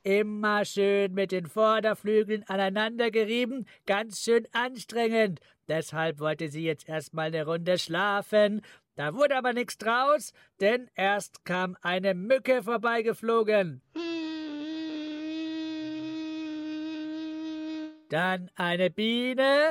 Immer 0.02 0.66
schön 0.66 1.14
mit 1.14 1.32
den 1.32 1.46
Vorderflügeln 1.46 2.44
aneinander 2.46 3.10
gerieben, 3.10 3.64
ganz 3.86 4.20
schön 4.20 4.46
anstrengend. 4.52 5.40
Deshalb 5.66 6.20
wollte 6.20 6.48
sie 6.48 6.62
jetzt 6.62 6.88
erstmal 6.88 7.28
eine 7.28 7.46
Runde 7.46 7.78
schlafen. 7.78 8.62
Da 8.98 9.14
wurde 9.14 9.36
aber 9.36 9.52
nichts 9.52 9.78
draus, 9.78 10.32
denn 10.58 10.90
erst 10.96 11.44
kam 11.44 11.76
eine 11.82 12.14
Mücke 12.14 12.64
vorbeigeflogen. 12.64 13.80
Dann 18.10 18.50
eine 18.56 18.90
Biene. 18.90 19.70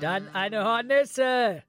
Dann 0.00 0.34
eine 0.34 0.64
Hornisse. 0.64 1.62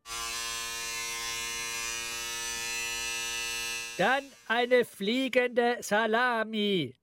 Dann 3.98 4.24
eine 4.48 4.86
fliegende 4.86 5.80
Salami. 5.82 6.96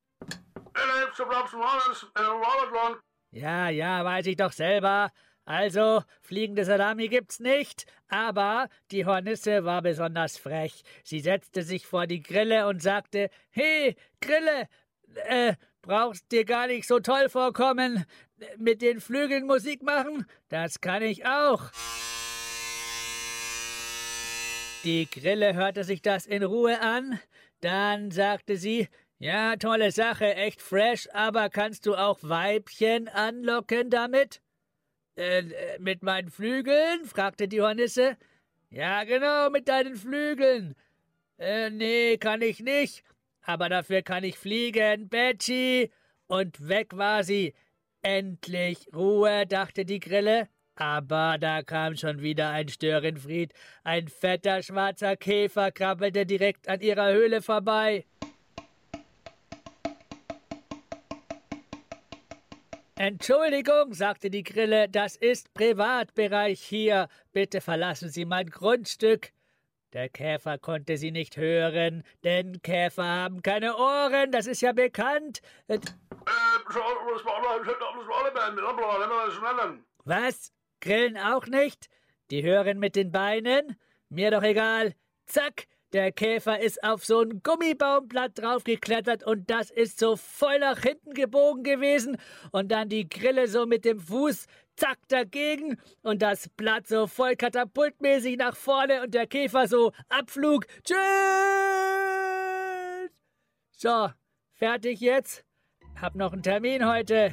Ja, 3.33 3.69
ja, 3.69 4.03
weiß 4.03 4.25
ich 4.25 4.37
doch 4.37 4.53
selber. 4.53 5.13
Also, 5.47 6.03
fliegende 6.23 6.65
Salami 6.65 7.07
gibt's 7.07 7.39
nicht, 7.39 7.87
aber 8.09 8.69
die 8.91 9.07
Hornisse 9.07 9.65
war 9.65 9.81
besonders 9.81 10.37
frech. 10.37 10.83
Sie 11.05 11.21
setzte 11.21 11.63
sich 11.63 11.87
vor 11.87 12.09
die 12.09 12.21
Grille 12.21 12.67
und 12.67 12.83
sagte: 12.83 13.31
Hey, 13.51 13.95
Grille, 14.21 14.69
äh, 15.29 15.55
brauchst 15.83 16.33
dir 16.33 16.45
gar 16.45 16.67
nicht 16.67 16.89
so 16.89 16.99
toll 16.99 17.29
vorkommen. 17.29 18.05
Mit 18.59 18.83
den 18.83 19.01
Flügeln 19.01 19.47
Musik 19.47 19.85
machen? 19.85 20.27
Das 20.49 20.81
kann 20.81 21.03
ich 21.03 21.25
auch. 21.25 21.71
Die 24.83 25.09
Grille 25.09 25.55
hörte 25.55 25.85
sich 25.85 26.03
das 26.03 26.27
in 26.27 26.43
Ruhe 26.43 26.81
an. 26.81 27.21
Dann 27.61 28.11
sagte 28.11 28.57
sie: 28.57 28.89
Ja, 29.19 29.55
tolle 29.55 29.93
Sache, 29.93 30.35
echt 30.35 30.61
fresh, 30.61 31.09
aber 31.13 31.51
kannst 31.51 31.87
du 31.87 31.95
auch 31.95 32.19
Weibchen 32.23 33.07
anlocken 33.07 33.91
damit? 33.91 34.41
Äh, 35.17 35.39
äh, 35.39 35.79
mit 35.79 36.03
meinen 36.03 36.31
Flügeln? 36.31 37.05
fragte 37.05 37.49
die 37.49 37.61
Hornisse. 37.61 38.17
Ja, 38.71 39.05
genau, 39.05 39.51
mit 39.51 39.69
deinen 39.69 39.97
Flügeln. 39.97 40.75
Äh, 41.39 41.71
nee, 41.71 42.19
kann 42.19 42.43
ich 42.43 42.61
nicht. 42.61 43.03
Aber 43.43 43.69
dafür 43.69 44.03
kann 44.03 44.25
ich 44.25 44.37
fliegen, 44.37 45.09
Betty. 45.09 45.91
Und 46.27 46.69
weg 46.69 46.97
war 46.97 47.25
sie. 47.25 47.55
Endlich 48.03 48.89
Ruhe, 48.95 49.47
dachte 49.47 49.85
die 49.85 50.01
Grille. 50.01 50.49
Aber 50.75 51.39
da 51.41 51.63
kam 51.63 51.97
schon 51.97 52.21
wieder 52.21 52.51
ein 52.51 52.69
Störenfried. 52.69 53.53
Ein 53.85 54.09
fetter 54.09 54.63
schwarzer 54.63 55.17
Käfer 55.17 55.73
krabbelte 55.73 56.27
direkt 56.27 56.69
an 56.69 56.81
ihrer 56.81 57.13
Höhle 57.13 57.41
vorbei. 57.41 58.05
Entschuldigung, 62.99 63.93
sagte 63.93 64.31
die 64.31 64.43
Grille, 64.43 64.89
das 64.89 65.17
ist 65.17 65.53
Privatbereich 65.53 66.63
hier. 66.63 67.09
Bitte 67.33 67.61
verlassen 67.61 68.09
Sie 68.09 68.25
mein 68.25 68.49
Grundstück. 68.49 69.33
Der 69.93 70.09
Käfer 70.09 70.57
konnte 70.57 70.97
sie 70.97 71.11
nicht 71.11 71.37
hören, 71.37 72.03
denn 72.25 72.61
Käfer 72.63 73.05
haben 73.05 73.43
keine 73.43 73.77
Ohren, 73.77 74.33
das 74.33 74.47
ist 74.47 74.63
ja 74.63 74.73
bekannt. 74.73 75.43
Äh, 75.69 75.79
Was? 80.05 80.53
Grillen 80.81 81.19
auch 81.19 81.47
nicht? 81.47 81.89
Die 82.31 82.43
hören 82.43 82.79
mit 82.79 82.97
den 82.97 83.13
Beinen? 83.13 83.77
Mir 84.09 84.31
doch 84.31 84.43
egal. 84.43 84.95
Zack, 85.27 85.67
der 85.93 86.13
Käfer 86.13 86.61
ist 86.61 86.83
auf 86.83 87.05
so 87.05 87.21
ein 87.21 87.43
Gummibaumblatt 87.43 88.39
draufgeklettert 88.39 89.25
und 89.25 89.51
das 89.51 89.71
ist 89.71 89.99
so 89.99 90.17
voll 90.17 90.59
nach 90.59 90.81
hinten 90.81 91.15
gebogen 91.15 91.63
gewesen 91.63 92.19
und 92.51 92.71
dann 92.71 92.89
die 92.89 93.09
Grille 93.09 93.49
so 93.49 93.67
mit 93.67 93.85
dem 93.85 94.01
Fuß 94.01 94.47
zack 94.77 94.99
dagegen 95.09 95.81
und 96.03 96.23
das 96.23 96.49
Blatt 96.51 96.87
so 96.87 97.07
voll 97.07 97.37
katapultmäßig 97.37 98.37
nach 98.37 98.57
vorne 98.57 99.03
und 99.03 99.15
der 99.15 99.27
Käfer 99.27 99.69
so 99.69 99.93
Abflug. 100.09 100.67
Tschüss! 100.85 100.97
So, 103.71 104.11
fertig 104.53 105.01
jetzt? 105.01 105.45
Hab 106.01 106.15
noch 106.15 106.33
einen 106.33 106.43
Termin 106.43 106.87
heute. 106.87 107.33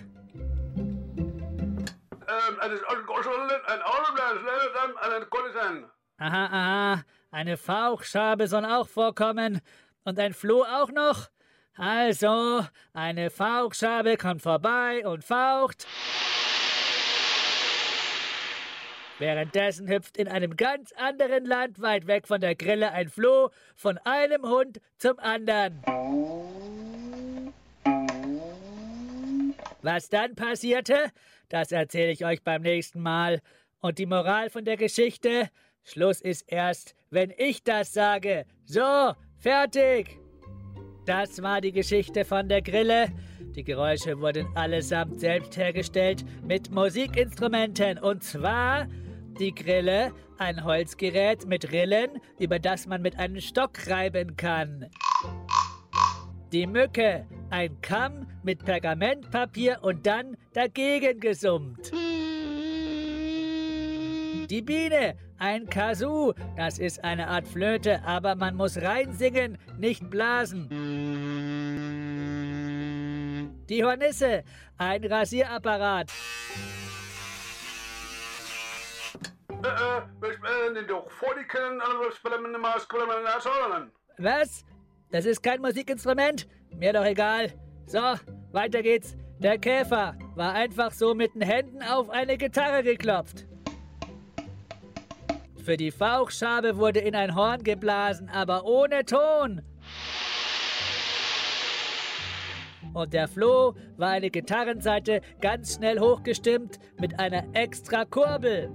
Aha, 6.18 6.46
aha. 6.46 7.04
Eine 7.34 7.58
Fauchschabe 7.58 8.48
soll 8.48 8.64
auch 8.64 8.88
vorkommen. 8.88 9.60
Und 10.04 10.20
ein 10.20 10.36
Floh 10.36 10.66
auch 10.66 10.92
noch? 10.92 11.32
Also, 11.76 12.64
eine 12.94 13.32
Fauchschabe 13.32 14.18
kommt 14.18 14.44
vorbei 14.44 15.04
und 15.08 15.24
faucht. 15.24 15.88
Währenddessen 19.18 19.90
hüpft 19.90 20.16
in 20.18 20.28
einem 20.28 20.56
ganz 20.56 20.92
anderen 20.92 21.46
Land 21.46 21.82
weit 21.82 22.06
weg 22.06 22.28
von 22.28 22.40
der 22.40 22.54
Grille 22.54 22.92
ein 22.92 23.10
Floh 23.10 23.50
von 23.76 23.98
einem 24.04 24.44
Hund 24.44 24.80
zum 25.00 25.18
anderen. 25.18 25.82
Was 29.82 30.10
dann 30.10 30.36
passierte, 30.36 31.12
das 31.50 31.72
erzähle 31.72 32.12
ich 32.12 32.26
euch 32.26 32.44
beim 32.44 32.62
nächsten 32.62 33.02
Mal. 33.02 33.42
Und 33.80 33.98
die 33.98 34.06
Moral 34.06 34.52
von 34.52 34.66
der 34.66 34.78
Geschichte, 34.78 35.50
Schluss 35.84 36.22
ist 36.22 36.46
erst, 36.48 36.96
wenn 37.10 37.34
ich 37.38 37.64
das 37.64 37.94
sage. 37.94 38.46
So, 38.66 39.14
fertig! 39.38 40.20
Das 41.06 41.42
war 41.42 41.60
die 41.60 41.74
Geschichte 41.74 42.24
von 42.24 42.48
der 42.48 42.62
Grille. 42.62 43.08
Die 43.56 43.64
Geräusche 43.64 44.20
wurden 44.20 44.48
allesamt 44.56 45.20
selbst 45.20 45.58
hergestellt 45.58 46.24
mit 46.42 46.72
Musikinstrumenten. 46.72 48.00
Und 48.00 48.24
zwar 48.24 48.88
die 49.38 49.54
Grille, 49.54 50.14
ein 50.38 50.64
Holzgerät 50.64 51.46
mit 51.46 51.72
Rillen, 51.72 52.22
über 52.40 52.58
das 52.60 52.88
man 52.88 53.02
mit 53.02 53.20
einem 53.20 53.42
Stock 53.42 53.88
reiben 53.88 54.38
kann. 54.38 54.90
Die 56.54 56.66
Mücke, 56.66 57.28
ein 57.50 57.82
Kamm 57.82 58.28
mit 58.44 58.64
Pergamentpapier 58.64 59.80
und 59.82 60.06
dann 60.06 60.38
dagegen 60.54 61.20
gesummt. 61.20 61.92
Die 64.50 64.62
Biene, 64.62 65.16
ein 65.44 65.70
Kazoo, 65.70 66.34
das 66.56 66.80
ist 66.80 67.04
eine 67.04 67.28
Art 67.28 67.46
Flöte, 67.46 68.02
aber 68.06 68.34
man 68.36 68.56
muss 68.56 68.78
reinsingen, 68.78 69.58
nicht 69.78 70.10
blasen. 70.10 70.70
Die 73.68 73.84
Hornisse, 73.84 74.46
ein 74.78 75.04
Rasierapparat. 75.04 76.10
Was? 84.18 84.64
Das 85.12 85.26
ist 85.26 85.44
kein 85.44 85.60
Musikinstrument? 85.60 86.48
Mir 86.78 86.94
doch 86.94 87.04
egal. 87.06 87.52
So, 87.86 88.00
weiter 88.54 88.82
geht's. 88.82 89.18
Der 89.40 89.58
Käfer 89.58 90.16
war 90.36 90.54
einfach 90.54 90.92
so 90.94 91.14
mit 91.14 91.36
den 91.36 91.42
Händen 91.42 91.84
auf 91.84 92.10
eine 92.10 92.38
Gitarre 92.38 92.82
geklopft. 92.82 93.46
Für 95.64 95.78
die 95.78 95.92
Fauchschabe 95.92 96.76
wurde 96.76 97.00
in 97.00 97.16
ein 97.16 97.36
Horn 97.36 97.64
geblasen, 97.64 98.30
aber 98.30 98.66
ohne 98.66 99.06
Ton. 99.06 99.62
Und 102.94 103.14
der 103.14 103.30
Floh 103.30 103.74
war 103.96 104.10
eine 104.10 104.30
Gitarrenseite 104.30 105.22
ganz 105.40 105.76
schnell 105.76 106.00
hochgestimmt 106.00 106.80
mit 107.00 107.18
einer 107.18 107.46
extra 107.54 108.04
Kurbel. 108.04 108.70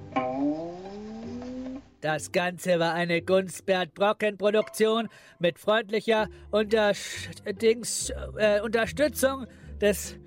Das 2.01 2.33
Ganze 2.33 2.79
war 2.79 2.95
eine 2.95 3.21
Gunstbert-Brocken-Produktion 3.21 5.09
mit 5.39 5.59
freundlicher 5.59 6.29
Untersch 6.51 7.29
Dings, 7.61 8.11
äh, 8.39 8.61
Unterstützung 8.63 9.47
des 9.79 10.19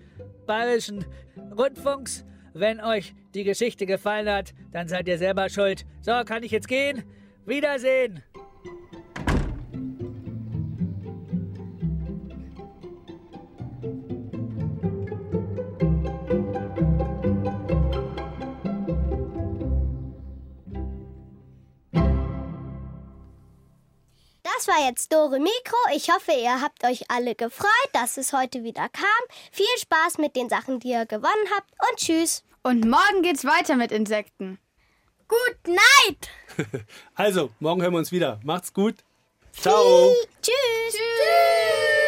Bayerischen 0.46 1.06
Rundfunks. 1.58 2.24
Wenn 2.54 2.82
euch 2.82 3.14
die 3.34 3.44
Geschichte 3.44 3.86
gefallen 3.86 4.30
hat, 4.30 4.54
dann 4.72 4.88
seid 4.88 5.08
ihr 5.08 5.18
selber 5.18 5.50
schuld. 5.50 5.86
So, 6.02 6.12
kann 6.26 6.44
ich 6.44 6.52
jetzt 6.52 6.68
gehen? 6.68 7.04
Wiedersehen! 7.46 8.24
War 24.82 24.90
jetzt 24.90 25.14
Dore 25.14 25.40
Mikro. 25.40 25.78
Ich 25.96 26.10
hoffe, 26.10 26.32
ihr 26.32 26.62
habt 26.62 26.84
euch 26.84 27.10
alle 27.10 27.36
gefreut, 27.36 27.70
dass 27.94 28.18
es 28.18 28.34
heute 28.34 28.64
wieder 28.64 28.90
kam. 28.90 29.06
Viel 29.52 29.66
Spaß 29.80 30.18
mit 30.18 30.36
den 30.36 30.50
Sachen, 30.50 30.80
die 30.80 30.90
ihr 30.90 31.06
gewonnen 31.06 31.48
habt 31.56 31.70
und 31.90 31.98
tschüss. 31.98 32.44
Und 32.64 32.86
morgen 32.88 33.22
geht's 33.22 33.46
weiter 33.46 33.76
mit 33.76 33.92
Insekten. 33.92 34.60
Good 35.28 35.68
night. 35.68 36.30
Also, 37.16 37.52
morgen 37.60 37.82
hören 37.82 37.94
wir 37.94 38.00
uns 38.00 38.12
wieder. 38.12 38.40
Macht's 38.44 38.74
gut. 38.74 38.96
Ciao. 39.54 40.14
Tschüss. 40.42 40.92
Tschüss. 40.92 42.01